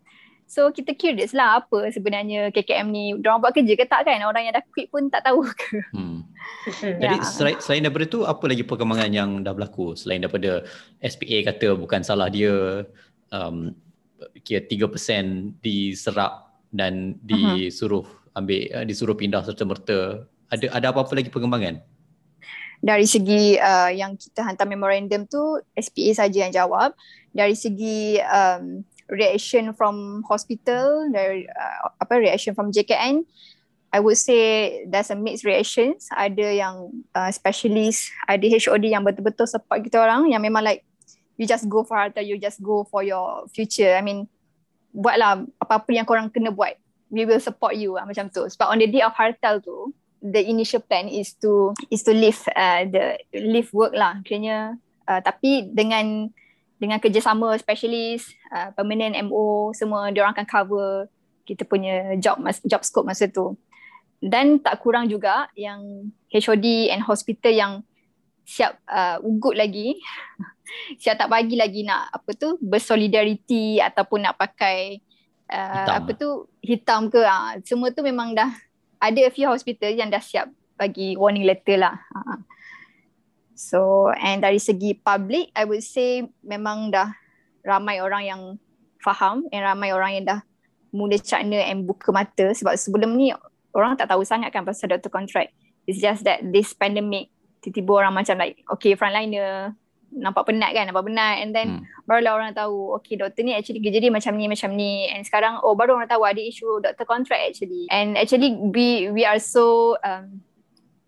so 0.53 0.69
kita 0.69 0.93
curious 0.93 1.33
lah 1.33 1.65
apa 1.65 1.89
sebenarnya 1.89 2.53
KKM 2.53 2.85
ni. 2.93 3.17
Orang 3.17 3.41
buat 3.41 3.57
kerja 3.57 3.73
ke 3.73 3.89
tak 3.89 4.05
kan? 4.05 4.21
Orang 4.29 4.45
yang 4.45 4.53
dah 4.53 4.61
quit 4.69 4.93
pun 4.93 5.09
tak 5.09 5.25
tahu 5.25 5.49
ke? 5.49 5.81
Hmm. 5.97 6.29
Jadi 6.77 7.17
yeah. 7.17 7.25
selain, 7.25 7.57
selain 7.57 7.89
daripada 7.89 8.05
tu 8.13 8.29
apa 8.29 8.45
lagi 8.45 8.61
perkembangan 8.61 9.09
yang 9.09 9.31
dah 9.41 9.57
berlaku? 9.57 9.97
Selain 9.97 10.21
daripada 10.21 10.61
SPA 11.01 11.49
kata 11.49 11.73
bukan 11.81 12.05
salah 12.05 12.29
dia 12.29 12.85
um, 13.33 13.73
kira 14.45 14.61
3% 14.69 15.65
diserap 15.65 16.53
dan 16.69 17.17
disuruh 17.25 18.05
ambil 18.37 18.61
uh, 18.77 18.85
disuruh 18.85 19.17
pindah 19.17 19.41
serta 19.45 19.65
merta 19.65 20.29
ada 20.53 20.67
ada 20.69 20.87
apa-apa 20.93 21.17
lagi 21.17 21.33
perkembangan? 21.33 21.81
Dari 22.83 23.07
segi 23.09 23.57
uh, 23.57 23.89
yang 23.95 24.21
kita 24.21 24.45
hantar 24.45 24.69
memorandum 24.69 25.25
tu 25.25 25.41
SPA 25.73 26.27
saja 26.27 26.45
yang 26.45 26.53
jawab. 26.53 26.93
Dari 27.33 27.57
segi 27.57 28.21
um, 28.21 28.85
reaction 29.13 29.77
from 29.77 30.25
hospital 30.25 31.05
dari 31.13 31.45
uh, 31.45 31.93
apa 32.01 32.17
reaction 32.17 32.57
from 32.57 32.73
JKN 32.73 33.29
I 33.93 34.01
would 34.01 34.17
say 34.17 34.81
there's 34.89 35.13
a 35.13 35.19
mixed 35.19 35.45
reactions 35.45 36.09
ada 36.17 36.49
yang 36.49 37.05
uh, 37.13 37.29
specialist 37.29 38.09
ada 38.25 38.49
HOD 38.49 38.89
yang 38.89 39.05
betul-betul 39.05 39.45
support 39.45 39.85
kita 39.85 40.01
orang 40.01 40.33
yang 40.33 40.41
memang 40.41 40.65
like 40.65 40.89
you 41.37 41.47
just 41.51 41.69
go 41.69 41.85
for 41.85 41.97
harta, 41.97 42.23
you 42.23 42.39
just 42.39 42.63
go 42.63 42.85
for 42.87 43.03
your 43.03 43.51
future. 43.51 43.99
I 43.99 44.03
mean, 44.07 44.29
buatlah 44.93 45.49
apa-apa 45.59 45.91
yang 45.91 46.07
korang 46.07 46.29
kena 46.31 46.53
buat. 46.53 46.77
We 47.13 47.27
will 47.29 47.43
support 47.43 47.77
you 47.77 47.99
lah, 47.99 48.09
macam 48.09 48.31
tu. 48.33 48.47
Sebab 48.47 48.73
on 48.73 48.81
the 48.81 48.89
day 48.89 49.05
of 49.05 49.13
hartal 49.13 49.61
tu, 49.61 49.93
the 50.23 50.41
initial 50.41 50.81
plan 50.81 51.11
is 51.11 51.37
to 51.45 51.77
is 51.91 52.07
to 52.07 52.15
leave 52.15 52.41
uh, 52.57 52.89
the 52.89 53.21
leave 53.37 53.69
work 53.75 53.93
lah. 53.93 54.23
Kiranya, 54.25 54.79
uh, 55.11 55.21
tapi 55.21 55.69
dengan 55.69 56.33
dengan 56.83 56.99
kerjasama 56.99 57.55
specialist, 57.63 58.35
uh, 58.51 58.75
permanent 58.75 59.15
MO, 59.31 59.71
semua 59.71 60.11
dia 60.11 60.27
orang 60.27 60.35
akan 60.35 60.49
cover 60.51 61.07
kita 61.47 61.63
punya 61.63 62.19
job 62.19 62.43
job 62.67 62.83
scope 62.83 63.07
masa 63.07 63.31
tu. 63.31 63.55
Dan 64.19 64.59
tak 64.59 64.83
kurang 64.83 65.07
juga 65.07 65.47
yang 65.55 66.11
HOD 66.31 66.91
and 66.91 67.07
hospital 67.07 67.55
yang 67.55 67.73
siap 68.43 68.83
uh, 68.91 69.23
ugut 69.23 69.55
lagi 69.55 70.03
siap 71.03 71.15
tak 71.15 71.31
bagi 71.31 71.55
lagi 71.55 71.87
nak 71.87 72.11
apa 72.11 72.35
tu 72.35 72.59
bersolidariti 72.59 73.79
ataupun 73.79 74.27
nak 74.27 74.35
pakai 74.35 74.99
uh, 75.47 76.03
apa 76.03 76.11
tu 76.19 76.51
hitam 76.59 77.07
ke 77.07 77.23
uh, 77.23 77.63
semua 77.63 77.95
tu 77.95 78.03
memang 78.03 78.35
dah 78.35 78.51
ada 78.99 79.21
a 79.23 79.31
few 79.31 79.47
hospital 79.47 79.95
yang 79.95 80.11
dah 80.11 80.19
siap 80.19 80.51
bagi 80.75 81.15
warning 81.15 81.47
letter 81.47 81.79
lah 81.79 82.03
uh. 82.15 82.39
So 83.63 84.11
and 84.19 84.43
dari 84.43 84.59
segi 84.59 84.99
public 84.99 85.55
I 85.55 85.63
would 85.63 85.87
say 85.87 86.27
memang 86.43 86.91
dah 86.91 87.15
ramai 87.63 88.03
orang 88.03 88.27
yang 88.27 88.43
faham 88.99 89.47
and 89.55 89.63
ramai 89.63 89.95
orang 89.95 90.19
yang 90.19 90.25
dah 90.27 90.41
mula 90.91 91.17
cakna 91.23 91.63
and 91.71 91.87
buka 91.87 92.11
mata. 92.11 92.51
Sebab 92.51 92.75
sebelum 92.75 93.15
ni 93.15 93.31
orang 93.73 93.95
tak 93.95 94.11
tahu 94.11 94.27
sangat 94.27 94.51
kan 94.51 94.67
pasal 94.67 94.91
doctor 94.93 95.09
contract 95.09 95.55
it's 95.87 95.99
just 95.99 96.23
that 96.27 96.43
this 96.53 96.71
pandemic 96.77 97.33
tiba-tiba 97.63 98.05
orang 98.07 98.15
macam 98.15 98.39
like 98.39 98.59
okay 98.71 98.95
frontliner 98.99 99.75
nampak 100.13 100.45
penat 100.45 100.77
kan 100.77 100.85
nampak 100.85 101.09
penat. 101.09 101.41
And 101.41 101.51
then 101.57 101.69
hmm. 101.81 102.05
barulah 102.05 102.37
orang 102.37 102.53
tahu 102.53 103.01
okay 103.01 103.17
doktor 103.17 103.43
ni 103.49 103.57
actually 103.57 103.81
kerja 103.81 103.99
dia 104.03 104.13
macam 104.13 104.37
ni 104.37 104.45
macam 104.45 104.71
ni. 104.77 105.09
And 105.09 105.25
sekarang 105.25 105.65
oh 105.65 105.73
baru 105.73 105.97
orang 105.97 106.11
tahu 106.11 106.23
ada 106.27 106.43
isu 106.43 106.85
doktor 106.85 107.07
contract 107.09 107.41
actually. 107.41 107.89
And 107.89 108.21
actually 108.21 108.53
we 108.61 109.09
we 109.09 109.23
are 109.25 109.41
so 109.41 109.97
um, 110.05 110.45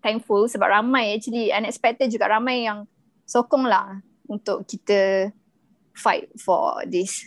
thankful 0.05 0.45
sebab 0.45 0.69
ramai 0.69 1.17
actually 1.17 1.49
unexpected 1.49 2.13
juga 2.13 2.29
ramai 2.29 2.69
yang 2.69 2.85
sokong 3.25 3.65
lah 3.65 3.97
untuk 4.29 4.69
kita 4.69 5.33
fight 5.97 6.29
for 6.37 6.85
this 6.85 7.25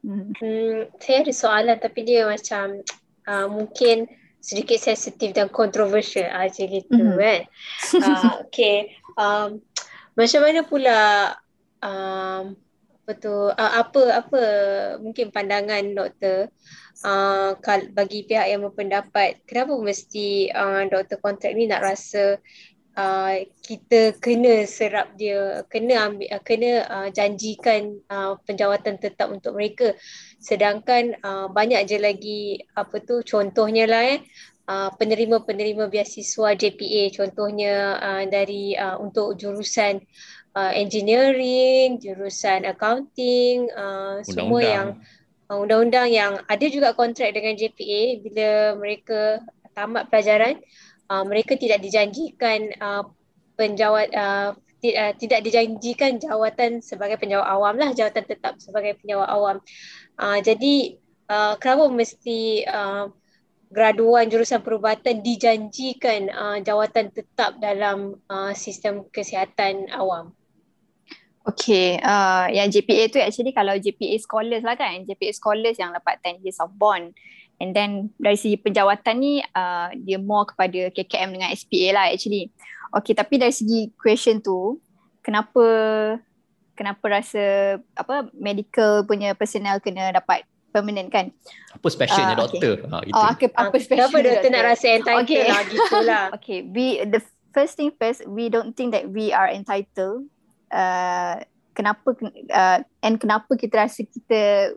hmm. 0.00 0.32
Hmm, 0.40 0.88
saya 0.96 1.20
ada 1.20 1.32
soalan 1.36 1.76
tapi 1.76 2.08
dia 2.08 2.24
macam 2.24 2.80
uh, 3.28 3.46
mungkin 3.52 4.08
sedikit 4.46 4.78
sensitif 4.78 5.34
dan 5.34 5.50
kontroversial 5.50 6.30
ah, 6.30 6.46
macam 6.46 6.70
gitu 6.70 6.94
mm-hmm. 6.94 7.18
kan. 7.18 7.40
Uh, 7.98 8.32
okay. 8.46 8.94
Um, 9.18 9.58
macam 10.18 10.40
mana 10.46 10.60
pula 10.62 10.98
um, 11.82 12.54
tu 13.14 13.30
uh, 13.30 13.72
apa 13.78 14.02
apa 14.26 14.42
mungkin 14.98 15.30
pandangan 15.30 15.84
doktor 15.94 16.50
uh, 17.06 17.54
bagi 17.94 18.26
pihak 18.26 18.50
yang 18.50 18.66
berpendapat 18.66 19.46
kenapa 19.46 19.78
mesti 19.78 20.50
uh, 20.50 20.82
doktor 20.90 21.22
kontrak 21.22 21.54
ni 21.54 21.70
nak 21.70 21.86
rasa 21.86 22.42
Uh, 22.96 23.44
kita 23.60 24.16
kena 24.24 24.64
serap 24.64 25.12
dia 25.20 25.60
kena 25.68 26.08
ambil 26.08 26.32
uh, 26.32 26.40
kena 26.40 26.72
uh, 26.88 27.08
janjikan 27.12 28.00
uh, 28.08 28.40
penjawatan 28.48 28.96
tetap 28.96 29.28
untuk 29.28 29.52
mereka. 29.52 29.92
Sedangkan 30.40 31.12
uh, 31.20 31.52
banyak 31.52 31.84
je 31.84 32.00
lagi 32.00 32.40
apa 32.72 32.96
tu 33.04 33.20
contohnya 33.20 33.84
lah 33.84 34.16
eh 34.16 34.24
uh, 34.64 34.90
penerima-penerima 34.96 35.92
beasiswa 35.92 36.56
JPA 36.58 37.12
contohnya 37.14 37.74
uh, 38.00 38.24
dari 38.26 38.74
uh, 38.74 38.98
untuk 38.98 39.38
jurusan 39.38 40.02
uh, 40.02 40.35
engineering 40.56 42.00
jurusan 42.00 42.64
accounting 42.64 43.68
uh, 43.76 44.24
semua 44.24 44.60
yang 44.64 44.88
uh, 45.52 45.58
undang-undang 45.60 46.08
yang 46.08 46.32
ada 46.48 46.66
juga 46.72 46.96
kontrak 46.96 47.36
dengan 47.36 47.54
JPA 47.54 48.24
bila 48.24 48.50
mereka 48.80 49.44
tamat 49.76 50.08
pelajaran 50.08 50.56
uh, 51.12 51.24
mereka 51.28 51.60
tidak 51.60 51.84
dijanjikan 51.84 52.72
uh, 52.80 53.04
penjawat 53.56 54.08
uh, 54.16 54.56
uh, 54.56 55.12
tidak 55.20 55.40
dijanjikan 55.44 56.16
jawatan 56.16 56.80
sebagai 56.80 57.20
penjawat 57.20 57.46
awam 57.46 57.76
lah 57.76 57.90
jawatan 57.92 58.24
tetap 58.24 58.56
sebagai 58.56 58.96
penjawat 59.00 59.28
awam. 59.28 59.56
Uh, 60.16 60.40
jadi 60.40 60.96
uh, 61.28 61.54
kenapa 61.60 61.92
mesti 61.92 62.64
uh, 62.64 63.12
graduan 63.68 64.30
jurusan 64.30 64.62
perubatan 64.62 65.20
dijanjikan 65.20 66.30
uh, 66.30 66.58
jawatan 66.62 67.10
tetap 67.12 67.58
dalam 67.58 68.16
uh, 68.30 68.56
sistem 68.56 69.04
kesihatan 69.10 69.90
awam 69.92 70.32
Okay, 71.46 72.02
uh, 72.02 72.50
yang 72.50 72.66
JPA 72.74 73.06
tu 73.06 73.22
actually 73.22 73.54
kalau 73.54 73.78
JPA 73.78 74.18
scholars 74.18 74.66
lah 74.66 74.74
kan, 74.74 75.06
JPA 75.06 75.30
scholars 75.30 75.78
yang 75.78 75.94
dapat 75.94 76.18
10 76.18 76.42
years 76.42 76.58
of 76.58 76.74
bond. 76.74 77.14
And 77.62 77.72
then 77.72 78.12
dari 78.20 78.36
segi 78.36 78.58
penjawatan 78.60 79.14
ni 79.16 79.40
uh, 79.40 79.88
dia 79.96 80.20
more 80.20 80.44
kepada 80.44 80.92
KKM 80.92 81.38
dengan 81.38 81.48
SPA 81.54 81.88
lah 81.94 82.04
actually. 82.12 82.52
Okay 82.92 83.16
tapi 83.16 83.40
dari 83.40 83.54
segi 83.54 83.94
question 83.96 84.44
tu 84.44 84.76
kenapa 85.24 85.64
kenapa 86.76 87.04
rasa 87.08 87.78
apa 87.96 88.28
medical 88.36 89.08
punya 89.08 89.32
personnel 89.32 89.80
kena 89.80 90.12
dapat 90.12 90.44
permanent 90.76 91.08
kan? 91.08 91.32
Apa 91.72 91.88
specialnya 91.88 92.36
uh, 92.36 92.40
doktor? 92.44 92.76
Okay. 92.84 92.92
Ha, 92.92 92.96
itu. 93.08 93.16
Oh, 93.16 93.26
okay, 93.32 93.48
apa 93.56 93.76
special 93.80 94.12
Kenapa 94.12 94.18
doktor 94.20 94.48
nak 94.52 94.64
rasa 94.68 94.86
entitled 94.92 95.24
okay. 95.24 95.44
lah 95.48 95.62
gitu 95.64 95.96
lah. 96.04 96.24
okay, 96.36 96.58
we, 96.68 96.86
the 97.08 97.20
first 97.56 97.80
thing 97.80 97.88
first, 97.96 98.20
we 98.28 98.52
don't 98.52 98.76
think 98.76 98.92
that 98.92 99.08
we 99.08 99.32
are 99.32 99.48
entitled. 99.48 100.28
Uh, 100.66 101.38
kenapa 101.76 102.16
uh, 102.50 102.78
and 103.04 103.22
kenapa 103.22 103.54
kita 103.54 103.86
rasa 103.86 104.02
kita 104.02 104.74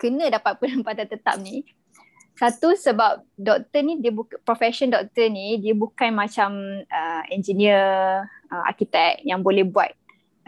kena 0.00 0.32
dapat 0.32 0.56
penempatan 0.60 1.06
tetap 1.06 1.38
ni 1.38 1.62
satu 2.32 2.74
sebab 2.74 3.22
doktor 3.36 3.84
ni 3.84 4.00
dia 4.00 4.10
buka 4.10 4.40
profession 4.42 4.90
doktor 4.90 5.28
ni 5.30 5.60
dia 5.60 5.76
bukan 5.76 6.10
macam 6.10 6.50
uh, 6.88 7.22
engineer, 7.30 8.24
uh, 8.50 8.62
arkitek 8.66 9.22
yang 9.22 9.44
boleh 9.44 9.62
buat 9.62 9.92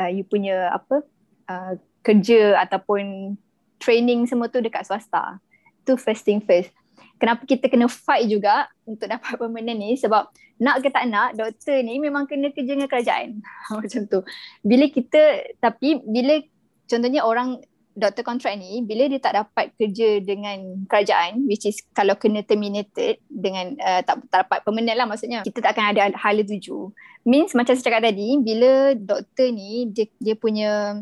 uh, 0.00 0.10
you 0.10 0.26
punya 0.26 0.72
apa 0.72 1.04
uh, 1.46 1.72
kerja 2.02 2.58
ataupun 2.66 3.36
training 3.78 4.24
semua 4.24 4.48
tu 4.48 4.58
dekat 4.64 4.88
swasta. 4.88 5.38
Tu 5.84 5.94
first 6.00 6.24
thing 6.24 6.40
first. 6.40 6.72
Kenapa 7.18 7.46
kita 7.46 7.70
kena 7.70 7.86
fight 7.86 8.26
juga 8.26 8.66
untuk 8.84 9.06
dapat 9.06 9.36
permanent 9.40 9.78
ni 9.78 9.94
sebab 9.96 10.28
nak 10.62 10.82
ke 10.82 10.88
tak 10.90 11.10
nak 11.10 11.34
doktor 11.34 11.82
ni 11.82 11.98
memang 11.98 12.30
kena 12.30 12.54
kerja 12.54 12.78
dengan 12.78 12.90
kerajaan. 12.90 13.42
macam 13.80 14.00
tu. 14.06 14.20
Bila 14.62 14.86
kita 14.90 15.50
tapi 15.58 16.02
bila 16.06 16.38
contohnya 16.86 17.26
orang 17.26 17.58
doktor 17.94 18.26
kontrak 18.26 18.58
ni 18.58 18.82
bila 18.82 19.06
dia 19.06 19.22
tak 19.22 19.38
dapat 19.38 19.70
kerja 19.78 20.18
dengan 20.18 20.82
kerajaan 20.90 21.46
which 21.46 21.62
is 21.62 21.78
kalau 21.94 22.18
kena 22.18 22.42
terminated 22.42 23.22
dengan 23.30 23.78
uh, 23.78 24.02
tak, 24.02 24.18
tak 24.28 24.50
dapat 24.50 24.66
permanent 24.66 24.98
lah 24.98 25.06
maksudnya 25.06 25.46
kita 25.46 25.62
tak 25.62 25.78
akan 25.78 25.94
ada 25.94 26.10
hala 26.18 26.42
tuju 26.42 26.90
means 27.22 27.54
macam 27.54 27.78
saya 27.78 27.86
cakap 27.86 28.10
tadi 28.10 28.34
bila 28.42 28.98
doktor 28.98 29.46
ni 29.54 29.94
dia, 29.94 30.10
dia 30.18 30.34
punya 30.34 30.98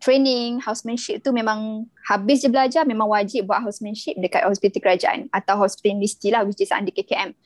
training 0.00 0.58
housemanship 0.64 1.20
tu 1.20 1.30
memang 1.30 1.84
habis 2.08 2.40
je 2.40 2.48
belajar 2.48 2.88
memang 2.88 3.06
wajib 3.06 3.46
buat 3.46 3.60
housemanship 3.60 4.16
dekat 4.16 4.42
hospital 4.48 4.80
kerajaan 4.80 5.28
atau 5.30 5.60
hospital 5.60 6.00
universiti 6.00 6.32
lah 6.32 6.42
which 6.42 6.58
is 6.58 6.72
under 6.72 6.90
KKM 6.90 7.36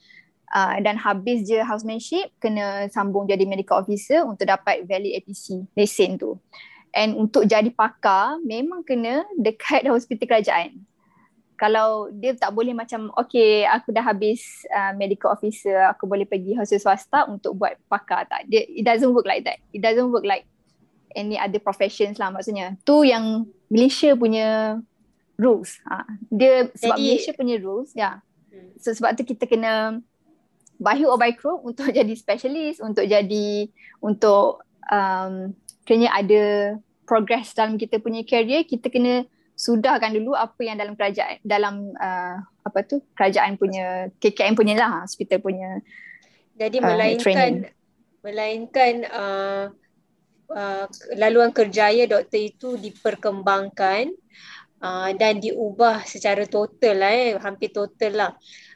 Uh, 0.55 0.77
dan 0.85 0.93
habis 0.95 1.41
je 1.43 1.57
housemanship 1.57 2.29
kena 2.37 2.85
sambung 2.93 3.25
jadi 3.25 3.43
medical 3.49 3.81
officer 3.81 4.21
untuk 4.23 4.45
dapat 4.45 4.85
valid 4.85 5.17
APC 5.17 5.65
lesen 5.73 6.21
tu. 6.21 6.37
And 6.95 7.17
untuk 7.17 7.49
jadi 7.49 7.67
pakar 7.73 8.39
memang 8.39 8.85
kena 8.85 9.25
dekat 9.35 9.83
hospital 9.91 10.29
kerajaan. 10.29 10.85
Kalau 11.59 12.07
dia 12.11 12.35
tak 12.39 12.55
boleh 12.55 12.71
macam 12.71 13.11
okay 13.19 13.67
aku 13.67 13.91
dah 13.91 14.03
habis 14.03 14.43
uh, 14.71 14.95
medical 14.95 15.31
officer 15.31 15.91
aku 15.91 16.07
boleh 16.07 16.23
pergi 16.23 16.55
hospital 16.55 16.93
swasta 16.93 17.19
untuk 17.27 17.59
buat 17.59 17.75
pakar 17.91 18.23
tak. 18.29 18.47
Dia, 18.47 18.63
it 18.63 18.87
doesn't 18.87 19.11
work 19.11 19.27
like 19.27 19.43
that. 19.43 19.59
It 19.75 19.83
doesn't 19.83 20.07
work 20.07 20.23
like 20.23 20.47
any 21.15 21.39
other 21.39 21.63
professions 21.63 22.19
lah 22.19 22.29
maksudnya. 22.29 22.75
Tu 22.83 23.09
yang 23.09 23.47
Malaysia 23.71 24.13
punya 24.13 24.79
rules. 25.39 25.79
Ha. 25.87 26.05
Dia 26.29 26.69
sebab 26.75 26.95
Jadi, 26.99 27.05
Malaysia 27.07 27.31
punya 27.33 27.55
rules 27.59 27.89
ya. 27.95 27.99
Yeah. 27.99 28.15
Hmm. 28.51 28.69
So, 28.79 28.91
sebab 28.93 29.15
tu 29.15 29.23
kita 29.23 29.47
kena 29.47 30.03
by 30.77 30.99
hook 30.99 31.11
or 31.15 31.19
by 31.19 31.31
crook 31.31 31.63
untuk 31.69 31.89
jadi 31.89 32.13
specialist, 32.13 32.83
untuk 32.83 33.07
jadi 33.07 33.71
untuk 34.03 34.61
um, 34.91 35.55
kena 35.87 36.11
ada 36.11 36.75
progress 37.05 37.53
dalam 37.53 37.77
kita 37.77 38.01
punya 38.01 38.25
career 38.25 38.65
kita 38.65 38.89
kena 38.89 39.29
sudahkan 39.55 40.11
dulu 40.11 40.35
apa 40.35 40.59
yang 40.67 40.75
dalam 40.75 40.97
kerajaan 40.99 41.39
dalam 41.45 41.95
uh, 41.95 42.43
apa 42.65 42.79
tu 42.83 42.99
kerajaan 43.15 43.55
punya 43.55 44.11
KKM 44.19 44.57
punya 44.57 44.75
lah 44.75 45.05
hospital 45.05 45.39
punya 45.39 45.79
jadi 46.59 46.81
uh, 46.81 46.83
melainkan 46.83 47.23
training. 47.23 47.55
melainkan 48.19 48.93
uh, 49.13 49.63
uh, 50.51 50.85
laluan 51.17 51.49
kerjaya 51.55 52.05
doktor 52.05 52.41
itu 52.41 52.69
diperkembangkan 52.77 54.13
uh, 54.81 55.09
dan 55.15 55.39
diubah 55.41 56.03
secara 56.05 56.45
total 56.45 56.95
lah 57.01 57.11
eh 57.13 57.31
hampir 57.39 57.71
total 57.73 58.13
lah. 58.13 58.31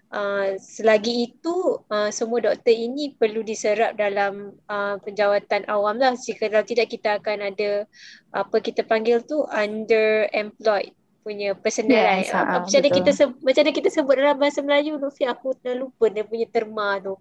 Uh, 0.09 0.57
selagi 0.57 1.29
itu 1.29 1.85
uh, 1.85 2.09
semua 2.09 2.41
doktor 2.41 2.73
ini 2.73 3.13
perlu 3.13 3.45
diserap 3.45 3.93
dalam 3.93 4.57
uh, 4.65 4.97
penjawatan 5.05 5.69
awam 5.69 6.01
lah. 6.01 6.17
Jika 6.17 6.49
kalau 6.49 6.65
tidak 6.65 6.89
kita 6.89 7.21
akan 7.21 7.53
ada 7.53 7.85
apa 8.33 8.57
kita 8.57 8.81
panggil 8.81 9.21
tu 9.21 9.45
underemployed 9.45 10.97
punya 11.21 11.53
personal 11.53 11.93
yes, 11.93 12.33
uh, 12.33 12.65
macam 12.65 12.79
mana 12.81 12.89
kita 12.89 13.11
sebut, 13.13 13.37
macam 13.43 13.61
mana 13.61 13.71
kita 13.75 13.89
sebut 13.93 14.13
dalam 14.17 14.37
bahasa 14.39 14.59
Melayu 14.65 14.97
Lufi 14.97 15.29
aku 15.29 15.53
dah 15.61 15.77
lupa 15.77 16.09
dia 16.09 16.25
punya 16.25 16.49
terma 16.49 16.97
tu. 16.97 17.13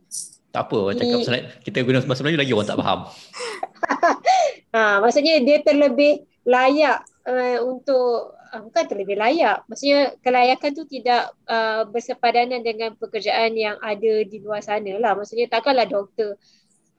Tak 0.48 0.64
apa 0.64 0.96
cakap 0.96 1.60
kita 1.60 1.78
guna 1.84 2.00
bahasa 2.08 2.24
Melayu 2.24 2.40
lagi 2.40 2.52
orang 2.56 2.68
tak 2.72 2.78
faham 2.80 3.00
ha, 4.74 5.00
maksudnya 5.00 5.40
dia 5.44 5.60
terlebih 5.62 6.26
layak 6.48 7.04
uh, 7.28 7.58
untuk 7.64 8.38
uh, 8.52 8.60
bukan 8.64 8.84
terlebih 8.88 9.20
layak. 9.20 9.64
Maksudnya 9.68 10.16
kelayakan 10.24 10.70
tu 10.72 10.84
tidak 10.88 11.32
uh, 11.44 11.84
bersepadanan 11.88 12.64
dengan 12.64 12.96
pekerjaan 12.96 13.52
yang 13.54 13.76
ada 13.84 14.24
di 14.24 14.40
luar 14.40 14.64
sana 14.64 14.96
lah. 14.96 15.12
Maksudnya 15.12 15.52
takkanlah 15.52 15.84
doktor 15.84 16.40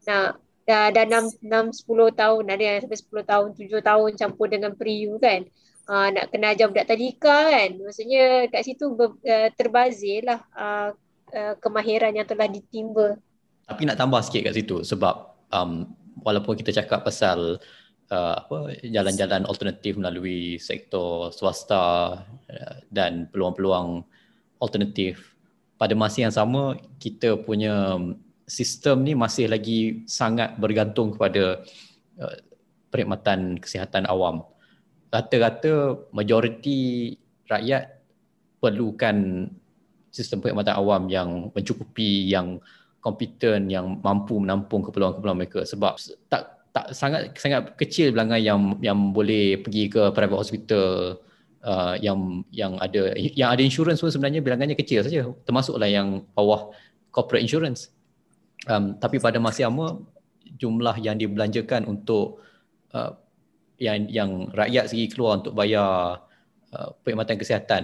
nak 0.05 0.41
dah 0.69 0.93
dah 0.93 1.05
6 1.05 1.41
6 1.41 1.81
10 1.81 2.13
tahun 2.13 2.43
ada 2.45 2.61
yang 2.61 2.77
sampai 2.85 2.99
10 3.01 3.25
tahun 3.25 3.47
7 3.57 3.89
tahun 3.89 4.09
campur 4.21 4.47
dengan 4.53 4.71
periu 4.77 5.17
kan 5.17 5.41
uh, 5.89 6.07
nak 6.13 6.29
kena 6.29 6.53
ajar 6.53 6.69
budak 6.69 6.85
tadika 6.85 7.49
kan 7.49 7.69
maksudnya 7.81 8.45
kat 8.53 8.61
situ 8.69 8.93
ber, 8.93 9.17
uh, 9.17 9.49
terbazir 9.57 10.29
lah 10.29 10.45
uh, 10.53 10.93
uh, 11.33 11.53
kemahiran 11.57 12.13
yang 12.13 12.29
telah 12.29 12.45
ditimba 12.45 13.17
tapi 13.65 13.89
nak 13.89 13.97
tambah 13.97 14.21
sikit 14.21 14.45
kat 14.45 14.61
situ 14.61 14.85
sebab 14.85 15.33
um, 15.49 15.89
walaupun 16.23 16.55
kita 16.59 16.71
cakap 16.83 17.05
pasal 17.05 17.59
uh, 18.11 18.35
apa 18.39 18.75
jalan-jalan 18.85 19.45
alternatif 19.45 19.95
melalui 19.95 20.57
sektor 20.59 21.31
swasta 21.31 22.19
uh, 22.25 22.75
dan 22.91 23.29
peluang-peluang 23.31 24.03
alternatif 24.59 25.37
pada 25.79 25.95
masa 25.95 26.27
yang 26.27 26.35
sama 26.35 26.75
kita 26.99 27.39
punya 27.39 27.95
sistem 28.49 29.05
ni 29.05 29.13
masih 29.15 29.47
lagi 29.47 30.03
sangat 30.09 30.57
bergantung 30.59 31.15
kepada 31.15 31.63
uh, 32.19 32.37
perkhidmatan 32.89 33.61
kesihatan 33.61 34.09
awam. 34.09 34.43
Rata-rata 35.09 36.05
majoriti 36.11 37.15
rakyat 37.49 38.01
perlukan 38.59 39.47
sistem 40.09 40.41
perkhidmatan 40.41 40.75
awam 40.75 41.07
yang 41.07 41.29
mencukupi, 41.53 42.29
yang 42.29 42.57
kompeten, 42.99 43.71
yang 43.71 43.99
mampu 44.03 44.37
menampung 44.39 44.83
keperluan-keperluan 44.85 45.39
mereka. 45.39 45.63
Sebab 45.63 45.95
tak 46.27 46.59
tak 46.69 46.93
sangat 46.93 47.33
sangat 47.35 47.73
kecil 47.75 48.13
bilangan 48.13 48.37
yang 48.37 48.59
yang 48.79 49.09
boleh 49.09 49.57
pergi 49.59 49.89
ke 49.89 50.13
private 50.13 50.39
hospital 50.39 51.17
uh, 51.65 51.95
yang 51.97 52.45
yang 52.53 52.77
ada 52.77 53.15
yang 53.17 53.49
ada 53.49 53.61
insurans 53.65 53.99
pun 53.99 54.13
sebenarnya 54.13 54.45
bilangannya 54.45 54.77
kecil 54.77 55.01
saja. 55.01 55.25
Termasuklah 55.43 55.89
yang 55.89 56.23
bawah 56.37 56.69
corporate 57.09 57.43
insurance. 57.43 57.89
Um, 58.67 58.99
tapi 58.99 59.17
pada 59.17 59.39
masa 59.39 59.65
yang 59.65 59.73
sama 59.73 60.03
jumlah 60.59 60.95
yang 60.99 61.15
dibelanjakan 61.15 61.87
untuk 61.87 62.43
uh, 62.91 63.15
yang 63.79 64.05
yang 64.11 64.29
rakyat 64.51 64.91
segi 64.91 65.07
keluar 65.07 65.39
untuk 65.39 65.55
bayar 65.55 66.19
uh, 66.75 66.89
perkhidmatan 67.01 67.37
kesihatan 67.39 67.83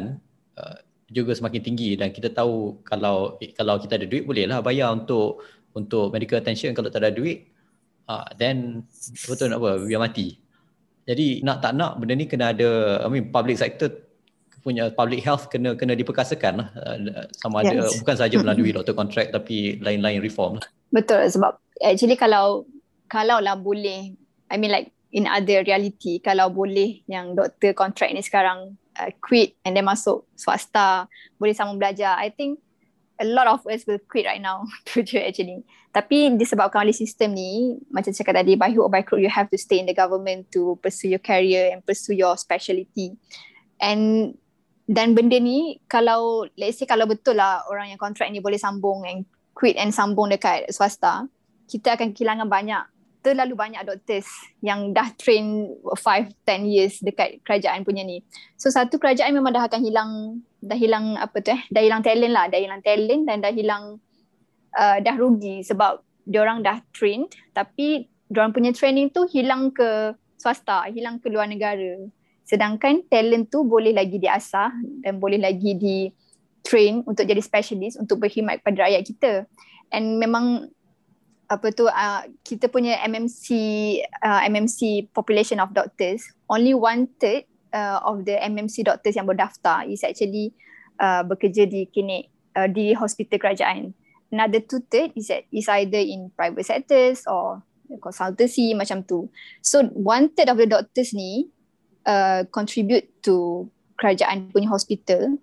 uh, 0.59 0.77
juga 1.09 1.37
semakin 1.37 1.61
tinggi 1.61 1.93
dan 1.93 2.09
kita 2.09 2.33
tahu 2.33 2.81
kalau 2.81 3.37
kalau 3.53 3.77
kita 3.77 4.01
ada 4.01 4.07
duit 4.09 4.25
bolehlah 4.25 4.61
bayar 4.65 4.89
untuk 4.89 5.45
untuk 5.77 6.09
medical 6.09 6.41
attention 6.41 6.73
kalau 6.73 6.89
tak 6.89 7.05
ada 7.05 7.13
duit 7.13 7.45
uh, 8.09 8.25
then 8.41 8.81
betul 9.29 9.53
nak 9.53 9.61
apa 9.61 9.85
biar 9.85 10.01
mati 10.01 10.41
jadi 11.05 11.45
nak 11.45 11.61
tak 11.61 11.77
nak 11.77 12.01
benda 12.01 12.17
ni 12.17 12.25
kena 12.25 12.49
ada 12.57 13.01
I 13.05 13.07
mean 13.13 13.29
public 13.29 13.61
sector 13.61 13.93
punya 14.65 14.89
public 14.89 15.21
health 15.21 15.45
kena 15.53 15.77
kena 15.77 15.93
diperkasakan 15.93 16.53
lah 16.57 16.67
uh, 16.73 17.29
sama 17.37 17.61
ada 17.61 17.85
yes. 17.85 18.01
bukan 18.01 18.17
saja 18.17 18.35
melalui 18.41 18.73
doktor 18.75 18.97
contract 18.97 19.29
tapi 19.29 19.77
lain-lain 19.77 20.25
reform 20.25 20.57
lah. 20.57 20.65
Betul 20.89 21.29
sebab 21.29 21.53
actually 21.85 22.17
kalau 22.17 22.65
kalau 23.05 23.37
lah 23.37 23.53
boleh 23.53 24.17
I 24.49 24.57
mean 24.57 24.73
like 24.73 24.89
in 25.13 25.29
other 25.29 25.61
reality 25.61 26.17
kalau 26.17 26.49
boleh 26.49 27.05
yang 27.05 27.37
doktor 27.37 27.77
contract 27.77 28.17
ni 28.17 28.25
sekarang 28.25 28.81
uh, 28.99 29.11
quit 29.21 29.55
and 29.63 29.75
then 29.75 29.85
masuk 29.85 30.23
swasta 30.35 31.07
boleh 31.37 31.55
sama 31.55 31.75
belajar. 31.75 32.15
I 32.17 32.31
think 32.31 32.59
a 33.19 33.25
lot 33.27 33.47
of 33.47 33.63
us 33.67 33.87
will 33.87 33.99
quit 34.07 34.27
right 34.27 34.41
now 34.41 34.67
to 34.91 35.03
do 35.03 35.19
actually. 35.19 35.63
Tapi 35.95 36.35
disebabkan 36.35 36.83
oleh 36.83 36.95
sistem 36.95 37.31
ni 37.31 37.79
macam 37.87 38.11
cakap 38.11 38.43
tadi 38.43 38.59
by 38.59 38.71
hook 38.75 38.85
or 38.87 38.91
by 38.91 38.99
crook 38.99 39.23
you 39.23 39.31
have 39.31 39.47
to 39.47 39.55
stay 39.55 39.79
in 39.79 39.87
the 39.87 39.95
government 39.95 40.51
to 40.51 40.75
pursue 40.83 41.07
your 41.07 41.23
career 41.23 41.71
and 41.71 41.79
pursue 41.87 42.11
your 42.11 42.35
speciality 42.35 43.15
and 43.79 44.35
dan 44.85 45.17
benda 45.17 45.39
ni 45.39 45.79
kalau 45.89 46.45
let's 46.59 46.77
say 46.77 46.85
kalau 46.85 47.09
betul 47.09 47.33
lah 47.39 47.63
orang 47.71 47.89
yang 47.89 47.99
kontrak 47.99 48.29
ni 48.29 48.43
boleh 48.43 48.59
sambung 48.59 49.01
and 49.07 49.25
quit 49.55 49.79
and 49.79 49.95
sambung 49.95 50.29
dekat 50.29 50.67
swasta 50.69 51.25
kita 51.65 51.97
akan 51.97 52.13
kehilangan 52.13 52.45
banyak 52.45 52.83
terlalu 53.25 53.57
banyak 53.57 53.81
doctors 53.81 54.29
yang 54.61 54.93
dah 54.93 55.09
train 55.17 55.73
5 55.81 55.97
10 56.45 56.69
years 56.69 57.01
dekat 57.01 57.41
kerajaan 57.41 57.81
punya 57.81 58.05
ni. 58.05 58.21
So 58.61 58.69
satu 58.69 59.01
kerajaan 59.01 59.33
memang 59.33 59.57
dah 59.57 59.65
akan 59.65 59.81
hilang 59.81 60.11
dah 60.61 60.77
hilang 60.77 61.17
apa 61.17 61.41
tu 61.41 61.49
eh 61.57 61.61
dah 61.73 61.81
hilang 61.81 62.05
talent 62.05 62.33
lah, 62.33 62.45
dah 62.45 62.61
hilang 62.61 62.85
talent 62.85 63.25
dan 63.25 63.41
dah 63.41 63.49
hilang 63.49 63.97
uh, 64.77 64.97
dah 65.01 65.15
rugi 65.17 65.65
sebab 65.65 66.05
dia 66.29 66.45
orang 66.45 66.61
dah 66.61 66.85
trained 66.93 67.33
tapi 67.57 68.05
dia 68.29 68.45
orang 68.45 68.53
punya 68.53 68.69
training 68.77 69.09
tu 69.09 69.25
hilang 69.25 69.73
ke 69.73 70.13
swasta, 70.37 70.85
hilang 70.93 71.17
ke 71.17 71.33
luar 71.33 71.49
negara. 71.49 71.97
Sedangkan 72.45 73.01
talent 73.09 73.49
tu 73.49 73.65
boleh 73.65 73.89
lagi 73.89 74.21
diasah 74.21 74.69
dan 75.01 75.17
boleh 75.17 75.41
lagi 75.41 75.73
di 75.73 76.13
train 76.61 77.01
untuk 77.05 77.25
jadi 77.25 77.41
specialist 77.41 77.97
untuk 77.97 78.21
berkhidmat 78.21 78.61
kepada 78.61 78.85
rakyat 78.85 79.03
kita. 79.05 79.33
And 79.89 80.21
memang 80.21 80.69
apa 81.45 81.69
tu 81.73 81.85
uh, 81.85 82.23
kita 82.41 82.69
punya 82.69 82.97
MMC 83.05 83.45
uh, 84.21 84.41
MMC 84.49 85.09
population 85.13 85.61
of 85.61 85.73
doctors 85.77 86.25
only 86.49 86.73
one 86.73 87.05
third 87.21 87.45
uh, 87.75 87.99
of 88.01 88.23
the 88.23 88.39
MMC 88.39 88.87
doctors 88.87 89.13
yang 89.13 89.27
berdaftar 89.27 89.85
is 89.85 90.01
actually 90.01 90.55
uh, 90.97 91.21
bekerja 91.27 91.67
di 91.67 91.85
klinik 91.91 92.31
uh, 92.55 92.71
di 92.71 92.95
hospital 92.95 93.37
kerajaan. 93.37 93.91
Another 94.31 94.63
two 94.63 94.81
third 94.87 95.11
is 95.13 95.29
is 95.51 95.67
either 95.69 96.01
in 96.01 96.31
private 96.33 96.65
sectors 96.65 97.23
or 97.27 97.61
consultancy 98.01 98.73
macam 98.73 99.05
tu. 99.05 99.29
So 99.61 99.85
one 99.93 100.33
third 100.33 100.49
of 100.49 100.57
the 100.57 100.65
doctors 100.65 101.13
ni 101.13 101.51
uh, 102.07 102.47
contribute 102.49 103.05
to 103.27 103.67
kerajaan 104.01 104.51
punya 104.51 104.67
hospital 104.71 105.39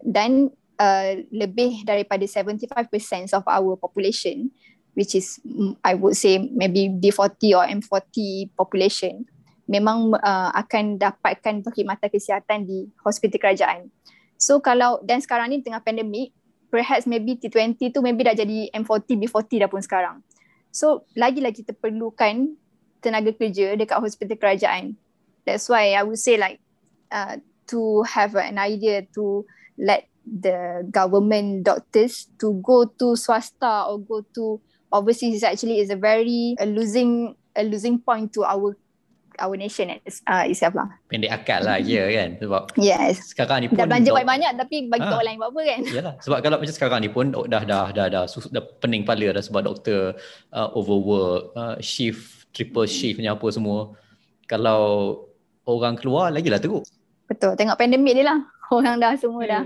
dan 0.00 0.48
uh, 0.80 1.12
lebih 1.30 1.84
daripada 1.84 2.24
75% 2.24 3.36
of 3.36 3.44
our 3.46 3.76
population 3.76 4.50
which 5.00 5.16
is 5.16 5.40
mm, 5.40 5.72
I 5.80 5.96
would 5.96 6.12
say 6.12 6.36
maybe 6.52 6.92
D40 6.92 7.56
or 7.56 7.64
M40 7.64 8.16
population 8.52 9.24
memang 9.64 10.12
uh, 10.20 10.52
akan 10.52 11.00
dapatkan 11.00 11.64
perkhidmatan 11.64 12.12
kesihatan 12.12 12.68
di 12.68 12.92
hospital 13.00 13.40
kerajaan. 13.40 13.88
So 14.36 14.60
kalau 14.60 15.00
dan 15.00 15.24
sekarang 15.24 15.48
ni 15.48 15.64
tengah 15.64 15.80
pandemik 15.80 16.36
perhaps 16.68 17.08
maybe 17.08 17.40
T20 17.40 17.96
tu 17.96 18.04
maybe 18.04 18.28
dah 18.28 18.36
jadi 18.36 18.68
M40 18.76 19.08
B40 19.24 19.64
dah 19.64 19.70
pun 19.72 19.80
sekarang. 19.80 20.20
So 20.68 21.08
lagi-lagi 21.16 21.64
kita 21.64 21.72
perlukan 21.72 22.60
tenaga 23.00 23.32
kerja 23.32 23.72
dekat 23.80 23.96
hospital 23.96 24.36
kerajaan 24.36 25.00
that's 25.44 25.68
why 25.68 25.96
I 25.96 26.02
would 26.04 26.20
say 26.20 26.36
like 26.36 26.60
uh, 27.10 27.40
to 27.68 28.02
have 28.06 28.36
an 28.36 28.58
idea 28.58 29.06
to 29.16 29.46
let 29.78 30.06
the 30.22 30.86
government 30.90 31.64
doctors 31.64 32.28
to 32.38 32.60
go 32.60 32.84
to 32.84 33.16
swasta 33.16 33.88
or 33.88 33.98
go 33.98 34.22
to 34.36 34.60
overseas 34.92 35.38
is 35.38 35.44
actually 35.46 35.78
is 35.78 35.90
a 35.90 35.98
very 35.98 36.54
a 36.58 36.66
losing 36.66 37.34
a 37.54 37.62
losing 37.62 37.98
point 37.98 38.30
to 38.34 38.42
our 38.46 38.74
our 39.40 39.56
nation 39.56 39.88
uh, 40.28 40.44
itself 40.44 40.76
lah. 40.76 40.88
Pendek 41.08 41.32
akal 41.32 41.64
lah 41.64 41.80
ya 41.80 42.04
kan 42.12 42.36
sebab 42.36 42.62
yes. 42.76 43.32
sekarang 43.32 43.64
ni 43.64 43.66
pun 43.72 43.80
dah 43.80 43.88
belanja 43.88 44.10
banyak-banyak 44.12 44.52
tapi 44.60 44.76
bagi 44.90 45.06
ha. 45.08 45.12
orang 45.16 45.26
lain 45.26 45.36
buat 45.40 45.50
apa 45.50 45.60
kan. 45.64 45.80
Yalah 45.96 46.14
sebab 46.20 46.38
kalau 46.44 46.56
macam 46.60 46.74
sekarang 46.76 46.98
ni 47.00 47.10
pun 47.10 47.26
dah 47.32 47.42
dah 47.48 47.62
dah 47.64 47.84
dah, 47.94 48.06
dah, 48.10 48.24
dah 48.26 48.64
pening 48.84 49.02
kepala 49.08 49.26
dah 49.32 49.42
sebab 49.42 49.60
doktor 49.64 50.18
uh, 50.52 50.68
overwork, 50.76 51.56
uh, 51.56 51.76
shift, 51.80 52.52
triple 52.52 52.84
shift 52.84 53.18
ni 53.22 53.30
apa 53.30 53.46
semua. 53.48 53.96
Kalau 54.44 54.80
orang 55.64 55.96
keluar 55.96 56.34
lagi 56.34 56.52
lah 56.52 56.60
teruk. 56.60 56.84
Betul. 57.30 57.54
Tengok 57.56 57.78
pandemik 57.78 58.12
ni 58.12 58.26
lah. 58.26 58.44
Orang 58.70 59.02
dah 59.02 59.18
semua 59.18 59.42
hmm. 59.42 59.50
dah 59.50 59.64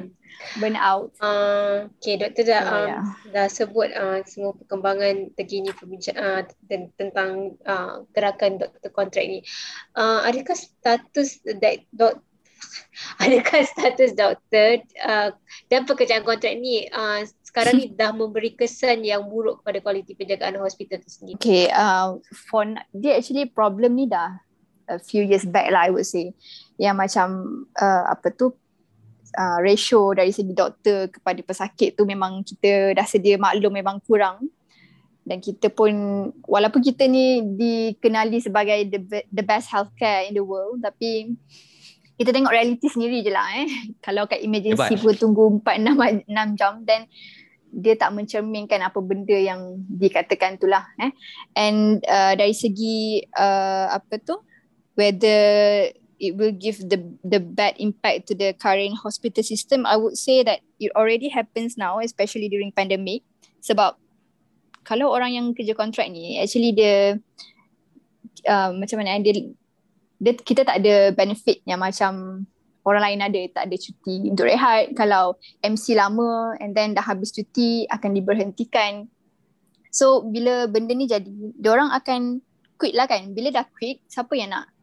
burn 0.61 0.77
out. 0.79 1.11
Uh, 1.19 1.91
okay, 1.99 2.19
doktor 2.21 2.47
dah, 2.47 2.63
um, 2.67 2.87
yeah. 2.89 3.03
dah 3.33 3.47
sebut 3.51 3.91
uh, 3.95 4.21
semua 4.27 4.53
perkembangan 4.55 5.35
terkini 5.35 5.71
uh, 5.71 6.43
tentang 6.99 7.59
uh, 7.67 8.03
gerakan 8.15 8.61
doktor 8.61 8.91
kontrak 8.95 9.25
ni. 9.27 9.41
Uh, 9.97 10.23
adakah 10.27 10.55
status 10.55 11.43
that 11.61 11.83
dok 11.95 12.21
adakah 13.25 13.63
status 13.67 14.17
doktor 14.17 14.81
uh, 15.05 15.31
dan 15.69 15.85
pekerjaan 15.85 16.25
kontrak 16.25 16.57
ni 16.59 16.87
uh, 16.91 17.23
sekarang 17.43 17.79
ni 17.79 17.87
dah 17.99 18.11
memberi 18.11 18.55
kesan 18.55 19.05
yang 19.07 19.27
buruk 19.29 19.63
kepada 19.63 19.79
kualiti 19.85 20.17
penjagaan 20.17 20.59
hospital 20.59 20.99
tu 21.03 21.11
sendiri? 21.11 21.37
Okay, 21.39 21.65
uh, 21.71 22.19
for 22.51 22.67
dia 22.95 23.19
actually 23.19 23.47
problem 23.51 23.99
ni 23.99 24.09
dah 24.09 24.39
a 24.89 25.01
few 25.01 25.25
years 25.25 25.49
back 25.49 25.73
lah 25.73 25.89
I 25.89 25.91
would 25.93 26.05
say 26.05 26.37
yang 26.77 27.01
macam 27.01 27.65
uh, 27.79 28.05
apa 28.11 28.35
tu 28.35 28.53
uh, 29.35 29.59
ratio 29.61 30.15
dari 30.15 30.31
segi 30.31 30.55
doktor 30.55 31.11
kepada 31.11 31.41
pesakit 31.43 31.99
tu 31.99 32.07
memang 32.07 32.47
kita 32.47 32.95
dah 32.95 33.07
sedia 33.07 33.37
maklum 33.37 33.75
memang 33.75 33.99
kurang. 34.07 34.47
Dan 35.25 35.41
kita 35.41 35.73
pun 35.73 35.89
walaupun 36.45 36.85
kita 36.85 37.09
ni 37.09 37.41
dikenali 37.57 38.45
sebagai 38.45 38.77
the, 38.93 39.25
the 39.33 39.41
best 39.41 39.73
healthcare 39.73 40.29
in 40.29 40.37
the 40.37 40.45
world 40.45 40.85
tapi 40.85 41.33
kita 42.15 42.31
tengok 42.31 42.53
realiti 42.53 42.87
sendiri 42.93 43.25
je 43.25 43.33
lah 43.33 43.49
eh. 43.57 43.69
Kalau 44.05 44.29
kat 44.29 44.45
emergency 44.45 45.01
pun 45.01 45.17
tunggu 45.17 45.65
4-6 45.65 46.29
jam 46.61 46.85
then 46.85 47.09
dia 47.75 47.99
tak 47.99 48.15
mencerminkan 48.15 48.79
apa 48.87 49.03
benda 49.03 49.35
yang 49.35 49.83
dikatakan 49.91 50.61
tu 50.61 50.69
lah 50.71 50.87
eh. 51.01 51.11
And 51.57 52.05
uh, 52.05 52.37
dari 52.39 52.53
segi 52.55 53.25
uh, 53.35 53.97
apa 53.97 54.21
tu? 54.23 54.39
Whether 54.95 56.04
it 56.19 56.37
will 56.39 56.55
give 56.55 56.79
the 56.89 57.01
the 57.23 57.39
bad 57.43 57.75
impact 57.79 58.31
to 58.31 58.35
the 58.35 58.55
current 58.57 58.99
hospital 59.01 59.43
system. 59.43 59.87
I 59.87 59.97
would 59.97 60.19
say 60.19 60.43
that 60.47 60.61
it 60.79 60.93
already 60.95 61.29
happens 61.31 61.75
now 61.77 61.99
especially 62.01 62.49
during 62.49 62.75
pandemic 62.75 63.27
sebab 63.65 63.97
kalau 64.85 65.09
orang 65.11 65.33
yang 65.33 65.47
kerja 65.57 65.73
kontrak 65.73 66.07
ni 66.13 66.37
actually 66.37 66.77
dia 66.77 67.17
uh, 68.47 68.71
macam 68.77 69.01
mana 69.01 69.17
dia, 69.25 69.33
dia 70.21 70.33
kita 70.37 70.69
tak 70.69 70.85
ada 70.85 71.11
benefit 71.17 71.65
yang 71.65 71.81
macam 71.81 72.45
orang 72.85 73.03
lain 73.03 73.21
ada. 73.25 73.43
Tak 73.51 73.65
ada 73.67 73.77
cuti 73.81 74.17
untuk 74.29 74.47
rehat. 74.47 74.93
Kalau 74.93 75.41
MC 75.65 75.97
lama 75.97 76.55
and 76.61 76.77
then 76.77 76.93
dah 76.93 77.03
habis 77.03 77.33
cuti 77.33 77.89
akan 77.89 78.13
diberhentikan. 78.13 79.09
So 79.89 80.23
bila 80.27 80.69
benda 80.69 80.93
ni 80.93 81.09
jadi 81.09 81.29
orang 81.65 81.91
akan 81.97 82.45
quit 82.77 82.95
lah 82.95 83.09
kan. 83.09 83.33
Bila 83.33 83.51
dah 83.51 83.65
quit 83.67 84.05
siapa 84.07 84.37
yang 84.37 84.53
nak 84.53 84.74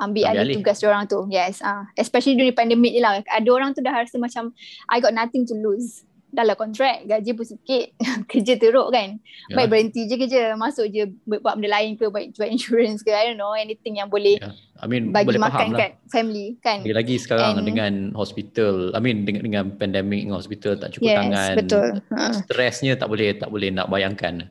ambil, 0.00 0.32
ambil 0.32 0.40
alih 0.42 0.56
tugas 0.58 0.80
orang 0.82 1.04
tu 1.04 1.28
yes 1.28 1.60
ah 1.60 1.70
uh, 1.70 1.82
especially 2.00 2.34
during 2.34 2.56
pandemic 2.56 2.96
ni 2.96 3.00
lah 3.04 3.20
ada 3.20 3.48
orang 3.52 3.76
tu 3.76 3.84
dah 3.84 3.92
rasa 3.92 4.16
macam 4.16 4.50
I 4.88 4.98
got 4.98 5.12
nothing 5.12 5.44
to 5.46 5.54
lose 5.54 6.08
dah 6.30 6.46
lah 6.46 6.54
kontrak 6.54 7.02
gaji 7.10 7.30
pun 7.34 7.42
sikit 7.46 7.84
kerja 8.30 8.54
teruk 8.54 8.94
kan 8.94 9.18
yeah. 9.50 9.56
baik 9.58 9.66
berhenti 9.66 10.06
je 10.06 10.14
kerja 10.14 10.54
masuk 10.54 10.86
je 10.86 11.10
buat 11.26 11.58
benda 11.58 11.74
lain 11.74 11.98
ke 11.98 12.06
baik 12.06 12.38
jual 12.38 12.46
insurance 12.46 13.02
ke 13.02 13.10
I 13.10 13.34
don't 13.34 13.38
know 13.38 13.52
anything 13.58 13.98
yang 13.98 14.06
boleh 14.06 14.38
yeah. 14.38 14.54
I 14.80 14.86
mean, 14.88 15.12
bagi 15.12 15.34
boleh 15.34 15.42
makan 15.42 15.74
kat 15.74 15.98
lah. 15.98 16.08
family 16.08 16.56
kan 16.62 16.86
lagi-lagi 16.86 17.18
sekarang 17.20 17.60
And, 17.60 17.66
dengan 17.66 17.92
hospital 18.14 18.94
I 18.94 19.00
mean 19.02 19.26
dengan, 19.26 19.42
dengan 19.42 19.64
pandemic 19.74 20.24
dengan 20.24 20.38
hospital 20.38 20.78
tak 20.78 20.94
cukup 20.96 21.10
yes, 21.10 21.18
tangan 21.18 21.54
betul. 21.58 21.88
Ha. 22.14 22.22
stresnya 22.46 22.92
tak 22.94 23.08
boleh 23.10 23.34
tak 23.34 23.50
boleh 23.50 23.68
nak 23.74 23.90
bayangkan 23.90 24.48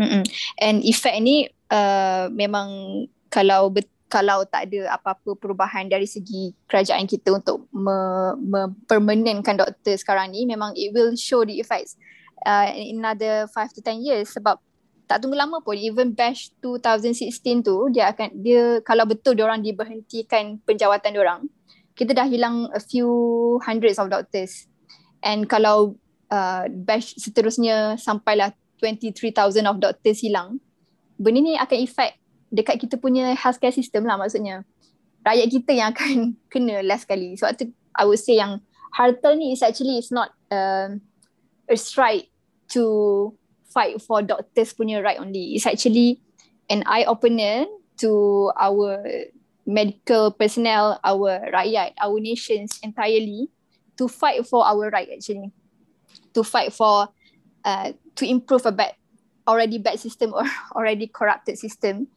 Mm-mm. 0.00 0.24
and 0.56 0.80
effect 0.88 1.20
ni 1.20 1.52
uh, 1.68 2.32
memang 2.32 3.04
kalau 3.28 3.68
betul 3.68 3.97
kalau 4.08 4.42
tak 4.48 4.72
ada 4.72 4.96
apa-apa 4.96 5.36
perubahan 5.36 5.84
dari 5.84 6.08
segi 6.08 6.56
kerajaan 6.64 7.04
kita 7.04 7.36
untuk 7.36 7.68
mempermanentkan 7.72 9.54
me- 9.54 9.60
doktor 9.68 9.94
sekarang 10.00 10.32
ni 10.32 10.48
memang 10.48 10.72
it 10.74 10.90
will 10.96 11.12
show 11.14 11.44
the 11.44 11.60
effects 11.60 12.00
uh, 12.48 12.72
in 12.72 13.04
another 13.04 13.44
5 13.52 13.76
to 13.76 13.80
10 13.84 14.00
years. 14.00 14.32
Sebab 14.32 14.56
tak 15.04 15.24
tunggu 15.24 15.36
lama 15.36 15.60
pun 15.60 15.76
even 15.76 16.16
batch 16.16 16.52
2016 16.64 17.64
tu 17.64 17.76
dia 17.92 18.12
akan 18.12 18.28
dia 18.40 18.80
kalau 18.84 19.08
betul 19.08 19.32
dia 19.36 19.44
orang 19.48 19.64
diberhentikan 19.64 20.60
penjawatan 20.68 21.16
dia 21.16 21.22
orang 21.24 21.40
kita 21.96 22.12
dah 22.12 22.28
hilang 22.28 22.70
a 22.72 22.80
few 22.80 23.08
hundreds 23.64 23.98
of 23.98 24.06
doctors. 24.06 24.70
And 25.18 25.50
kalau 25.50 25.98
uh, 26.30 26.64
batch 26.70 27.18
seterusnya 27.18 27.98
sampailah 27.98 28.54
23,000 28.78 29.66
of 29.66 29.82
doctors 29.82 30.22
hilang 30.22 30.62
benda 31.18 31.42
ni 31.42 31.58
akan 31.58 31.78
effect 31.82 32.22
dekat 32.48 32.80
kita 32.80 32.96
punya 32.96 33.32
healthcare 33.36 33.74
system 33.74 34.08
lah 34.08 34.16
maksudnya. 34.16 34.64
Rakyat 35.24 35.48
kita 35.50 35.72
yang 35.76 35.88
akan 35.92 36.16
kena 36.52 36.80
last 36.84 37.04
kali 37.04 37.36
sebab 37.36 37.52
tu 37.56 37.64
I 37.98 38.06
would 38.06 38.20
say 38.20 38.38
yang 38.38 38.62
hartal 38.94 39.36
ni 39.36 39.52
is 39.52 39.60
actually 39.60 39.98
is 40.00 40.08
not 40.14 40.32
uh, 40.48 40.94
a 41.68 41.76
strike 41.76 42.30
to 42.72 43.34
fight 43.68 44.00
for 44.00 44.24
doctors 44.24 44.72
punya 44.72 45.04
right 45.04 45.20
only. 45.20 45.58
It's 45.58 45.68
actually 45.68 46.22
an 46.72 46.84
eye 46.88 47.04
opener 47.04 47.68
to 48.00 48.52
our 48.56 49.02
medical 49.68 50.32
personnel 50.32 50.96
our 51.04 51.44
rakyat 51.52 51.92
our 52.00 52.16
nations 52.16 52.80
entirely 52.80 53.52
to 54.00 54.08
fight 54.08 54.46
for 54.46 54.64
our 54.64 54.88
right 54.88 55.10
actually. 55.12 55.52
To 56.32 56.40
fight 56.46 56.72
for 56.72 57.12
uh, 57.66 57.92
to 58.16 58.24
improve 58.24 58.64
a 58.64 58.72
bad 58.72 58.94
already 59.44 59.76
bad 59.80 59.98
system 59.98 60.32
or 60.32 60.44
already 60.76 61.08
corrupted 61.08 61.58
system 61.58 62.08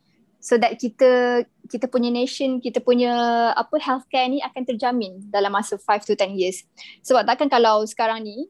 so 0.41 0.57
that 0.57 0.75
kita 0.75 1.45
kita 1.69 1.85
punya 1.87 2.09
nation 2.09 2.57
kita 2.57 2.81
punya 2.81 3.13
apa 3.53 3.77
healthcare 3.77 4.27
ni 4.27 4.41
akan 4.41 4.61
terjamin 4.65 5.21
dalam 5.29 5.53
masa 5.53 5.77
5 5.77 6.09
to 6.09 6.17
10 6.17 6.35
years. 6.35 6.65
Sebab 7.05 7.23
takkan 7.23 7.47
kalau 7.47 7.85
sekarang 7.85 8.25
ni 8.25 8.49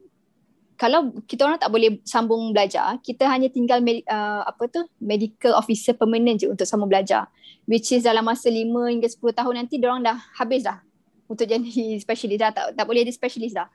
kalau 0.80 1.14
kita 1.28 1.46
orang 1.46 1.60
tak 1.60 1.70
boleh 1.70 2.02
sambung 2.02 2.50
belajar 2.50 2.98
kita 3.04 3.28
hanya 3.30 3.46
tinggal 3.52 3.78
med, 3.78 4.02
uh, 4.08 4.42
apa 4.42 4.66
tu 4.66 4.82
medical 4.98 5.54
officer 5.54 5.94
permanent 5.94 6.42
je 6.42 6.50
untuk 6.50 6.66
sambung 6.66 6.90
belajar. 6.90 7.28
Which 7.68 7.94
is 7.94 8.02
dalam 8.02 8.26
masa 8.26 8.50
5 8.50 8.66
hingga 8.66 9.06
10 9.06 9.38
tahun 9.38 9.54
nanti 9.54 9.78
dia 9.78 9.86
orang 9.86 10.02
dah 10.02 10.18
habis 10.40 10.66
dah 10.66 10.82
untuk 11.30 11.46
jadi 11.46 12.00
specialist. 12.04 12.40
Dah 12.40 12.50
tak, 12.50 12.64
tak 12.74 12.84
boleh 12.88 13.06
ada 13.06 13.12
specialist 13.14 13.54
dah. 13.54 13.68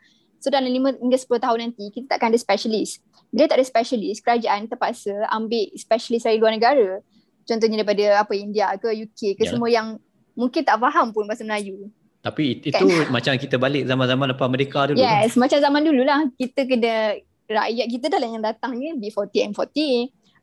So 0.44 0.52
dalam 0.52 0.68
5 0.68 1.00
hingga 1.00 1.18
10 1.18 1.46
tahun 1.46 1.60
nanti 1.70 1.86
kita 1.94 2.18
takkan 2.18 2.34
ada 2.34 2.40
specialist. 2.42 3.00
Bila 3.32 3.48
tak 3.48 3.62
ada 3.62 3.66
specialist 3.66 4.20
kerajaan 4.26 4.68
terpaksa 4.68 5.14
ambil 5.32 5.72
specialist 5.80 6.28
dari 6.28 6.42
luar 6.42 6.52
negara 6.58 7.00
contohnya 7.48 7.82
daripada 7.82 8.22
apa 8.22 8.34
India 8.36 8.76
ke 8.76 8.92
UK 8.92 9.40
ke 9.40 9.48
yeah. 9.48 9.52
semua 9.56 9.72
yang 9.72 9.98
mungkin 10.36 10.62
tak 10.62 10.78
faham 10.78 11.16
pun 11.16 11.26
bahasa 11.26 11.48
Melayu. 11.48 11.90
Tapi 12.22 12.60
itu 12.60 12.76
kan? 12.76 12.84
macam 13.16 13.34
kita 13.40 13.56
balik 13.56 13.88
zaman-zaman 13.88 14.36
lepas 14.36 14.48
Merdeka 14.52 14.92
dulu. 14.92 15.00
Yes, 15.00 15.34
kan? 15.34 15.48
macam 15.48 15.58
zaman 15.64 15.82
dulu 15.88 16.04
lah. 16.04 16.28
Kita 16.36 16.68
kena, 16.68 17.18
rakyat 17.48 17.88
kita 17.88 18.06
dah 18.12 18.20
lah 18.20 18.30
yang 18.30 18.44
datang 18.44 18.76
ni 18.76 18.92
B40, 19.00 19.56
M40. 19.56 19.80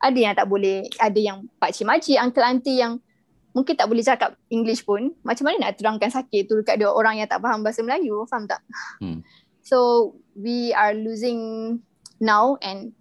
Ada 0.00 0.18
yang 0.18 0.34
tak 0.34 0.46
boleh, 0.48 0.88
ada 1.00 1.20
yang 1.20 1.44
pakcik-makcik, 1.60 2.16
uncle-auntie 2.16 2.80
yang 2.80 3.00
mungkin 3.54 3.74
tak 3.76 3.86
boleh 3.86 4.02
cakap 4.04 4.36
English 4.48 4.82
pun. 4.82 5.12
Macam 5.22 5.44
mana 5.46 5.70
nak 5.70 5.78
terangkan 5.78 6.10
sakit 6.10 6.48
tu 6.48 6.60
dekat 6.60 6.80
dua 6.80 6.92
orang 6.92 7.20
yang 7.20 7.28
tak 7.28 7.40
faham 7.40 7.60
bahasa 7.60 7.84
Melayu, 7.84 8.24
faham 8.26 8.48
tak? 8.48 8.60
Hmm. 8.98 9.20
So, 9.64 10.12
we 10.36 10.76
are 10.76 10.92
losing 10.92 11.80
now 12.20 12.60
and 12.60 12.92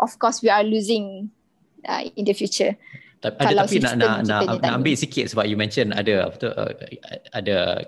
of 0.00 0.16
course 0.16 0.40
we 0.40 0.48
are 0.48 0.64
losing 0.64 1.28
uh, 1.84 2.00
in 2.16 2.24
the 2.24 2.32
future. 2.32 2.76
Tapi, 3.20 3.52
ada, 3.52 3.68
tapi 3.68 3.76
nak 3.84 3.94
nak 4.00 4.16
nak, 4.24 4.40
nak 4.64 4.72
ambil 4.80 4.96
sikit 4.96 5.28
sebab 5.28 5.44
you 5.44 5.52
mention 5.52 5.92
ada 5.92 6.32
apa 6.32 6.36
tu 6.40 6.48
uh, 6.48 6.72
ada 7.36 7.84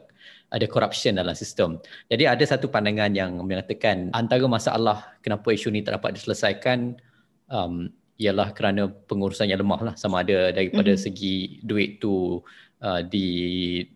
ada 0.53 0.67
corruption 0.69 1.17
dalam 1.17 1.33
sistem. 1.33 1.81
Jadi 2.13 2.29
ada 2.29 2.45
satu 2.45 2.69
pandangan 2.69 3.09
yang 3.17 3.41
mengatakan 3.41 4.13
antara 4.13 4.45
masalah 4.45 5.17
kenapa 5.25 5.49
isu 5.57 5.73
ni 5.73 5.81
tak 5.81 5.97
dapat 5.97 6.21
diselesaikan 6.21 7.01
um, 7.49 7.89
ialah 8.21 8.53
kerana 8.53 8.93
pengurusan 9.09 9.49
yang 9.49 9.65
lemah 9.65 9.81
lah 9.81 9.95
sama 9.97 10.21
ada 10.21 10.53
daripada 10.53 10.93
mm-hmm. 10.93 11.05
segi 11.09 11.65
duit 11.65 11.97
tu 11.97 12.45
uh, 12.85 13.01
di, 13.01 13.27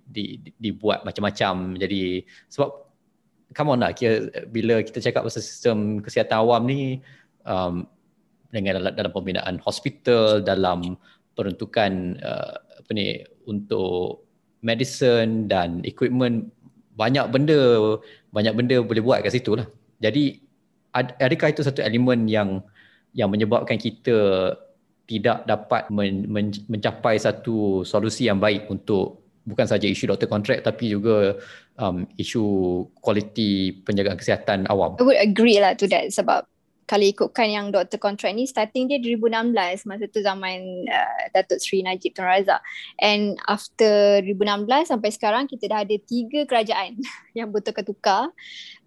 di, 0.08 0.40
di 0.40 0.50
dibuat 0.56 1.04
macam-macam. 1.04 1.76
Jadi 1.76 2.24
sebab 2.48 2.68
come 3.52 3.76
on 3.76 3.84
lah 3.84 3.92
kira, 3.92 4.24
bila 4.48 4.80
kita 4.80 5.04
cakap 5.04 5.22
pasal 5.28 5.44
sistem 5.44 6.00
kesihatan 6.00 6.40
awam 6.40 6.64
ni 6.64 7.04
um, 7.44 7.84
dengan 8.48 8.80
dalam, 8.80 8.92
dalam 8.96 9.12
pembinaan 9.12 9.60
hospital 9.60 10.40
dalam 10.40 10.96
peruntukan 11.36 12.16
uh, 12.24 12.54
apa 12.80 12.90
ni 12.96 13.20
untuk 13.44 14.26
medicine 14.64 15.46
dan 15.46 15.84
equipment 15.84 16.48
banyak 16.96 17.28
benda 17.28 17.56
banyak 18.32 18.56
benda 18.56 18.76
boleh 18.80 19.02
buat 19.04 19.20
kat 19.20 19.36
situ 19.36 19.60
lah. 19.60 19.68
Jadi 20.00 20.40
ad, 20.96 21.12
adakah 21.20 21.52
itu 21.52 21.60
satu 21.60 21.84
elemen 21.84 22.24
yang 22.26 22.64
yang 23.12 23.28
menyebabkan 23.28 23.76
kita 23.76 24.52
tidak 25.06 25.46
dapat 25.46 25.86
men, 25.92 26.26
men, 26.26 26.50
mencapai 26.66 27.20
satu 27.20 27.86
solusi 27.86 28.26
yang 28.26 28.42
baik 28.42 28.66
untuk 28.66 29.22
bukan 29.46 29.62
saja 29.62 29.86
isu 29.86 30.10
doktor 30.10 30.26
kontrak 30.26 30.66
tapi 30.66 30.90
juga 30.90 31.38
um, 31.78 32.02
isu 32.18 32.42
kualiti 32.98 33.70
penjagaan 33.86 34.18
kesihatan 34.18 34.66
awam. 34.66 34.98
I 34.98 35.06
would 35.06 35.20
agree 35.22 35.62
lah 35.62 35.78
to 35.78 35.86
that 35.86 36.10
sebab 36.10 36.42
kalau 36.86 37.02
ikutkan 37.02 37.50
yang 37.50 37.66
doktor 37.74 37.98
kontrak 37.98 38.30
ni 38.30 38.46
starting 38.46 38.86
dia 38.86 39.02
2016 39.02 39.90
masa 39.90 40.06
tu 40.06 40.22
zaman 40.22 40.86
uh, 40.86 41.22
Datuk 41.34 41.58
Sri 41.58 41.82
Najib 41.82 42.14
Tun 42.14 42.22
Razak. 42.22 42.62
And 43.02 43.34
after 43.50 44.22
2016 44.22 44.94
sampai 44.94 45.10
sekarang 45.10 45.50
kita 45.50 45.66
dah 45.66 45.82
ada 45.82 45.96
tiga 46.06 46.46
kerajaan 46.46 46.94
yang 47.38 47.50
bertukar-tukar. 47.50 48.30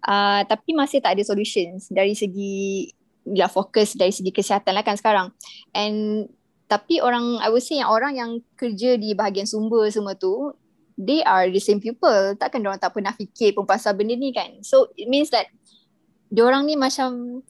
Uh, 0.00 0.40
tapi 0.48 0.72
masih 0.72 1.04
tak 1.04 1.20
ada 1.20 1.22
solutions 1.28 1.92
dari 1.92 2.16
segi 2.16 2.88
ya 3.28 3.52
fokus 3.52 3.92
dari 3.92 4.16
segi 4.16 4.32
kesihatan 4.32 4.72
lah 4.72 4.82
kan 4.82 4.96
sekarang. 4.96 5.28
And 5.76 6.26
tapi 6.72 7.04
orang 7.04 7.36
I 7.44 7.52
would 7.52 7.60
say 7.60 7.84
yang 7.84 7.92
orang 7.92 8.16
yang 8.16 8.30
kerja 8.56 8.96
di 8.96 9.12
bahagian 9.12 9.44
sumber 9.44 9.84
semua 9.92 10.16
tu 10.16 10.56
they 10.96 11.20
are 11.20 11.52
the 11.52 11.60
same 11.60 11.84
people. 11.84 12.32
Takkan 12.40 12.64
orang 12.64 12.80
tak 12.80 12.96
pernah 12.96 13.12
fikir 13.12 13.52
pun 13.52 13.68
pasal 13.68 13.92
benda 13.92 14.16
ni 14.16 14.32
kan. 14.32 14.64
So 14.64 14.88
it 14.96 15.04
means 15.04 15.28
that 15.36 15.52
orang 16.32 16.64
ni 16.64 16.80
macam 16.80 17.42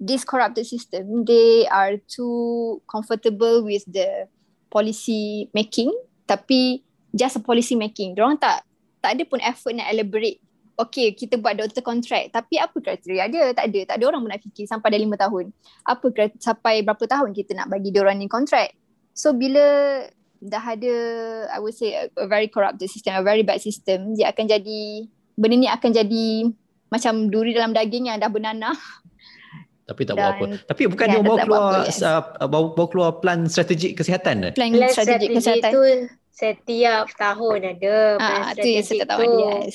this 0.00 0.26
corrupted 0.26 0.66
system, 0.66 1.24
they 1.24 1.66
are 1.70 1.98
too 2.08 2.80
comfortable 2.90 3.64
with 3.64 3.84
the 3.86 4.28
policy 4.70 5.48
making 5.54 5.92
tapi 6.24 6.82
just 7.14 7.38
a 7.38 7.42
policy 7.42 7.78
making. 7.78 8.18
Diorang 8.18 8.40
tak 8.40 8.66
tak 8.98 9.14
ada 9.14 9.22
pun 9.28 9.38
effort 9.44 9.76
nak 9.76 9.92
elaborate. 9.92 10.40
Okay, 10.74 11.14
kita 11.14 11.38
buat 11.38 11.54
doktor 11.54 11.86
kontrak 11.86 12.34
tapi 12.34 12.58
apa 12.58 12.74
kriteria 12.74 13.30
dia? 13.30 13.44
Tak 13.54 13.70
ada. 13.70 13.80
Tak 13.94 13.96
ada 14.02 14.04
orang 14.10 14.26
nak 14.26 14.42
fikir 14.42 14.66
sampai 14.66 14.90
dah 14.90 14.98
lima 14.98 15.14
tahun. 15.14 15.54
Apa 15.86 16.10
sampai 16.42 16.82
berapa 16.82 17.04
tahun 17.06 17.30
kita 17.30 17.54
nak 17.54 17.70
bagi 17.70 17.94
diorang 17.94 18.18
ni 18.18 18.26
kontrak? 18.26 18.74
So 19.14 19.30
bila 19.30 19.62
dah 20.42 20.64
ada 20.66 20.94
I 21.54 21.58
would 21.62 21.78
say 21.78 21.94
a, 21.94 22.10
a 22.18 22.26
very 22.26 22.50
corrupted 22.50 22.90
system, 22.90 23.14
a 23.14 23.22
very 23.22 23.46
bad 23.46 23.62
system, 23.62 24.18
dia 24.18 24.34
akan 24.34 24.50
jadi 24.50 25.06
benda 25.38 25.54
ni 25.54 25.68
akan 25.70 25.90
jadi 25.94 26.26
macam 26.90 27.26
duri 27.30 27.54
dalam 27.54 27.74
daging 27.74 28.10
yang 28.10 28.18
dah 28.18 28.30
bernanah 28.30 28.74
tapi 29.84 30.00
tak 30.08 30.14
buat 30.16 30.30
apa. 30.36 30.44
Tapi 30.64 30.82
bukan 30.88 31.06
dia 31.12 31.20
bawa 31.20 31.36
keluar 31.44 31.60
apa, 31.60 31.78
yes. 31.88 32.00
uh, 32.00 32.22
bawa, 32.48 32.66
bawa 32.72 32.86
keluar 32.88 33.10
plan 33.20 33.44
strategik 33.44 34.00
kesihatan. 34.00 34.52
Plan, 34.56 34.72
plan 34.72 34.88
strategik 34.88 35.28
kesihatan 35.36 35.70
tu 35.72 35.84
setiap 36.34 37.06
tahun 37.14 37.78
ada 37.78 37.94
plan 38.18 38.40
ah, 38.40 38.42
strategik 38.50 38.80
tu. 38.80 38.88
Setiap 38.96 39.08
tahun 39.12 39.28
yes. 39.38 39.74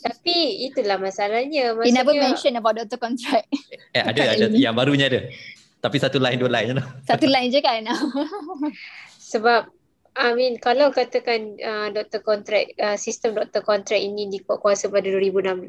Tapi 0.00 0.36
itulah 0.70 0.96
masalahnya. 1.02 1.74
Maksudnya, 1.74 1.90
He 1.90 1.92
never 1.92 2.14
mention 2.14 2.52
about 2.56 2.78
doctor 2.78 2.96
contract. 2.96 3.50
Eh, 3.90 4.00
ada, 4.00 4.38
ada. 4.38 4.46
yang 4.54 4.72
barunya 4.72 5.10
ada. 5.10 5.26
Tapi 5.82 5.96
satu 5.98 6.22
line 6.22 6.38
dua 6.38 6.50
line 6.52 6.66
je 6.70 6.74
lah. 6.78 6.86
Satu 7.02 7.26
line 7.26 7.50
je 7.50 7.58
kan. 7.58 7.82
Sebab 9.34 9.66
I 10.14 10.34
mean 10.34 10.58
kalau 10.58 10.90
katakan 10.94 11.58
uh, 11.58 11.88
doktor 11.94 12.20
kontrak 12.22 12.70
uh, 12.78 12.98
sistem 12.98 13.34
doktor 13.34 13.62
kontrak 13.62 13.98
ini 13.98 14.26
dikuat 14.26 14.58
kuasa 14.58 14.90
pada 14.90 15.06
2016 15.06 15.62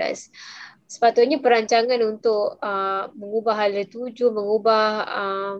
sepatutnya 0.92 1.40
perancangan 1.40 2.04
untuk 2.04 2.60
uh, 2.60 3.08
mengubah 3.16 3.56
hala 3.64 3.88
tuju 3.88 4.28
mengubah 4.36 4.88
uh, 5.08 5.54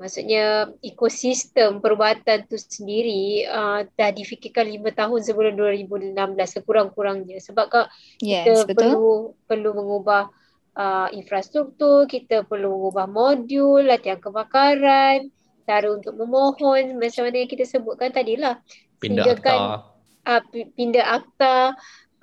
maksudnya 0.00 0.72
ekosistem 0.80 1.84
perubatan 1.84 2.48
tu 2.48 2.56
sendiri 2.56 3.44
uh, 3.44 3.84
dah 3.92 4.08
difikirkan 4.08 4.64
lima 4.64 4.88
tahun 4.96 5.20
sebelum 5.20 5.52
2016 5.60 6.16
sekurang-kurangnya 6.48 7.44
sebab 7.44 7.66
kak 7.68 7.86
yes, 8.24 8.64
kita 8.64 8.64
betul. 8.64 8.72
perlu 8.72 9.08
perlu 9.44 9.70
mengubah 9.76 10.32
uh, 10.80 11.12
infrastruktur 11.12 12.08
kita 12.08 12.48
perlu 12.48 12.72
mengubah 12.72 13.04
modul 13.04 13.84
latihan 13.84 14.16
kebakaran 14.16 15.28
cara 15.68 15.92
untuk 15.92 16.16
memohon 16.16 16.96
macam 16.96 17.28
mana 17.28 17.36
yang 17.44 17.52
kita 17.52 17.68
sebutkan 17.68 18.16
tadilah 18.16 18.64
Pindah 18.96 19.28
Sediakan, 19.28 19.58
akta. 19.60 20.32
uh, 20.32 20.42
pi- 20.48 20.70
pindah 20.72 21.06
akta 21.20 21.56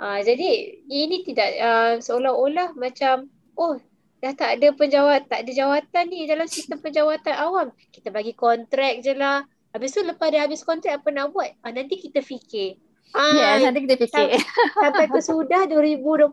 uh, 0.02 0.20
jadi 0.26 0.82
ini 0.90 1.22
tidak 1.22 1.50
uh, 1.62 1.94
seolah-olah 2.02 2.74
macam 2.74 3.30
oh 3.56 3.78
dah 4.22 4.34
tak 4.38 4.62
ada 4.62 4.70
penjawat 4.74 5.26
tak 5.26 5.46
ada 5.46 5.52
jawatan 5.54 6.06
ni 6.10 6.26
dalam 6.26 6.46
sistem 6.50 6.82
penjawatan 6.82 7.34
awam. 7.38 7.68
Kita 7.94 8.10
bagi 8.10 8.34
kontrak 8.34 9.02
je 9.06 9.14
lah. 9.14 9.46
Habis 9.72 9.96
tu 9.96 10.02
lepas 10.04 10.28
dah 10.34 10.44
habis 10.44 10.66
kontrak 10.66 11.00
apa 11.00 11.10
nak 11.14 11.32
buat? 11.32 11.54
Uh, 11.64 11.72
nanti 11.74 11.98
kita 12.02 12.20
fikir. 12.22 12.78
Ah, 13.12 13.60
Yes, 13.60 13.68
nanti 13.68 13.84
kita 13.84 14.08
fikir. 14.08 14.40
sampai 14.80 15.06
ke 15.12 15.20
sudah 15.20 15.68
2021 15.68 16.32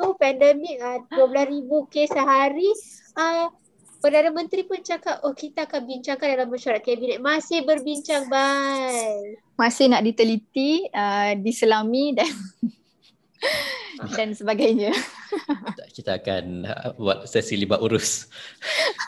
pandemik 0.20 0.76
uh, 0.80 1.04
12,000 1.12 1.92
kes 1.92 2.08
sehari 2.16 2.70
uh, 3.20 3.52
Perdana 4.00 4.28
Menteri 4.36 4.68
pun 4.68 4.84
cakap 4.84 5.24
oh 5.24 5.32
kita 5.32 5.64
akan 5.64 5.88
bincangkan 5.88 6.28
dalam 6.36 6.52
mesyuarat 6.52 6.84
kabinet. 6.84 7.24
Masih 7.24 7.64
berbincang 7.64 8.28
bye. 8.28 9.32
Masih 9.56 9.88
nak 9.88 10.04
diteliti, 10.04 10.84
uh, 10.92 11.32
diselami 11.40 12.12
dan 12.12 12.28
dan 14.18 14.34
sebagainya. 14.34 14.92
Kita 15.94 16.18
akan 16.18 16.44
uh, 16.66 16.90
buat 16.98 17.18
sesi 17.30 17.58
libat 17.58 17.80
urus. 17.80 18.26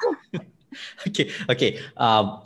okay, 1.07 1.30
okay. 1.51 1.70
Um, 1.99 2.43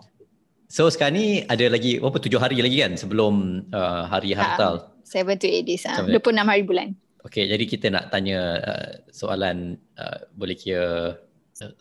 so 0.71 0.89
sekarang 0.89 1.15
ni 1.19 1.27
ada 1.47 1.67
lagi 1.69 1.99
berapa 2.01 2.19
tujuh 2.19 2.41
hari 2.41 2.59
lagi 2.61 2.81
kan 2.81 2.95
sebelum 2.97 3.67
uh, 3.75 4.09
hari 4.09 4.33
Ha. 4.35 4.57
hartal. 4.57 4.91
7 5.05 5.27
to 5.43 5.47
8 5.51 5.67
days. 5.67 5.83
Uh, 5.87 6.07
Sampai- 6.07 6.23
26 6.23 6.51
hari 6.51 6.63
bulan. 6.63 6.89
Okay, 7.21 7.45
jadi 7.45 7.65
kita 7.69 7.93
nak 7.93 8.09
tanya 8.09 8.41
uh, 8.65 8.91
soalan 9.13 9.77
uh, 10.01 10.25
boleh 10.33 10.57
kira 10.57 11.21
uh, 11.61 11.73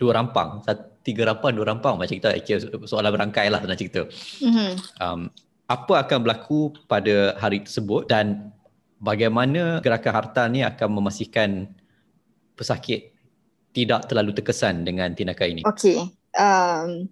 dua 0.00 0.16
rampang, 0.16 0.64
satu, 0.64 0.96
tiga 1.04 1.28
rampang, 1.28 1.52
dua 1.52 1.68
rampang 1.68 2.00
macam 2.00 2.16
kita 2.16 2.32
kira 2.40 2.64
soalan 2.88 3.12
berangkai 3.12 3.52
lah 3.52 3.60
nak 3.60 3.76
cerita. 3.76 4.08
Mm-hmm. 4.40 4.70
Um, 4.96 5.28
apa 5.68 5.94
akan 6.06 6.18
berlaku 6.24 6.72
pada 6.88 7.36
hari 7.36 7.68
tersebut 7.68 8.08
dan 8.08 8.54
bagaimana 9.06 9.78
gerakan 9.78 10.12
hartal 10.12 10.46
ni 10.50 10.66
akan 10.66 10.88
memastikan 10.90 11.70
pesakit 12.58 13.14
tidak 13.70 14.10
terlalu 14.10 14.34
terkesan 14.34 14.82
dengan 14.82 15.14
tindakan 15.14 15.46
ini? 15.54 15.62
Okay. 15.62 16.02
Um, 16.34 17.06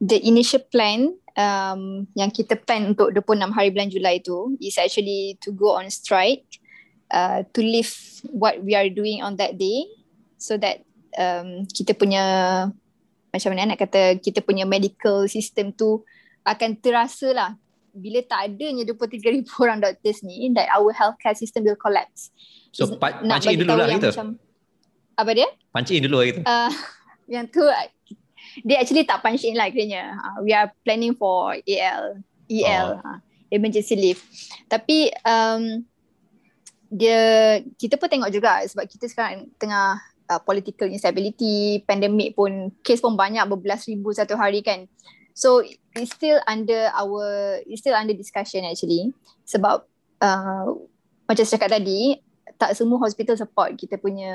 the 0.00 0.16
initial 0.24 0.64
plan 0.72 1.12
um, 1.36 2.08
yang 2.16 2.32
kita 2.32 2.56
plan 2.56 2.96
untuk 2.96 3.12
26 3.12 3.52
hari 3.52 3.68
bulan 3.68 3.92
Julai 3.92 4.16
tu 4.24 4.56
is 4.56 4.80
actually 4.80 5.36
to 5.44 5.52
go 5.52 5.76
on 5.76 5.92
strike 5.92 6.48
uh, 7.12 7.44
to 7.52 7.60
lift 7.60 8.24
what 8.32 8.56
we 8.64 8.72
are 8.72 8.88
doing 8.88 9.20
on 9.20 9.36
that 9.36 9.60
day 9.60 9.84
so 10.40 10.56
that 10.56 10.80
um, 11.20 11.68
kita 11.68 11.92
punya 11.92 12.24
macam 13.32 13.48
mana 13.52 13.74
nak 13.74 13.80
kata 13.80 14.20
kita 14.20 14.44
punya 14.44 14.68
medical 14.68 15.24
system 15.28 15.72
tu 15.72 16.04
akan 16.42 16.76
terasa 16.82 17.30
lah 17.32 17.50
bila 17.92 18.24
tak 18.24 18.48
adanya 18.50 18.88
23,000 18.88 19.44
orang 19.60 19.78
doctors 19.80 20.24
ni 20.24 20.48
that 20.56 20.68
our 20.72 20.90
healthcare 20.96 21.36
system 21.36 21.68
will 21.68 21.76
collapse. 21.76 22.32
So 22.72 22.96
pa- 22.96 23.20
nak 23.20 23.44
pancing 23.44 23.60
dulu 23.60 23.72
lah 23.76 23.88
kita. 23.92 24.08
Macam, 24.16 24.28
apa 25.12 25.30
dia? 25.36 25.48
Pancing 25.70 26.00
dulu 26.00 26.16
lah 26.20 26.26
kita. 26.32 26.40
Uh, 26.52 26.72
yang 27.30 27.46
tu 27.46 27.62
dia 28.66 28.76
actually 28.82 29.06
tak 29.06 29.22
punch 29.22 29.44
in 29.44 29.54
lah 29.54 29.68
kiranya. 29.70 30.18
Uh, 30.18 30.42
we 30.42 30.50
are 30.52 30.72
planning 30.82 31.14
for 31.14 31.54
AL, 31.54 32.20
EL, 32.50 32.88
Oh. 32.98 33.06
uh, 33.06 33.18
emergency 33.48 33.94
leave. 33.94 34.20
Tapi 34.66 35.12
um, 35.24 35.84
dia 36.92 37.20
kita 37.76 37.96
pun 37.96 38.08
tengok 38.08 38.32
juga 38.32 38.60
sebab 38.68 38.84
kita 38.84 39.08
sekarang 39.08 39.48
tengah 39.56 39.96
uh, 40.28 40.40
political 40.44 40.88
instability, 40.88 41.80
pandemic 41.84 42.36
pun 42.36 42.72
kes 42.84 43.00
pun 43.00 43.16
banyak 43.16 43.44
berbelas 43.48 43.84
ribu 43.88 44.12
satu 44.12 44.36
hari 44.36 44.60
kan. 44.60 44.84
So 45.32 45.64
it's 45.96 46.12
still 46.12 46.40
under 46.44 46.92
our 46.92 47.58
it's 47.64 47.80
still 47.80 47.96
under 47.96 48.12
discussion 48.12 48.64
actually 48.68 49.12
sebab 49.48 49.84
uh, 50.20 50.66
macam 51.28 51.44
saya 51.44 51.56
cakap 51.56 51.80
tadi 51.80 52.20
tak 52.62 52.78
semua 52.78 53.02
hospital 53.02 53.34
support 53.34 53.74
kita 53.74 53.98
punya 53.98 54.30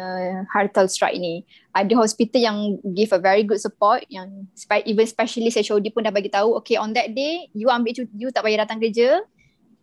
hartal 0.52 0.92
strike 0.92 1.16
ni. 1.16 1.48
Ada 1.72 1.96
hospital 1.96 2.42
yang 2.44 2.58
give 2.92 3.16
a 3.16 3.22
very 3.24 3.48
good 3.48 3.62
support 3.64 4.04
yang 4.12 4.52
even 4.84 5.08
specialist 5.08 5.56
HOD 5.64 5.96
pun 5.96 6.04
dah 6.04 6.12
bagi 6.12 6.28
tahu 6.28 6.60
okay 6.60 6.76
on 6.76 6.92
that 6.92 7.16
day 7.16 7.48
you 7.56 7.72
ambil 7.72 7.96
cuti 7.96 8.12
you 8.20 8.28
tak 8.28 8.44
payah 8.44 8.68
datang 8.68 8.84
kerja. 8.84 9.24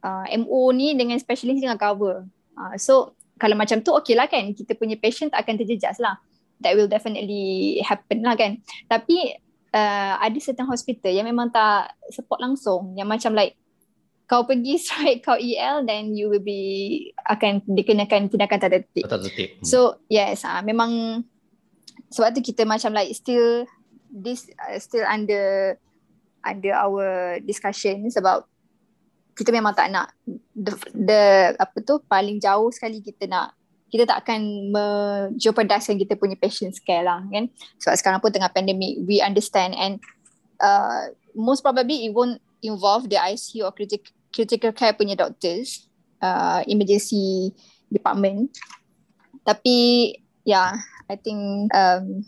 Uh, 0.05 0.29
MO 0.45 0.69
ni 0.77 0.93
dengan 0.93 1.17
specialist 1.17 1.65
dengan 1.65 1.81
cover. 1.81 2.29
Uh, 2.53 2.77
so 2.77 3.17
kalau 3.41 3.57
macam 3.57 3.81
tu 3.81 3.97
okay 3.97 4.13
lah 4.13 4.29
kan 4.29 4.53
kita 4.53 4.77
punya 4.77 5.01
patient 5.01 5.33
tak 5.33 5.49
akan 5.49 5.65
terjejas 5.65 5.97
lah. 5.97 6.21
That 6.61 6.77
will 6.77 6.89
definitely 6.93 7.81
happen 7.81 8.21
lah 8.21 8.37
kan. 8.37 8.61
Tapi 8.93 9.41
uh, 9.75 10.15
ada 10.23 10.39
certain 10.39 10.71
hospital 10.71 11.11
yang 11.11 11.27
memang 11.27 11.51
tak 11.51 11.91
support 12.15 12.39
langsung 12.39 12.95
yang 12.95 13.11
macam 13.11 13.35
like 13.35 13.59
kau 14.25 14.47
pergi 14.47 14.79
strike 14.83 15.27
kau 15.27 15.37
EL 15.37 15.85
then 15.85 16.15
you 16.15 16.31
will 16.31 16.41
be 16.41 17.13
akan 17.27 17.61
dikenakan 17.67 18.31
tindakan 18.31 18.59
tanda 18.63 18.81
tertib. 18.81 19.05
Tak 19.11 19.21
tertib. 19.27 19.61
Hmm. 19.61 19.67
So 19.67 20.01
yes, 20.07 20.47
uh, 20.47 20.63
memang 20.63 21.23
sebab 22.15 22.31
tu 22.39 22.41
kita 22.41 22.63
macam 22.63 22.95
like 22.95 23.11
still 23.13 23.67
this 24.15 24.47
uh, 24.63 24.79
still 24.79 25.03
under 25.05 25.77
under 26.47 26.73
our 26.73 27.37
discussion 27.43 28.07
sebab 28.09 28.47
kita 29.35 29.51
memang 29.51 29.75
tak 29.75 29.91
nak 29.91 30.15
the, 30.55 30.71
the 30.95 31.23
apa 31.59 31.83
tu 31.83 31.99
paling 32.07 32.39
jauh 32.39 32.71
sekali 32.71 33.03
kita 33.03 33.27
nak 33.27 33.51
kita 33.95 34.11
tak 34.11 34.27
akan 34.27 34.75
menjeopardiskan 34.75 35.95
kita 35.95 36.19
punya 36.19 36.35
patient 36.35 36.75
care 36.83 37.07
lah 37.07 37.23
kan? 37.31 37.47
Sebab 37.79 37.95
sekarang 37.95 38.19
pun 38.19 38.35
tengah 38.35 38.51
pandemic 38.51 38.99
we 39.07 39.23
understand 39.23 39.71
and 39.79 40.03
uh, 40.59 41.15
most 41.39 41.63
probably 41.63 42.03
it 42.03 42.11
won't 42.11 42.43
involve 42.67 43.07
the 43.07 43.15
ICU 43.15 43.63
or 43.63 43.71
critical 43.71 44.11
critical 44.35 44.75
care 44.75 44.99
punya 44.99 45.15
doctors 45.15 45.87
uh, 46.19 46.67
emergency 46.67 47.55
department. 47.87 48.51
Tapi 49.47 50.11
ya 50.43 50.51
yeah, 50.59 50.71
I 51.07 51.15
think 51.15 51.71
um, 51.71 52.27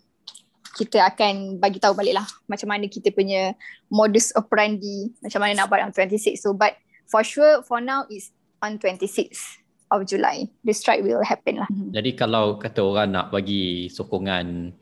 kita 0.79 1.03
akan 1.03 1.59
bagi 1.59 1.83
tahu 1.83 1.99
balik 1.99 2.21
lah 2.21 2.27
macam 2.47 2.71
mana 2.71 2.87
kita 2.87 3.11
punya 3.11 3.59
modus 3.91 4.31
operandi 4.39 5.11
macam 5.25 5.43
mana 5.43 5.59
nak 5.59 5.67
buat 5.73 5.83
on 5.83 5.91
26 5.91 6.37
so 6.37 6.53
but 6.53 6.77
for 7.09 7.25
sure 7.25 7.65
for 7.65 7.81
now 7.81 8.05
is 8.13 8.29
on 8.61 8.77
26 8.77 9.65
of 9.93 10.07
July 10.09 10.51
the 10.67 10.75
strike 10.75 11.03
will 11.03 11.23
happen 11.23 11.63
lah 11.63 11.71
Jadi 11.71 12.19
kalau 12.19 12.59
kata 12.59 12.83
orang 12.83 13.15
nak 13.15 13.27
bagi 13.31 13.87
sokongan 13.91 14.75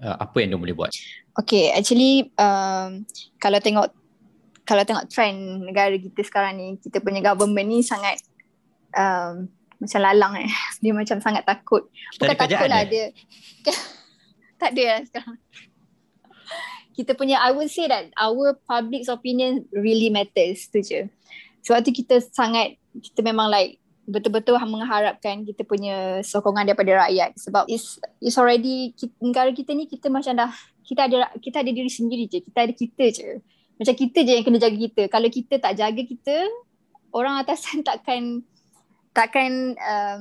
uh, 0.00 0.16
apa 0.20 0.36
yang 0.44 0.56
dia 0.56 0.60
boleh 0.60 0.76
buat? 0.76 0.92
Okay, 1.36 1.68
actually 1.72 2.32
um, 2.40 3.04
kalau 3.36 3.60
tengok 3.60 3.92
kalau 4.66 4.82
tengok 4.82 5.06
trend 5.06 5.62
negara 5.62 5.94
kita 5.94 6.26
sekarang 6.26 6.58
ni, 6.58 6.68
kita 6.82 6.98
punya 6.98 7.22
government 7.22 7.70
ni 7.70 7.80
sangat 7.86 8.18
um, 8.98 9.46
macam 9.78 10.00
lalang 10.02 10.34
eh. 10.42 10.50
Dia 10.82 10.92
macam 10.92 11.22
sangat 11.22 11.46
takut. 11.46 11.86
Bukan 12.18 12.34
takut 12.34 12.66
lah 12.66 12.82
eh? 12.82 12.90
dia. 12.90 13.06
tak 14.60 14.74
ada 14.74 14.82
lah 14.82 15.00
sekarang. 15.06 15.38
Kita 16.96 17.12
punya, 17.14 17.38
I 17.38 17.52
would 17.54 17.70
say 17.70 17.86
that 17.86 18.10
our 18.18 18.58
public's 18.66 19.06
opinion 19.06 19.68
really 19.70 20.10
matters 20.10 20.66
tu 20.66 20.82
je. 20.82 21.06
Sebab 21.62 21.84
tu 21.86 21.92
kita 21.94 22.18
sangat, 22.32 22.80
kita 22.96 23.20
memang 23.22 23.52
like 23.52 23.78
betul-betul 24.06 24.54
mengharapkan 24.62 25.42
kita 25.42 25.66
punya 25.66 26.22
sokongan 26.22 26.62
daripada 26.62 27.06
rakyat. 27.06 27.34
Sebab 27.42 27.66
it's, 27.66 27.98
it's 28.22 28.38
already 28.38 28.94
ki- 28.94 29.12
negara 29.18 29.50
kita 29.50 29.74
ni 29.74 29.90
kita 29.90 30.06
macam 30.06 30.38
dah 30.38 30.54
kita 30.86 31.10
ada 31.10 31.34
kita 31.42 31.66
ada 31.66 31.70
diri 31.74 31.90
sendiri 31.90 32.30
je. 32.30 32.38
Kita 32.40 32.62
ada 32.62 32.72
kita 32.72 33.04
je. 33.10 33.42
Macam 33.76 33.94
kita 33.98 34.18
je 34.22 34.32
yang 34.38 34.46
kena 34.46 34.58
jaga 34.62 34.78
kita. 34.78 35.02
Kalau 35.10 35.28
kita 35.28 35.54
tak 35.58 35.72
jaga 35.74 36.02
kita 36.06 36.36
orang 37.10 37.42
atasan 37.42 37.82
takkan 37.88 38.46
takkan 39.10 39.74
um, 39.74 40.20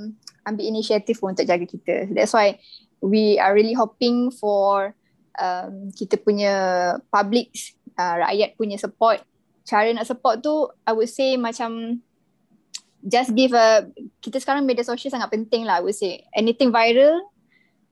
ambil 0.49 0.65
inisiatif 0.65 1.21
untuk 1.21 1.45
jaga 1.45 1.63
kita. 1.63 2.09
That's 2.09 2.33
why 2.33 2.57
we 3.05 3.37
are 3.37 3.53
really 3.53 3.77
hoping 3.77 4.33
for 4.33 4.97
um, 5.37 5.93
kita 5.93 6.17
punya 6.17 6.53
public 7.13 7.53
uh, 8.01 8.25
rakyat 8.25 8.57
punya 8.57 8.81
support. 8.81 9.21
Cara 9.65 9.93
nak 9.93 10.09
support 10.09 10.41
tu 10.41 10.73
I 10.85 10.91
would 10.97 11.09
say 11.09 11.37
macam 11.37 12.01
just 13.05 13.31
give 13.37 13.53
a 13.53 13.85
kita 14.19 14.41
sekarang 14.41 14.65
media 14.65 14.81
sosial 14.81 15.13
sangat 15.13 15.29
penting 15.29 15.63
lah 15.63 15.79
I 15.79 15.85
would 15.85 15.95
say. 15.95 16.25
Anything 16.33 16.73
viral 16.73 17.21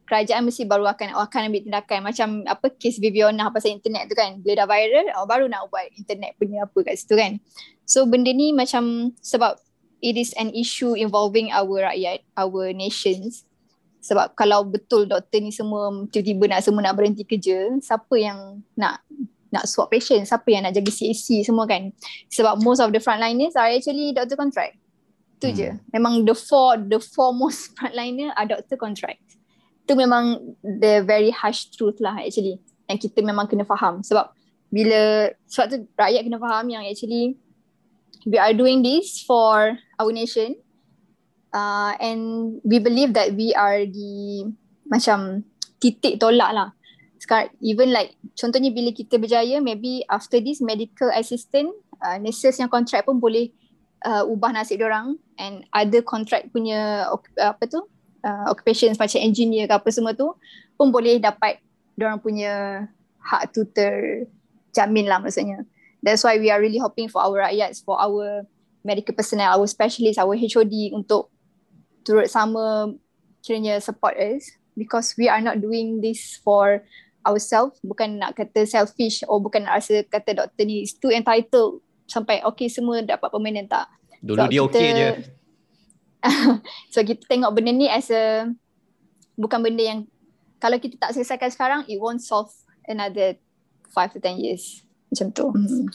kerajaan 0.04 0.44
mesti 0.44 0.68
baru 0.68 0.90
akan 0.90 1.16
akan 1.16 1.42
ambil 1.48 1.62
tindakan. 1.64 2.00
Macam 2.04 2.28
apa 2.50 2.68
kes 2.74 3.00
Viviana 3.00 3.54
pasal 3.54 3.78
internet 3.78 4.10
tu 4.10 4.18
kan. 4.18 4.42
Bila 4.42 4.66
dah 4.66 4.68
viral 4.68 5.06
oh, 5.16 5.30
baru 5.30 5.46
nak 5.48 5.70
buat 5.70 5.86
internet 5.96 6.36
punya 6.42 6.66
apa 6.66 6.78
kat 6.82 6.98
situ 6.98 7.16
kan. 7.16 7.38
So 7.86 8.10
benda 8.10 8.34
ni 8.34 8.52
macam 8.52 9.14
sebab 9.22 9.62
it 10.04 10.18
is 10.20 10.36
an 10.36 10.52
issue 10.52 10.98
involving 10.98 11.54
our 11.54 11.94
rakyat 11.94 12.26
our 12.36 12.74
nations. 12.74 13.46
Sebab 14.04 14.36
kalau 14.36 14.68
betul 14.68 15.08
doktor 15.08 15.40
ni 15.40 15.54
semua 15.54 15.88
tiba-tiba 16.12 16.52
nak 16.52 16.62
semua 16.66 16.84
nak 16.84 17.00
berhenti 17.00 17.24
kerja 17.24 17.72
siapa 17.80 18.12
yang 18.20 18.60
nak 18.76 19.00
nak 19.48 19.64
swap 19.70 19.94
patient? 19.94 20.28
Siapa 20.28 20.50
yang 20.52 20.68
nak 20.68 20.76
jaga 20.76 20.92
CAC 20.92 21.46
semua 21.46 21.64
kan? 21.64 21.96
Sebab 22.28 22.60
most 22.60 22.84
of 22.84 22.92
the 22.92 23.00
frontliners 23.00 23.56
are 23.56 23.72
actually 23.72 24.12
doctor 24.12 24.36
contract 24.36 24.83
tu 25.44 25.52
hmm. 25.52 25.60
je 25.60 25.70
memang 25.92 26.24
the 26.24 26.32
four 26.32 26.80
the 26.80 27.04
foremost 27.04 27.68
frontliner 27.76 28.32
are 28.40 28.48
doctor 28.48 28.80
contract. 28.80 29.20
Tu 29.84 29.92
memang 30.00 30.56
the 30.64 31.04
very 31.04 31.36
harsh 31.36 31.68
truth 31.76 32.00
lah 32.00 32.16
actually 32.16 32.64
yang 32.88 32.96
kita 32.96 33.20
memang 33.20 33.52
kena 33.52 33.68
faham. 33.68 34.00
Sebab 34.00 34.32
bila 34.72 35.28
sebab 35.52 35.66
tu 35.68 35.78
rakyat 36.00 36.24
kena 36.24 36.40
faham 36.40 36.72
yang 36.72 36.88
actually 36.88 37.36
we 38.24 38.40
are 38.40 38.56
doing 38.56 38.80
this 38.80 39.20
for 39.28 39.76
our 40.00 40.12
nation 40.16 40.56
uh, 41.52 41.92
and 42.00 42.56
we 42.64 42.80
believe 42.80 43.12
that 43.12 43.36
we 43.36 43.52
are 43.52 43.84
the 43.84 44.48
macam 44.88 45.44
titik 45.84 46.16
tolak 46.24 46.56
lah. 46.56 46.70
Sekarang 47.20 47.52
even 47.60 47.92
like 47.92 48.16
contohnya 48.40 48.72
bila 48.72 48.96
kita 48.96 49.20
berjaya 49.20 49.60
maybe 49.60 50.08
after 50.08 50.40
this 50.40 50.64
medical 50.64 51.12
assistant 51.12 51.72
uh, 52.00 52.16
nurses 52.20 52.56
yang 52.60 52.72
contract 52.72 53.04
pun 53.08 53.20
boleh 53.20 53.52
uh, 54.04 54.24
ubah 54.28 54.52
nasib 54.54 54.84
orang 54.84 55.18
and 55.40 55.64
other 55.72 56.04
contract 56.04 56.52
punya 56.52 57.08
apa 57.40 57.64
tu 57.66 57.82
uh, 58.24 58.46
occupations 58.52 59.00
macam 59.00 59.20
engineer 59.20 59.66
ke 59.68 59.74
apa 59.76 59.90
semua 59.90 60.14
tu 60.14 60.32
pun 60.76 60.92
boleh 60.92 61.20
dapat 61.20 61.60
orang 62.00 62.20
punya 62.20 62.86
hak 63.24 63.56
tu 63.56 63.64
terjamin 63.72 65.08
lah 65.08 65.22
maksudnya. 65.22 65.64
That's 66.04 66.26
why 66.28 66.36
we 66.36 66.52
are 66.52 66.60
really 66.60 66.84
hoping 66.84 67.08
for 67.08 67.24
our 67.24 67.48
rakyat, 67.48 67.80
for 67.88 67.96
our 67.96 68.44
medical 68.84 69.16
personnel, 69.16 69.56
our 69.56 69.68
specialist, 69.72 70.20
our 70.20 70.36
HOD 70.36 70.92
untuk 70.92 71.32
turut 72.04 72.28
sama 72.28 72.92
kiranya 73.40 73.80
support 73.80 74.20
us 74.20 74.52
because 74.76 75.16
we 75.16 75.32
are 75.32 75.40
not 75.40 75.64
doing 75.64 76.04
this 76.04 76.40
for 76.44 76.84
ourselves 77.24 77.80
bukan 77.84 78.20
nak 78.20 78.36
kata 78.36 78.68
selfish 78.68 79.24
or 79.32 79.40
bukan 79.40 79.64
nak 79.64 79.80
rasa 79.80 80.04
kata 80.04 80.36
doktor 80.36 80.64
ni 80.68 80.84
is 80.84 80.96
too 80.96 81.12
entitled 81.12 81.80
sampai 82.08 82.44
okay 82.44 82.68
semua 82.68 83.02
dapat 83.04 83.30
permanent 83.32 83.68
tak. 83.70 83.88
Dulu 84.24 84.40
so, 84.40 84.50
dia 84.50 84.62
kita, 84.62 84.68
okay 84.68 84.88
je. 84.92 85.10
so 86.94 87.00
kita 87.04 87.24
tengok 87.28 87.52
benda 87.52 87.72
ni 87.76 87.88
as 87.92 88.08
a 88.12 88.48
bukan 89.36 89.60
benda 89.60 89.84
yang 89.84 90.00
kalau 90.64 90.80
kita 90.80 90.96
tak 90.96 91.12
selesaikan 91.12 91.52
sekarang 91.52 91.82
it 91.92 92.00
won't 92.00 92.24
solve 92.24 92.52
another 92.88 93.36
5 93.92 94.16
to 94.16 94.20
10 94.20 94.40
years 94.40 94.88
macam 95.12 95.28
tu. 95.36 95.46
Hmm. 95.52 95.86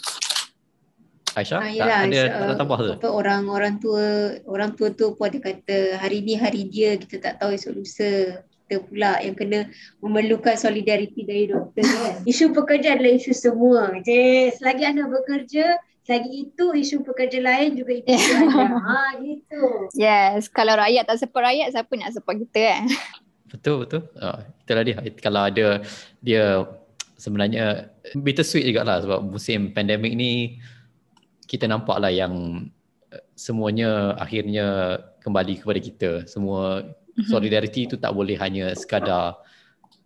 Aisyah, 1.38 1.58
ah, 1.62 1.70
yelah, 1.70 1.98
ada 2.02 2.20
uh, 2.34 2.44
ada 2.50 2.54
tambah 2.58 2.78
tu. 2.82 2.92
Apa 2.98 3.08
orang 3.14 3.42
orang 3.46 3.74
tua 3.78 4.34
orang 4.48 4.74
tua 4.74 4.90
tu 4.90 5.14
pun 5.14 5.30
ada 5.30 5.38
kata 5.38 6.00
hari 6.02 6.26
ni 6.26 6.34
hari 6.34 6.66
dia 6.66 6.98
kita 6.98 7.22
tak 7.22 7.34
tahu 7.38 7.54
esok 7.54 7.72
lusa 7.78 8.42
kita 8.66 8.84
pula 8.84 9.16
yang 9.22 9.32
kena 9.38 9.70
memerlukan 10.02 10.58
solidariti 10.58 11.24
dari 11.24 11.48
doktor 11.48 11.84
kan. 11.86 12.20
isu 12.30 12.50
pekerja 12.52 12.98
adalah 12.98 13.12
isu 13.16 13.32
semua. 13.32 13.94
Jadi 14.02 14.52
selagi 14.58 14.82
anda 14.84 15.06
bekerja 15.06 15.78
lagi 16.08 16.48
itu 16.48 16.64
isu 16.72 17.04
pekerja 17.04 17.38
lain 17.44 17.76
juga 17.76 17.92
itu 18.00 18.08
ada. 18.16 18.80
Ha 18.80 19.20
gitu. 19.20 19.60
Yes, 19.92 20.48
kalau 20.48 20.74
rakyat 20.80 21.04
tak 21.04 21.20
support 21.20 21.44
rakyat 21.44 21.68
siapa 21.76 21.92
nak 22.00 22.16
support 22.16 22.40
kita 22.40 22.60
kan? 22.64 22.84
Betul 23.52 23.84
betul. 23.84 24.02
Uh, 24.16 24.40
itulah 24.64 24.82
dia. 24.84 24.96
Kalau 25.20 25.42
ada 25.44 25.84
dia 26.24 26.64
sebenarnya 27.20 27.92
bittersweet 28.16 28.64
jugalah 28.64 29.04
sebab 29.04 29.20
musim 29.20 29.74
pandemik 29.76 30.16
ni 30.16 30.60
kita 31.44 31.68
nampak 31.68 31.98
lah 32.00 32.12
yang 32.12 32.66
eh, 33.12 33.24
semuanya 33.36 34.16
akhirnya 34.16 34.98
kembali 35.20 35.60
kepada 35.60 35.80
kita. 35.80 36.10
Semua 36.24 36.88
mhm. 36.88 37.28
solidariti 37.28 37.84
itu 37.84 38.00
tak 38.00 38.16
boleh 38.16 38.40
hanya 38.40 38.72
sekadar 38.72 39.44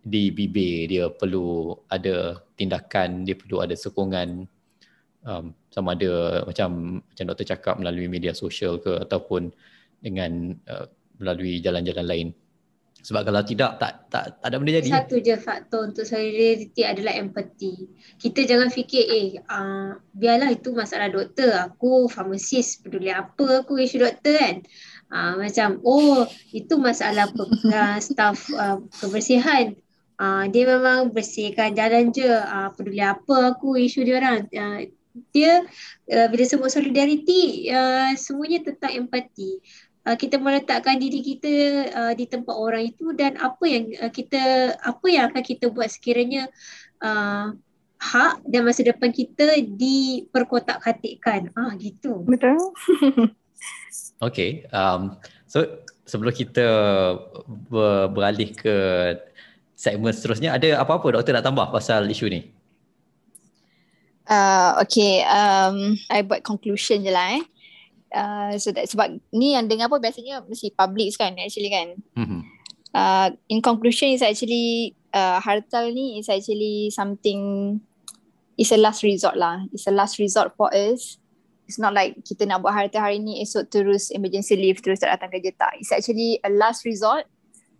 di 0.03 0.35
bibir. 0.35 0.91
Dia 0.91 1.07
perlu 1.15 1.79
ada 1.87 2.43
tindakan, 2.59 3.23
dia 3.23 3.39
perlu 3.39 3.63
ada 3.63 3.79
sokongan 3.79 4.51
um, 5.27 5.55
sama 5.73 5.97
ada 5.97 6.45
macam 6.45 7.01
macam 7.01 7.25
doktor 7.25 7.49
cakap 7.49 7.81
melalui 7.81 8.07
media 8.07 8.37
sosial 8.37 8.77
ke 8.77 9.01
ataupun 9.01 9.49
dengan 10.05 10.53
uh, 10.69 10.85
melalui 11.17 11.65
jalan-jalan 11.65 12.07
lain. 12.07 12.29
Sebab 13.03 13.27
kalau 13.27 13.43
tidak 13.43 13.83
tak 13.83 14.07
tak 14.15 14.39
tak 14.39 14.47
ada 14.47 14.57
benda 14.63 14.79
jadi. 14.79 14.95
Satu 14.95 15.19
je 15.19 15.35
faktor 15.35 15.91
untuk 15.91 16.07
solidarity 16.07 16.87
adalah 16.87 17.19
empati. 17.19 17.91
Kita 18.15 18.47
jangan 18.47 18.71
fikir 18.71 19.05
eh 19.11 19.29
uh, 19.43 19.99
biarlah 20.15 20.55
itu 20.55 20.71
masalah 20.71 21.11
doktor, 21.11 21.51
aku 21.67 22.07
farmasis, 22.07 22.79
peduli 22.79 23.11
apa 23.11 23.67
aku 23.67 23.83
isu 23.83 24.07
doktor 24.07 24.39
kan. 24.39 24.57
Uh, 25.11 25.35
macam 25.35 25.83
oh 25.83 26.31
itu 26.55 26.79
masalah 26.79 27.27
staff 28.07 28.47
uh, 28.55 28.79
kebersihan. 29.03 29.75
Uh, 30.23 30.47
dia 30.55 30.71
memang 30.71 31.11
bersihkan 31.11 31.75
jalan 31.75 32.15
je. 32.15 32.31
Uh, 32.31 32.71
peduli 32.71 33.03
apa 33.03 33.59
aku 33.59 33.83
isu 33.83 34.07
dia 34.07 34.23
orang. 34.23 34.47
Uh, 34.55 34.87
dia 35.33 35.65
uh, 36.09 36.27
bila 36.33 36.45
sebut 36.45 36.69
solidariti 36.73 37.69
uh, 37.73 38.13
semuanya 38.17 38.65
tentang 38.65 39.07
empati. 39.07 39.61
Uh, 40.03 40.19
kita 40.19 40.35
meletakkan 40.35 40.99
diri 40.99 41.23
kita 41.23 41.55
uh, 41.95 42.13
di 42.19 42.27
tempat 42.27 42.51
orang 42.59 42.91
itu 42.91 43.15
dan 43.15 43.39
apa 43.39 43.63
yang 43.71 43.87
uh, 44.03 44.11
kita 44.11 44.75
apa 44.83 45.07
yang 45.07 45.31
akan 45.31 45.43
kita 45.47 45.71
buat 45.71 45.87
sekiranya 45.87 46.51
uh, 46.99 47.55
hak 48.03 48.43
dan 48.51 48.67
masa 48.67 48.83
depan 48.83 49.15
kita 49.15 49.63
diperkotak-katikkan. 49.63 51.55
Ah 51.55 51.73
gitu. 51.79 52.25
Betul. 52.27 52.59
Okay 54.23 54.67
um 54.71 55.19
so 55.51 55.67
sebelum 56.07 56.31
kita 56.31 56.67
ber- 57.71 58.11
beralih 58.11 58.55
ke 58.55 58.77
segmen 59.75 60.15
seterusnya 60.15 60.55
ada 60.55 60.79
apa-apa 60.79 61.19
doktor 61.19 61.35
nak 61.35 61.47
tambah 61.47 61.67
pasal 61.75 62.07
isu 62.07 62.31
ni 62.31 62.41
Uh, 64.27 64.79
okay, 64.83 65.27
um, 65.27 65.99
I 66.07 66.23
buat 66.23 66.47
conclusion 66.47 67.03
je 67.03 67.11
lah 67.11 67.39
eh. 67.39 67.45
Uh, 68.13 68.53
so 68.61 68.71
that, 68.71 68.87
sebab 68.87 69.19
ni 69.33 69.57
yang 69.57 69.67
dengar 69.67 69.89
pun 69.89 69.99
biasanya 69.99 70.45
mesti 70.45 70.71
public 70.77 71.17
kan 71.17 71.35
actually 71.41 71.73
kan. 71.73 71.97
Mm-hmm. 72.15 72.41
Uh, 72.93 73.33
in 73.49 73.65
conclusion 73.65 74.13
is 74.13 74.21
actually 74.21 74.93
uh, 75.17 75.41
hartal 75.41 75.89
ni 75.89 76.21
is 76.21 76.29
actually 76.29 76.93
something 76.93 77.81
is 78.61 78.71
a 78.71 78.79
last 78.79 79.01
resort 79.01 79.35
lah. 79.35 79.65
It's 79.73 79.89
a 79.89 79.95
last 79.95 80.21
resort 80.21 80.53
for 80.55 80.69
us. 80.71 81.17
It's 81.65 81.81
not 81.81 81.97
like 81.97 82.21
kita 82.21 82.45
nak 82.45 82.61
buat 82.61 82.77
harta 82.77 83.01
hari 83.01 83.17
ni 83.17 83.41
esok 83.41 83.73
terus 83.73 84.13
emergency 84.13 84.61
leave 84.61 84.85
terus 84.85 85.01
tak 85.01 85.17
datang 85.17 85.33
kerja 85.33 85.57
tak. 85.57 85.81
It's 85.81 85.91
actually 85.91 86.37
a 86.45 86.53
last 86.53 86.85
resort. 86.85 87.25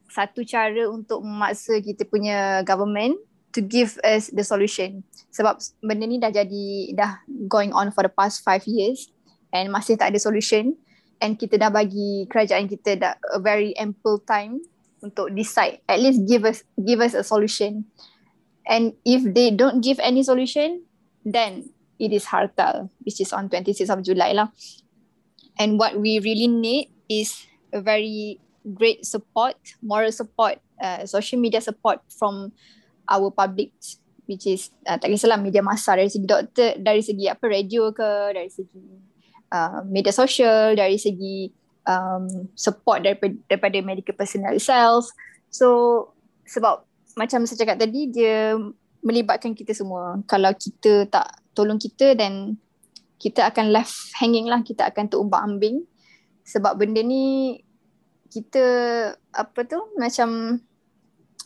Satu 0.09 0.49
cara 0.49 0.89
untuk 0.89 1.21
memaksa 1.21 1.77
kita 1.85 2.09
punya 2.09 2.65
government 2.65 3.21
to 3.53 3.61
give 3.61 4.01
us 4.03 4.33
the 4.33 4.45
solution. 4.45 5.05
Sebab 5.33 5.61
benda 5.85 6.05
ni 6.09 6.21
dah 6.21 6.33
jadi 6.33 6.97
dah 6.97 7.21
going 7.49 7.73
on 7.73 7.93
for 7.93 8.05
the 8.05 8.13
past 8.13 8.45
five 8.45 8.65
years 8.65 9.13
and 9.53 9.69
masih 9.69 9.97
tak 9.97 10.13
ada 10.13 10.21
solution. 10.21 10.77
And 11.23 11.39
kita 11.39 11.61
dah 11.61 11.71
bagi 11.71 12.27
kerajaan 12.27 12.67
kita 12.67 12.99
dah 12.99 13.15
a 13.31 13.39
very 13.39 13.77
ample 13.79 14.19
time 14.27 14.59
untuk 15.05 15.31
decide 15.35 15.79
at 15.87 16.03
least 16.03 16.27
give 16.27 16.43
us 16.43 16.67
give 16.81 16.99
us 16.99 17.15
a 17.15 17.23
solution. 17.23 17.87
And 18.67 18.95
if 19.07 19.23
they 19.23 19.55
don't 19.55 19.83
give 19.83 19.99
any 20.03 20.23
solution 20.23 20.87
then 21.23 21.71
it 22.03 22.11
is 22.11 22.27
hartal 22.27 22.91
which 23.07 23.23
is 23.23 23.31
on 23.31 23.51
26th 23.51 23.93
of 23.93 24.03
July 24.03 24.35
lah. 24.35 24.51
And 25.61 25.77
what 25.77 25.95
we 26.01 26.19
really 26.19 26.49
need 26.49 26.91
is 27.07 27.47
a 27.71 27.79
very 27.85 28.41
great 28.63 29.03
support 29.03 29.59
moral 29.83 30.15
support 30.15 30.63
uh, 30.79 31.03
social 31.07 31.39
media 31.39 31.59
support 31.59 31.99
from 32.07 32.55
our 33.13 33.29
public 33.29 33.77
which 34.25 34.49
is 34.49 34.73
uh, 34.89 34.97
tak 34.97 35.13
kisahlah 35.13 35.37
media 35.37 35.61
masa 35.61 35.93
dari 35.93 36.09
segi 36.09 36.25
doktor 36.25 36.79
dari 36.81 37.05
segi 37.05 37.29
apa 37.29 37.45
radio 37.45 37.93
ke 37.93 38.33
dari 38.33 38.49
segi 38.49 38.85
uh, 39.53 39.85
media 39.85 40.15
sosial 40.15 40.73
dari 40.73 40.97
segi 40.97 41.53
um, 41.87 42.49
support 42.57 43.03
daripada, 43.05 43.35
daripada 43.51 43.77
medical 43.83 44.17
personnel 44.17 44.57
itself. 44.57 45.11
So 45.53 46.09
sebab 46.49 46.87
macam 47.19 47.45
saya 47.45 47.61
cakap 47.67 47.77
tadi 47.83 48.09
dia 48.09 48.57
melibatkan 49.03 49.53
kita 49.53 49.75
semua. 49.75 50.23
Kalau 50.31 50.55
kita 50.55 51.11
tak 51.11 51.29
tolong 51.53 51.77
kita 51.77 52.17
then 52.17 52.57
kita 53.21 53.47
akan 53.47 53.71
left 53.71 53.95
hanging 54.19 54.49
lah. 54.49 54.63
Kita 54.65 54.89
akan 54.91 55.11
terumbak 55.11 55.43
ambing. 55.43 55.85
Sebab 56.43 56.75
benda 56.81 57.03
ni 57.05 57.59
kita 58.33 58.65
apa 59.37 59.61
tu 59.69 59.79
macam 60.01 60.59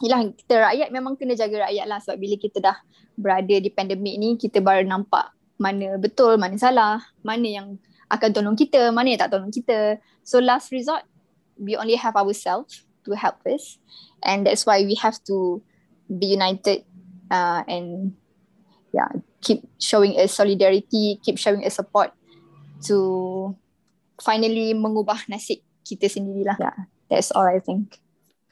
Yelah 0.05 0.29
kita 0.33 0.55
rakyat 0.61 0.89
memang 0.93 1.17
kena 1.17 1.33
jaga 1.33 1.69
rakyat 1.69 1.87
lah. 1.89 1.99
Sebab 2.03 2.17
bila 2.21 2.37
kita 2.37 2.59
dah 2.61 2.77
berada 3.17 3.57
di 3.57 3.71
pandemik 3.73 4.17
ni 4.21 4.29
kita 4.37 4.61
baru 4.61 4.85
nampak 4.85 5.33
mana 5.57 5.97
betul, 5.97 6.37
mana 6.37 6.57
salah, 6.61 7.01
mana 7.25 7.49
yang 7.49 7.69
akan 8.13 8.31
tolong 8.31 8.57
kita, 8.57 8.93
mana 8.93 9.17
yang 9.17 9.21
tak 9.21 9.33
tolong 9.33 9.49
kita. 9.49 9.97
So 10.21 10.39
last 10.39 10.69
resort, 10.69 11.09
we 11.57 11.75
only 11.81 11.97
have 11.97 12.15
ourselves 12.15 12.85
to 13.09 13.17
help 13.17 13.41
us. 13.49 13.81
And 14.21 14.45
that's 14.45 14.69
why 14.69 14.85
we 14.85 14.95
have 15.01 15.17
to 15.33 15.65
be 16.07 16.27
united 16.37 16.87
uh, 17.31 17.67
and 17.67 18.15
yeah 18.95 19.11
keep 19.43 19.67
showing 19.79 20.15
a 20.19 20.27
solidarity 20.31 21.19
keep 21.23 21.39
showing 21.39 21.67
a 21.67 21.71
support 21.71 22.15
to 22.87 23.55
finally 24.23 24.73
mengubah 24.73 25.27
nasib 25.27 25.61
kita 25.87 26.07
sendirilah. 26.11 26.59
Yeah. 26.59 26.79
That's 27.07 27.31
all 27.31 27.47
i 27.47 27.63
think 27.63 28.03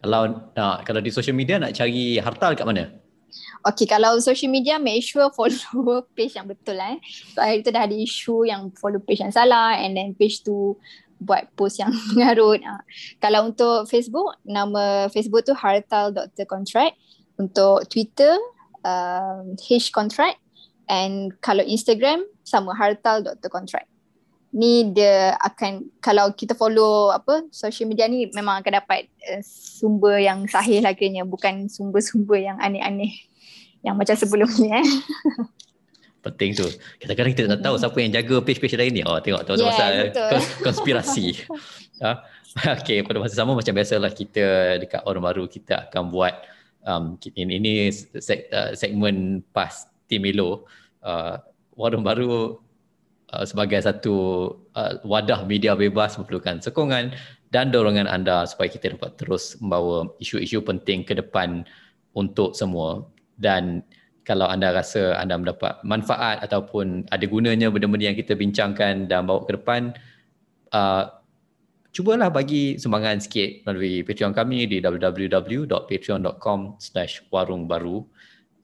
kalau 0.05 0.53
nak 0.53 0.85
kalau 0.85 1.01
di 1.01 1.09
social 1.09 1.33
media 1.33 1.57
nak 1.57 1.73
cari 1.73 2.21
harta 2.21 2.53
dekat 2.53 2.69
mana 2.69 2.85
Okay, 3.65 3.89
kalau 3.89 4.21
social 4.21 4.53
media, 4.53 4.77
make 4.77 5.01
sure 5.01 5.33
follow 5.33 6.05
page 6.17 6.37
yang 6.37 6.45
betul 6.45 6.77
eh. 6.77 7.01
So, 7.33 7.41
hari 7.41 7.65
tu 7.65 7.73
dah 7.73 7.89
ada 7.89 7.97
isu 7.97 8.45
yang 8.45 8.69
follow 8.77 9.01
page 9.01 9.25
yang 9.25 9.33
salah 9.33 9.81
and 9.81 9.97
then 9.97 10.13
page 10.13 10.45
tu 10.45 10.77
buat 11.17 11.49
post 11.57 11.81
yang 11.81 11.89
mengarut. 12.13 12.61
Ha. 12.61 12.85
Kalau 13.25 13.49
untuk 13.49 13.89
Facebook, 13.89 14.37
nama 14.45 15.09
Facebook 15.09 15.49
tu 15.49 15.57
hartal.contract. 15.57 16.95
Untuk 17.41 17.89
Twitter, 17.89 18.37
um, 18.85 19.57
H 19.57 19.89
contract. 19.91 20.39
And 20.85 21.33
kalau 21.41 21.65
Instagram, 21.65 22.29
sama 22.45 22.77
hartal.contract. 22.77 23.89
Ni 24.55 24.95
dia 24.95 25.35
akan, 25.43 25.99
kalau 25.99 26.31
kita 26.31 26.55
follow 26.55 27.11
apa 27.11 27.43
social 27.51 27.91
media 27.91 28.07
ni 28.07 28.31
memang 28.31 28.63
akan 28.63 28.79
dapat 28.79 29.11
uh, 29.27 29.43
sumber 29.43 30.23
yang 30.23 30.47
sahih 30.47 30.79
lagi 30.79 31.11
Bukan 31.27 31.67
sumber-sumber 31.67 32.39
yang 32.39 32.57
aneh-aneh 32.63 33.11
yang 33.85 34.01
macam 34.01 34.17
sebelum 34.17 34.49
ni 34.63 34.73
eh. 34.73 34.87
Penting 36.25 36.57
tu. 36.57 36.65
Kadang-kadang 37.05 37.33
kita 37.37 37.49
tak 37.53 37.61
tahu 37.61 37.77
siapa 37.77 37.99
yang 38.01 38.13
jaga 38.17 38.37
page-page 38.41 38.81
lain 38.81 38.93
ni. 38.97 39.03
Oh, 39.05 39.21
tengok 39.21 39.45
tahu 39.45 39.61
yeah, 39.61 39.69
pasal 39.69 39.93
kons- 40.33 40.57
konspirasi. 40.65 41.45
ha? 42.05 42.25
Okay, 42.81 43.05
pada 43.05 43.21
masa 43.21 43.37
sama 43.37 43.53
macam 43.53 43.77
biasalah 43.77 44.09
kita 44.09 44.79
dekat 44.81 45.05
orang 45.05 45.21
baru 45.21 45.45
kita 45.45 45.91
akan 45.91 46.09
buat 46.09 46.33
um, 46.81 47.21
ini, 47.37 47.61
ini 47.61 47.73
seg- 47.93 48.49
uh, 48.49 48.73
segmen 48.73 49.45
pas 49.53 49.85
Tim 50.09 50.25
Milo. 50.25 50.65
Uh, 51.05 51.37
warung 51.77 52.01
baru 52.01 52.57
uh, 53.35 53.43
sebagai 53.43 53.83
satu 53.83 54.15
uh, 54.79 55.03
wadah 55.03 55.43
media 55.45 55.75
bebas 55.75 56.15
memerlukan 56.15 56.63
sokongan 56.63 57.11
dan 57.51 57.75
dorongan 57.75 58.07
anda 58.07 58.47
supaya 58.47 58.71
kita 58.71 58.95
dapat 58.95 59.19
terus 59.19 59.59
membawa 59.59 60.07
isu-isu 60.23 60.63
penting 60.63 61.03
ke 61.03 61.19
depan 61.19 61.67
untuk 62.15 62.55
semua. 62.55 63.03
Dan 63.35 63.83
kalau 64.23 64.47
anda 64.47 64.71
rasa 64.71 65.19
anda 65.19 65.35
mendapat 65.35 65.83
manfaat 65.83 66.41
ataupun 66.47 67.11
ada 67.11 67.27
gunanya 67.27 67.69
benda-benda 67.69 68.15
yang 68.15 68.19
kita 68.19 68.39
bincangkan 68.39 69.11
dan 69.11 69.27
bawa 69.27 69.45
ke 69.45 69.59
depan 69.59 69.93
uh, 70.73 71.11
cubalah 71.95 72.33
bagi 72.33 72.81
sumbangan 72.81 73.21
sikit 73.23 73.63
melalui 73.69 74.03
Patreon 74.03 74.35
kami 74.35 74.67
di 74.67 74.83
www.patreon.com 74.83 76.81
slash 76.83 77.23
warung 77.31 77.71
baru 77.71 78.03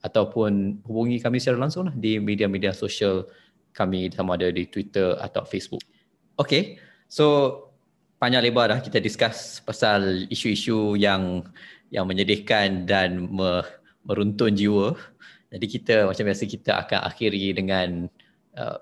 ataupun 0.01 0.81
hubungi 0.83 1.21
kami 1.21 1.37
secara 1.37 1.61
langsung 1.61 1.87
lah 1.87 1.95
di 1.95 2.17
media-media 2.17 2.73
sosial 2.73 3.29
kami 3.71 4.11
sama 4.11 4.35
ada 4.35 4.51
di 4.51 4.67
Twitter 4.67 5.15
atau 5.19 5.43
Facebook. 5.47 5.81
Okay, 6.39 6.79
so 7.07 7.57
panjang 8.21 8.45
lebar 8.45 8.69
dah 8.69 8.79
kita 8.79 9.01
discuss 9.01 9.65
pasal 9.65 10.29
isu-isu 10.29 10.93
yang 10.93 11.41
yang 11.89 12.05
menyedihkan 12.05 12.85
dan 12.85 13.27
me, 13.27 13.65
meruntun 14.05 14.53
jiwa. 14.53 14.93
Jadi 15.51 15.65
kita 15.67 15.95
macam 16.07 16.23
biasa 16.29 16.43
kita 16.47 16.71
akan 16.87 16.99
akhiri 17.11 17.51
dengan 17.51 18.07
uh, 18.55 18.77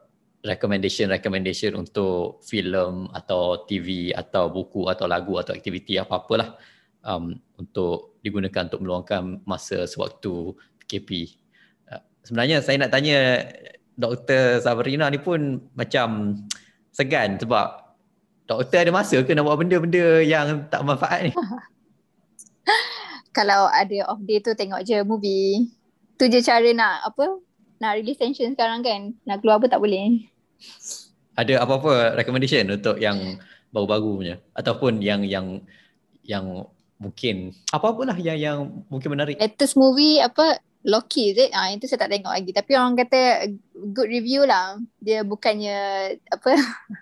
recommendation 0.46 1.10
recommendation 1.10 1.74
untuk 1.76 2.44
filem 2.46 3.10
atau 3.12 3.66
TV 3.66 4.14
atau 4.14 4.54
buku 4.54 4.86
atau 4.88 5.10
lagu 5.10 5.36
atau 5.42 5.52
aktiviti 5.52 5.98
apa-apalah 5.98 6.56
um, 7.04 7.36
untuk 7.58 8.22
digunakan 8.22 8.70
untuk 8.70 8.84
meluangkan 8.84 9.42
masa 9.44 9.90
sewaktu 9.90 10.54
PKP. 10.84 11.34
Uh, 11.90 12.04
sebenarnya 12.22 12.62
saya 12.62 12.78
nak 12.80 12.92
tanya 12.94 13.50
Dr. 14.00 14.64
Sabrina 14.64 15.12
ni 15.12 15.20
pun 15.20 15.60
macam 15.76 16.40
segan 16.96 17.36
sebab 17.36 18.00
doktor 18.48 18.88
ada 18.88 18.92
masa 18.96 19.20
ke 19.20 19.36
nak 19.36 19.44
buat 19.44 19.60
benda-benda 19.60 20.24
yang 20.24 20.64
tak 20.72 20.88
manfaat 20.88 21.28
ni? 21.28 21.32
kalau 23.38 23.68
ada 23.70 24.10
off 24.10 24.24
day 24.24 24.40
tu 24.40 24.56
tengok 24.56 24.82
je 24.88 25.04
movie. 25.04 25.68
Tu 26.16 26.32
je 26.32 26.40
cara 26.40 26.72
nak 26.72 27.12
apa? 27.12 27.44
Nak 27.80 27.92
release 28.02 28.20
tension 28.20 28.52
sekarang 28.52 28.82
kan. 28.82 29.14
Nak 29.28 29.44
keluar 29.44 29.62
apa 29.62 29.72
tak 29.72 29.80
boleh. 29.80 30.28
Ada 31.38 31.64
apa-apa 31.64 32.20
recommendation 32.20 32.68
untuk 32.68 33.00
yang 33.00 33.40
baru-baru 33.72 34.12
punya 34.20 34.36
ataupun 34.58 35.00
yang 35.00 35.24
yang 35.24 35.64
yang 36.26 36.68
mungkin 37.00 37.56
apa-apalah 37.72 38.18
yang 38.20 38.36
yang 38.36 38.60
mungkin 38.92 39.16
menarik. 39.16 39.40
Latest 39.40 39.80
movie 39.80 40.20
apa 40.20 40.60
Loki 40.88 41.36
is 41.36 41.38
it? 41.38 41.52
Ah 41.52 41.68
itu 41.76 41.92
saya 41.92 42.08
tak 42.08 42.16
tengok 42.16 42.32
lagi 42.32 42.52
tapi 42.56 42.72
orang 42.80 42.96
kata 42.96 43.52
good 43.92 44.08
review 44.08 44.48
lah. 44.48 44.80
Dia 45.04 45.28
bukannya 45.28 45.78
apa 46.32 46.56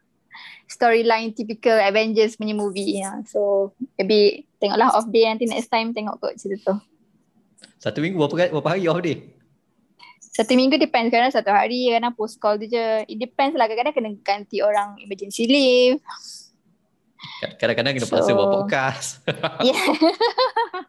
storyline 0.74 1.38
typical 1.38 1.78
Avengers 1.78 2.38
punya 2.38 2.58
movie 2.58 2.98
ya. 3.02 3.22
So 3.30 3.74
maybe 4.02 4.50
tengoklah 4.58 4.98
off 4.98 5.06
day 5.14 5.30
nanti 5.30 5.46
next 5.46 5.70
time 5.70 5.94
tengok 5.94 6.18
kot 6.18 6.34
cerita 6.42 6.74
tu. 6.74 6.76
Satu 7.78 8.02
minggu 8.02 8.18
berapa, 8.18 8.50
berapa 8.58 8.70
hari 8.74 8.90
off 8.90 9.02
day? 9.06 9.38
Satu 10.18 10.54
minggu 10.54 10.78
depends 10.78 11.10
kadang 11.10 11.34
satu 11.34 11.50
hari 11.50 11.90
kadang 11.90 12.14
post 12.14 12.38
call 12.38 12.58
tu 12.58 12.66
je. 12.70 13.06
It 13.06 13.18
depends 13.18 13.58
lah 13.58 13.70
kadang-kadang 13.70 13.94
kena 13.94 14.10
ganti 14.22 14.62
orang 14.62 14.98
emergency 15.02 15.46
leave. 15.46 16.02
Kadang-kadang 17.62 17.98
kena 17.98 18.06
so, 18.06 18.14
paksa 18.14 18.34
buat 18.34 18.50
podcast. 18.54 19.22
yeah. 19.66 19.82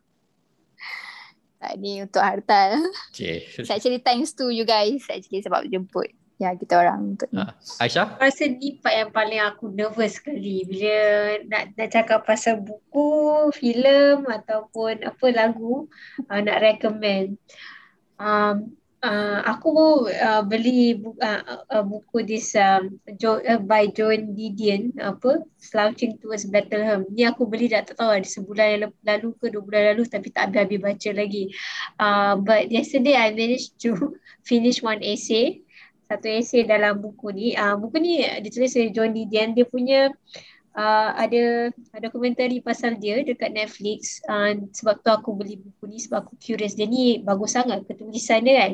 Tadi 1.59 1.93
untuk 2.07 2.23
harta. 2.23 2.79
Okay. 3.15 3.51
Saya 3.67 3.83
actually 3.83 3.99
thanks 4.03 4.31
to 4.39 4.55
you 4.55 4.63
guys 4.63 5.03
actually 5.11 5.43
sebab 5.43 5.67
jemput 5.67 6.15
ya 6.39 6.55
kita 6.55 6.79
orang 6.79 7.19
untuk 7.19 7.27
ni. 7.35 7.43
Uh, 7.43 7.51
Aisyah? 7.83 8.15
Rasa 8.23 8.47
ni 8.47 8.79
part 8.79 8.95
yang 8.95 9.11
paling 9.11 9.43
aku 9.43 9.75
nervous 9.75 10.23
sekali 10.23 10.63
bila 10.63 10.95
nak 11.51 11.75
nak 11.75 11.89
cakap 11.91 12.23
pasal 12.23 12.63
buku, 12.63 13.51
filem 13.59 14.23
ataupun 14.23 15.03
apa 15.03 15.27
lagu 15.35 15.91
uh, 16.31 16.41
nak 16.41 16.63
recommend. 16.63 17.43
Um, 18.23 18.78
uh, 19.03 19.39
aku 19.47 20.07
uh, 20.11 20.43
beli 20.43 20.99
bu- 20.99 21.19
uh, 21.19 21.63
uh, 21.71 21.85
buku 21.87 22.27
this 22.27 22.55
um, 22.59 22.99
jo- 23.19 23.43
uh, 23.43 23.61
by 23.61 23.87
Joan 23.93 24.35
Didion 24.35 24.95
apa 24.99 25.43
Slouching 25.59 26.19
Towards 26.19 26.51
Bethlehem. 26.51 27.07
Ni 27.13 27.23
aku 27.27 27.47
beli 27.47 27.71
dah 27.71 27.87
tak 27.87 27.99
tahu 27.99 28.11
ada 28.11 28.27
sebulan 28.27 28.67
yang 28.75 28.83
lalu 29.07 29.29
ke 29.39 29.47
dua 29.55 29.63
bulan 29.63 29.83
lalu 29.95 30.03
tapi 30.11 30.29
tak 30.35 30.51
habis-habis 30.51 30.81
baca 30.83 31.11
lagi. 31.15 31.45
Uh, 31.99 32.35
but 32.43 32.71
yesterday 32.71 33.15
I 33.15 33.35
managed 33.35 33.79
to 33.87 33.95
finish 34.49 34.83
one 34.83 35.03
essay 35.03 35.63
satu 36.09 36.25
esei 36.25 36.65
dalam 36.65 37.05
buku 37.05 37.29
ni. 37.37 37.53
Uh, 37.53 37.77
buku 37.77 38.01
ni 38.01 38.25
ditulis 38.41 38.73
oleh 38.81 38.91
John 38.97 39.13
Didion. 39.13 39.53
Dia 39.53 39.69
punya 39.69 40.09
uh, 40.09 40.58
ada 40.79 41.75
ada 41.91 42.07
komentari 42.15 42.63
pasal 42.63 42.95
dia 42.97 43.19
dekat 43.27 43.51
Netflix. 43.51 44.23
Uh, 44.31 44.71
sebab 44.71 45.03
tu 45.03 45.11
aku 45.11 45.35
beli 45.35 45.59
buku 45.59 45.85
ni 45.91 45.99
sebab 45.99 46.23
aku 46.23 46.39
curious. 46.39 46.79
Dia 46.79 46.87
ni 46.87 47.19
bagus 47.19 47.59
sangat 47.59 47.83
ketulisan 47.91 48.47
dia 48.47 48.55
kan. 48.63 48.73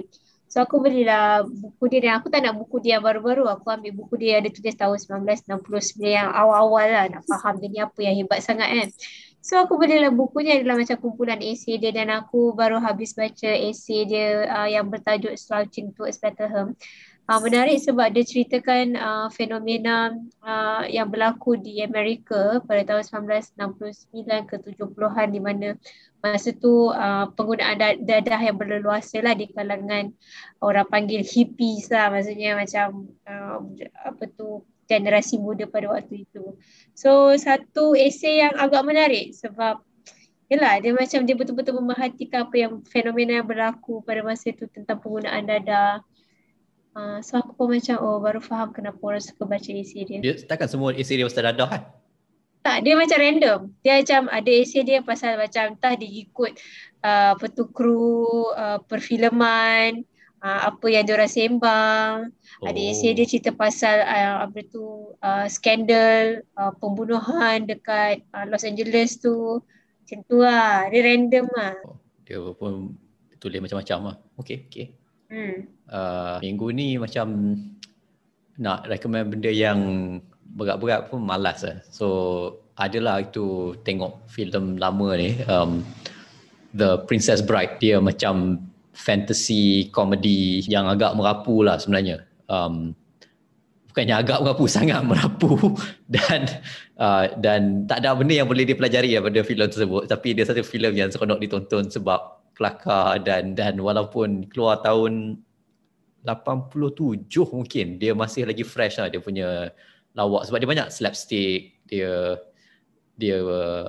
So 0.54 0.62
aku 0.62 0.78
belilah 0.78 1.42
buku 1.48 1.90
dia 1.90 2.00
dan 2.06 2.12
aku 2.22 2.30
tak 2.30 2.46
nak 2.46 2.54
buku 2.54 2.78
dia 2.78 3.00
yang 3.00 3.04
baru-baru. 3.04 3.48
Aku 3.58 3.66
ambil 3.74 3.90
buku 3.90 4.14
dia 4.20 4.38
ada 4.38 4.46
tulis 4.52 4.76
tahun 4.76 4.98
1969 5.02 5.98
yang 6.04 6.30
awal-awal 6.30 6.86
lah 6.86 7.04
nak 7.10 7.26
faham 7.26 7.58
dia 7.58 7.68
ni 7.72 7.80
apa 7.82 7.98
yang 8.04 8.14
hebat 8.22 8.38
sangat 8.38 8.68
kan. 8.70 8.88
So 9.44 9.60
aku 9.60 9.76
belilah 9.76 10.08
bukunya 10.08 10.56
adalah 10.56 10.80
macam 10.80 10.96
kumpulan 10.96 11.36
esei 11.44 11.76
dia 11.76 11.92
dan 11.92 12.08
aku 12.08 12.56
baru 12.56 12.80
habis 12.80 13.12
baca 13.12 13.50
esei 13.50 14.08
dia 14.08 14.48
uh, 14.48 14.68
yang 14.70 14.88
bertajuk 14.88 15.36
Slouching 15.36 15.92
Towards 15.92 16.16
Bethlehem 16.16 16.72
uh, 17.28 17.40
menarik 17.40 17.80
sebab 17.80 18.12
dia 18.12 18.24
ceritakan 18.24 18.96
uh, 18.96 19.28
fenomena 19.32 20.12
uh, 20.44 20.84
yang 20.88 21.08
berlaku 21.08 21.56
di 21.56 21.80
Amerika 21.80 22.60
pada 22.64 22.84
tahun 22.84 23.30
1969 23.56 24.50
ke 24.50 24.56
70-an 24.60 25.28
di 25.32 25.40
mana 25.40 25.68
masa 26.20 26.52
tu 26.56 26.92
uh, 26.92 27.28
penggunaan 27.36 28.00
dadah 28.04 28.40
yang 28.40 28.56
berleluasa 28.56 29.20
lah 29.20 29.36
di 29.36 29.48
kalangan 29.52 30.12
orang 30.64 30.88
panggil 30.88 31.20
hippies 31.20 31.92
lah 31.92 32.08
maksudnya 32.08 32.56
macam 32.56 33.08
uh, 33.28 33.60
apa 34.04 34.24
tu 34.32 34.64
generasi 34.84 35.40
muda 35.40 35.64
pada 35.64 35.96
waktu 35.96 36.28
itu. 36.28 36.56
So 36.92 37.32
satu 37.40 37.96
esei 37.96 38.44
yang 38.44 38.52
agak 38.56 38.84
menarik 38.84 39.32
sebab 39.32 39.80
Yelah, 40.44 40.76
dia 40.76 40.92
macam 40.92 41.24
dia 41.24 41.32
betul-betul 41.32 41.80
memerhatikan 41.80 42.44
apa 42.44 42.52
yang 42.52 42.84
fenomena 42.84 43.40
yang 43.40 43.48
berlaku 43.48 44.04
pada 44.04 44.20
masa 44.20 44.52
itu 44.52 44.68
tentang 44.68 45.00
penggunaan 45.00 45.40
dadah, 45.48 46.04
Uh, 46.94 47.18
so 47.26 47.42
aku 47.42 47.58
pun 47.58 47.74
macam 47.74 47.98
oh 47.98 48.22
baru 48.22 48.38
faham 48.38 48.70
kenapa 48.70 49.02
orang 49.02 49.18
suka 49.18 49.42
baca 49.42 49.66
esei 49.66 50.06
dia. 50.06 50.22
Dia 50.22 50.38
takkan 50.46 50.70
semua 50.70 50.94
esei 50.94 51.18
dia 51.18 51.26
pasal 51.26 51.50
dadah 51.50 51.66
kan? 51.66 51.82
Tak, 52.64 52.86
dia 52.86 52.94
macam 52.94 53.18
random. 53.18 53.60
Dia 53.82 53.98
macam 53.98 54.20
ada 54.30 54.50
esei 54.54 54.86
dia 54.86 55.02
pasal 55.02 55.36
macam 55.36 55.74
entah 55.74 55.94
dia 55.98 56.06
ikut 56.06 56.54
uh, 57.02 57.34
apa 57.34 57.46
tu 57.50 57.66
kru 57.68 58.48
uh, 58.54 58.78
perfilman, 58.86 60.06
uh, 60.38 60.60
apa 60.70 60.86
yang 60.86 61.02
dia 61.02 61.18
orang 61.18 61.28
sembang. 61.28 62.14
Oh. 62.62 62.70
Ada 62.70 62.78
esei 62.78 63.12
dia 63.12 63.26
cerita 63.26 63.50
pasal 63.50 64.00
uh, 64.06 64.46
apa 64.46 64.62
tu 64.70 65.12
uh, 65.18 65.46
skandal 65.50 66.46
uh, 66.54 66.72
pembunuhan 66.78 67.66
dekat 67.66 68.22
uh, 68.30 68.46
Los 68.46 68.62
Angeles 68.62 69.18
tu. 69.18 69.60
Macam 70.06 70.18
tu 70.30 70.40
lah. 70.40 70.86
Dia 70.94 71.00
random 71.04 71.46
lah. 71.58 71.74
Dia 72.22 72.38
pun 72.54 72.94
tulis 73.42 73.60
macam-macam 73.60 73.98
lah. 74.14 74.16
Okay, 74.40 74.70
okay. 74.70 74.94
Hmm. 75.34 75.66
Uh, 75.90 76.38
minggu 76.38 76.70
ni 76.70 76.94
macam 76.94 77.26
nak 78.54 78.86
recommend 78.86 79.34
benda 79.34 79.50
yang 79.50 79.78
berat-berat 80.54 81.10
pun 81.10 81.26
malas 81.26 81.66
lah. 81.66 81.82
So 81.90 82.06
adalah 82.78 83.26
itu 83.26 83.74
tengok 83.82 84.30
filem 84.30 84.78
lama 84.78 85.18
ni. 85.18 85.34
Um, 85.50 85.82
The 86.74 87.02
Princess 87.10 87.42
Bride. 87.42 87.82
Dia 87.82 87.98
macam 87.98 88.62
fantasy 88.94 89.90
komedi 89.90 90.62
yang 90.70 90.86
agak 90.86 91.18
merapu 91.18 91.66
lah 91.66 91.82
sebenarnya. 91.82 92.22
Um, 92.46 92.94
bukannya 93.90 94.14
agak 94.22 94.38
merapu 94.42 94.64
sangat 94.74 95.02
merapu 95.02 95.54
dan 96.14 96.46
uh, 96.98 97.30
dan 97.38 97.86
tak 97.90 98.02
ada 98.02 98.14
benda 98.14 98.34
yang 98.38 98.50
boleh 98.50 98.66
dipelajari 98.66 99.14
daripada 99.14 99.42
filem 99.46 99.70
tersebut 99.70 100.10
tapi 100.10 100.34
dia 100.34 100.44
satu 100.46 100.66
filem 100.66 100.98
yang 100.98 101.08
seronok 101.14 101.38
ditonton 101.38 101.86
sebab 101.86 102.43
kelakar 102.54 103.18
dan 103.22 103.58
dan 103.58 103.76
walaupun 103.78 104.46
keluar 104.50 104.80
tahun 104.80 105.42
87 106.24 107.28
mungkin 107.52 107.86
dia 108.00 108.16
masih 108.16 108.48
lagi 108.48 108.64
fresh 108.64 108.96
lah 108.96 109.12
dia 109.12 109.20
punya 109.20 109.74
lawak 110.16 110.48
sebab 110.48 110.62
dia 110.62 110.70
banyak 110.70 110.88
slapstick 110.88 111.76
dia 111.90 112.38
dia 113.18 113.38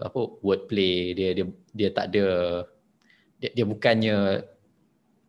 apa 0.03 0.19
wordplay 0.43 1.15
dia 1.15 1.33
dia 1.37 1.45
dia 1.71 1.89
tak 1.93 2.11
ada 2.11 2.25
dia, 3.39 3.49
dia 3.55 3.65
bukannya 3.65 4.43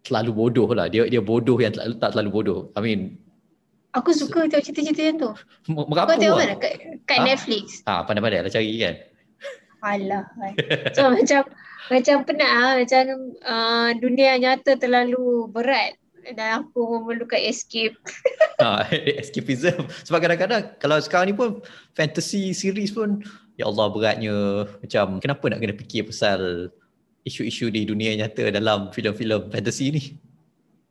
terlalu 0.03 0.33
bodoh 0.35 0.69
lah 0.75 0.91
dia 0.91 1.07
dia 1.07 1.23
bodoh 1.23 1.57
yang 1.61 1.73
tak, 1.77 1.95
tak 2.03 2.11
terlalu 2.17 2.31
bodoh 2.33 2.61
i 2.75 2.81
mean 2.83 3.03
Aku 3.97 4.13
suka 4.13 4.45
tengok 4.45 4.61
cerita-cerita 4.61 5.03
yang 5.09 5.17
tu. 5.17 5.33
Merapu 5.73 6.13
Kau 6.13 6.21
tengok 6.21 6.37
mana? 6.37 6.55
Kat, 6.61 7.01
kat 7.09 7.17
Ha? 7.17 7.25
Netflix. 7.25 7.81
Ah, 7.89 8.05
pandai-pandai 8.05 8.45
lah 8.45 8.53
cari 8.53 8.77
kan. 8.77 8.95
Alah. 9.81 10.25
So 10.93 11.09
macam 11.17 11.41
macam 11.93 12.17
penat 12.27 12.51
ah 12.51 12.73
macam 12.79 13.05
uh, 13.47 13.91
dunia 13.99 14.39
nyata 14.41 14.75
terlalu 14.79 15.51
berat 15.51 15.95
dan 16.35 16.63
aku 16.63 16.83
memerlukan 16.99 17.39
escape. 17.39 17.95
ha, 18.59 18.83
escapism. 19.23 19.87
Sebab 20.03 20.19
kadang-kadang 20.19 20.75
kalau 20.83 20.99
sekarang 20.99 21.31
ni 21.31 21.35
pun 21.39 21.63
fantasy 21.95 22.51
series 22.51 22.91
pun 22.91 23.23
ya 23.55 23.71
Allah 23.71 23.87
beratnya 23.95 24.67
macam 24.83 25.23
kenapa 25.23 25.45
nak 25.47 25.61
kena 25.63 25.75
fikir 25.79 26.11
pasal 26.11 26.71
isu-isu 27.23 27.71
di 27.71 27.87
dunia 27.87 28.15
nyata 28.19 28.51
dalam 28.51 28.91
filem-filem 28.91 29.51
fantasy 29.51 29.87
ni. 29.95 30.03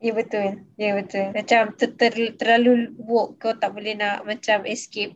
Ya 0.04 0.12
betul. 0.12 0.64
Ya 0.80 0.92
betul. 0.96 1.32
Macam 1.32 1.74
ter, 1.76 1.90
ter, 1.96 2.14
terlalu 2.40 2.94
woke 3.00 3.40
kau 3.40 3.56
tak 3.56 3.74
boleh 3.76 3.96
nak 3.96 4.28
macam 4.28 4.64
escape 4.68 5.16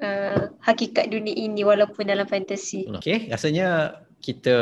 uh, 0.00 0.50
hakikat 0.64 1.12
dunia 1.12 1.34
ini 1.34 1.62
walaupun 1.62 2.08
dalam 2.08 2.24
fantasi. 2.26 2.88
Okay, 2.98 3.28
rasanya 3.28 4.00
kita 4.20 4.56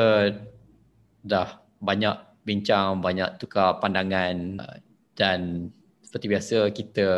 dah 1.29 1.61
banyak 1.79 2.17
bincang, 2.43 3.05
banyak 3.05 3.37
tukar 3.37 3.77
pandangan 3.79 4.65
uh, 4.65 4.79
dan 5.13 5.69
seperti 6.01 6.27
biasa 6.33 6.59
kita 6.73 7.09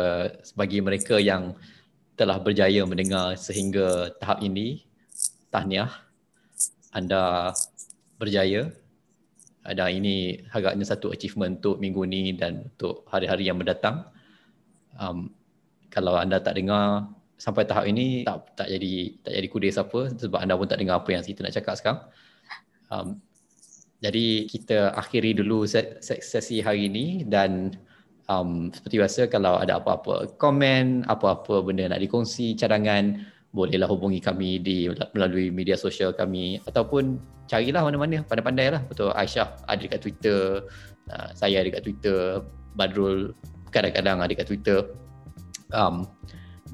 bagi 0.59 0.83
mereka 0.83 1.15
yang 1.15 1.55
telah 2.19 2.37
berjaya 2.43 2.83
mendengar 2.83 3.39
sehingga 3.39 4.11
tahap 4.19 4.43
ini, 4.43 4.83
tahniah 5.47 5.89
anda 6.91 7.55
berjaya 8.19 8.67
dan 9.63 9.89
ini 9.95 10.43
agaknya 10.51 10.83
satu 10.83 11.13
achievement 11.15 11.63
untuk 11.63 11.79
minggu 11.79 12.03
ni 12.03 12.35
dan 12.35 12.67
untuk 12.67 13.07
hari-hari 13.07 13.47
yang 13.47 13.55
mendatang. 13.55 14.09
Um, 14.99 15.31
kalau 15.87 16.19
anda 16.19 16.43
tak 16.43 16.59
dengar 16.59 17.07
sampai 17.39 17.63
tahap 17.63 17.87
ini 17.87 18.27
tak 18.27 18.53
tak 18.59 18.67
jadi 18.67 18.93
tak 19.23 19.33
jadi 19.39 19.47
kudis 19.47 19.75
apa 19.79 20.11
sebab 20.13 20.39
anda 20.41 20.59
pun 20.59 20.67
tak 20.67 20.77
dengar 20.83 20.99
apa 20.99 21.09
yang 21.15 21.23
kita 21.23 21.47
nak 21.47 21.55
cakap 21.55 21.73
sekarang. 21.79 21.99
Um, 22.91 23.07
jadi 24.01 24.49
kita 24.49 24.97
akhiri 24.97 25.37
dulu 25.37 25.69
se- 25.69 26.01
se- 26.01 26.25
sesi 26.25 26.57
hari 26.59 26.89
ini 26.89 27.21
dan 27.23 27.77
um, 28.25 28.73
seperti 28.73 28.95
biasa 28.97 29.21
kalau 29.29 29.61
ada 29.61 29.77
apa-apa 29.77 30.33
komen, 30.41 31.05
apa-apa 31.05 31.61
benda 31.61 31.85
nak 31.85 32.01
dikongsi, 32.01 32.57
cadangan 32.57 33.21
bolehlah 33.53 33.85
hubungi 33.85 34.17
kami 34.23 34.57
di 34.63 34.89
melalui 35.13 35.51
media 35.53 35.75
sosial 35.75 36.15
kami 36.15 36.57
ataupun 36.65 37.19
carilah 37.51 37.83
mana-mana 37.83 38.23
pandai-pandai 38.23 38.71
lah 38.71 38.81
betul 38.87 39.11
Aisyah 39.11 39.67
ada 39.67 39.75
dekat 39.75 39.99
Twitter 39.99 40.63
uh, 41.11 41.29
saya 41.35 41.59
ada 41.59 41.67
dekat 41.67 41.83
Twitter 41.83 42.39
Badrul 42.79 43.35
kadang-kadang 43.71 44.19
ada 44.19 44.29
dekat 44.29 44.47
Twitter. 44.51 44.91
Um, 45.71 46.07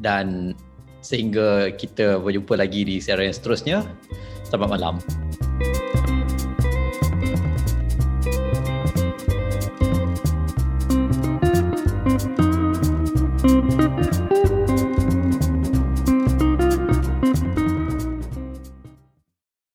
dan 0.02 0.58
sehingga 1.06 1.70
kita 1.74 2.18
berjumpa 2.18 2.58
lagi 2.58 2.82
di 2.84 2.98
siaran 2.98 3.30
yang 3.30 3.38
seterusnya. 3.38 3.78
Selamat 4.46 4.78
malam 4.78 4.96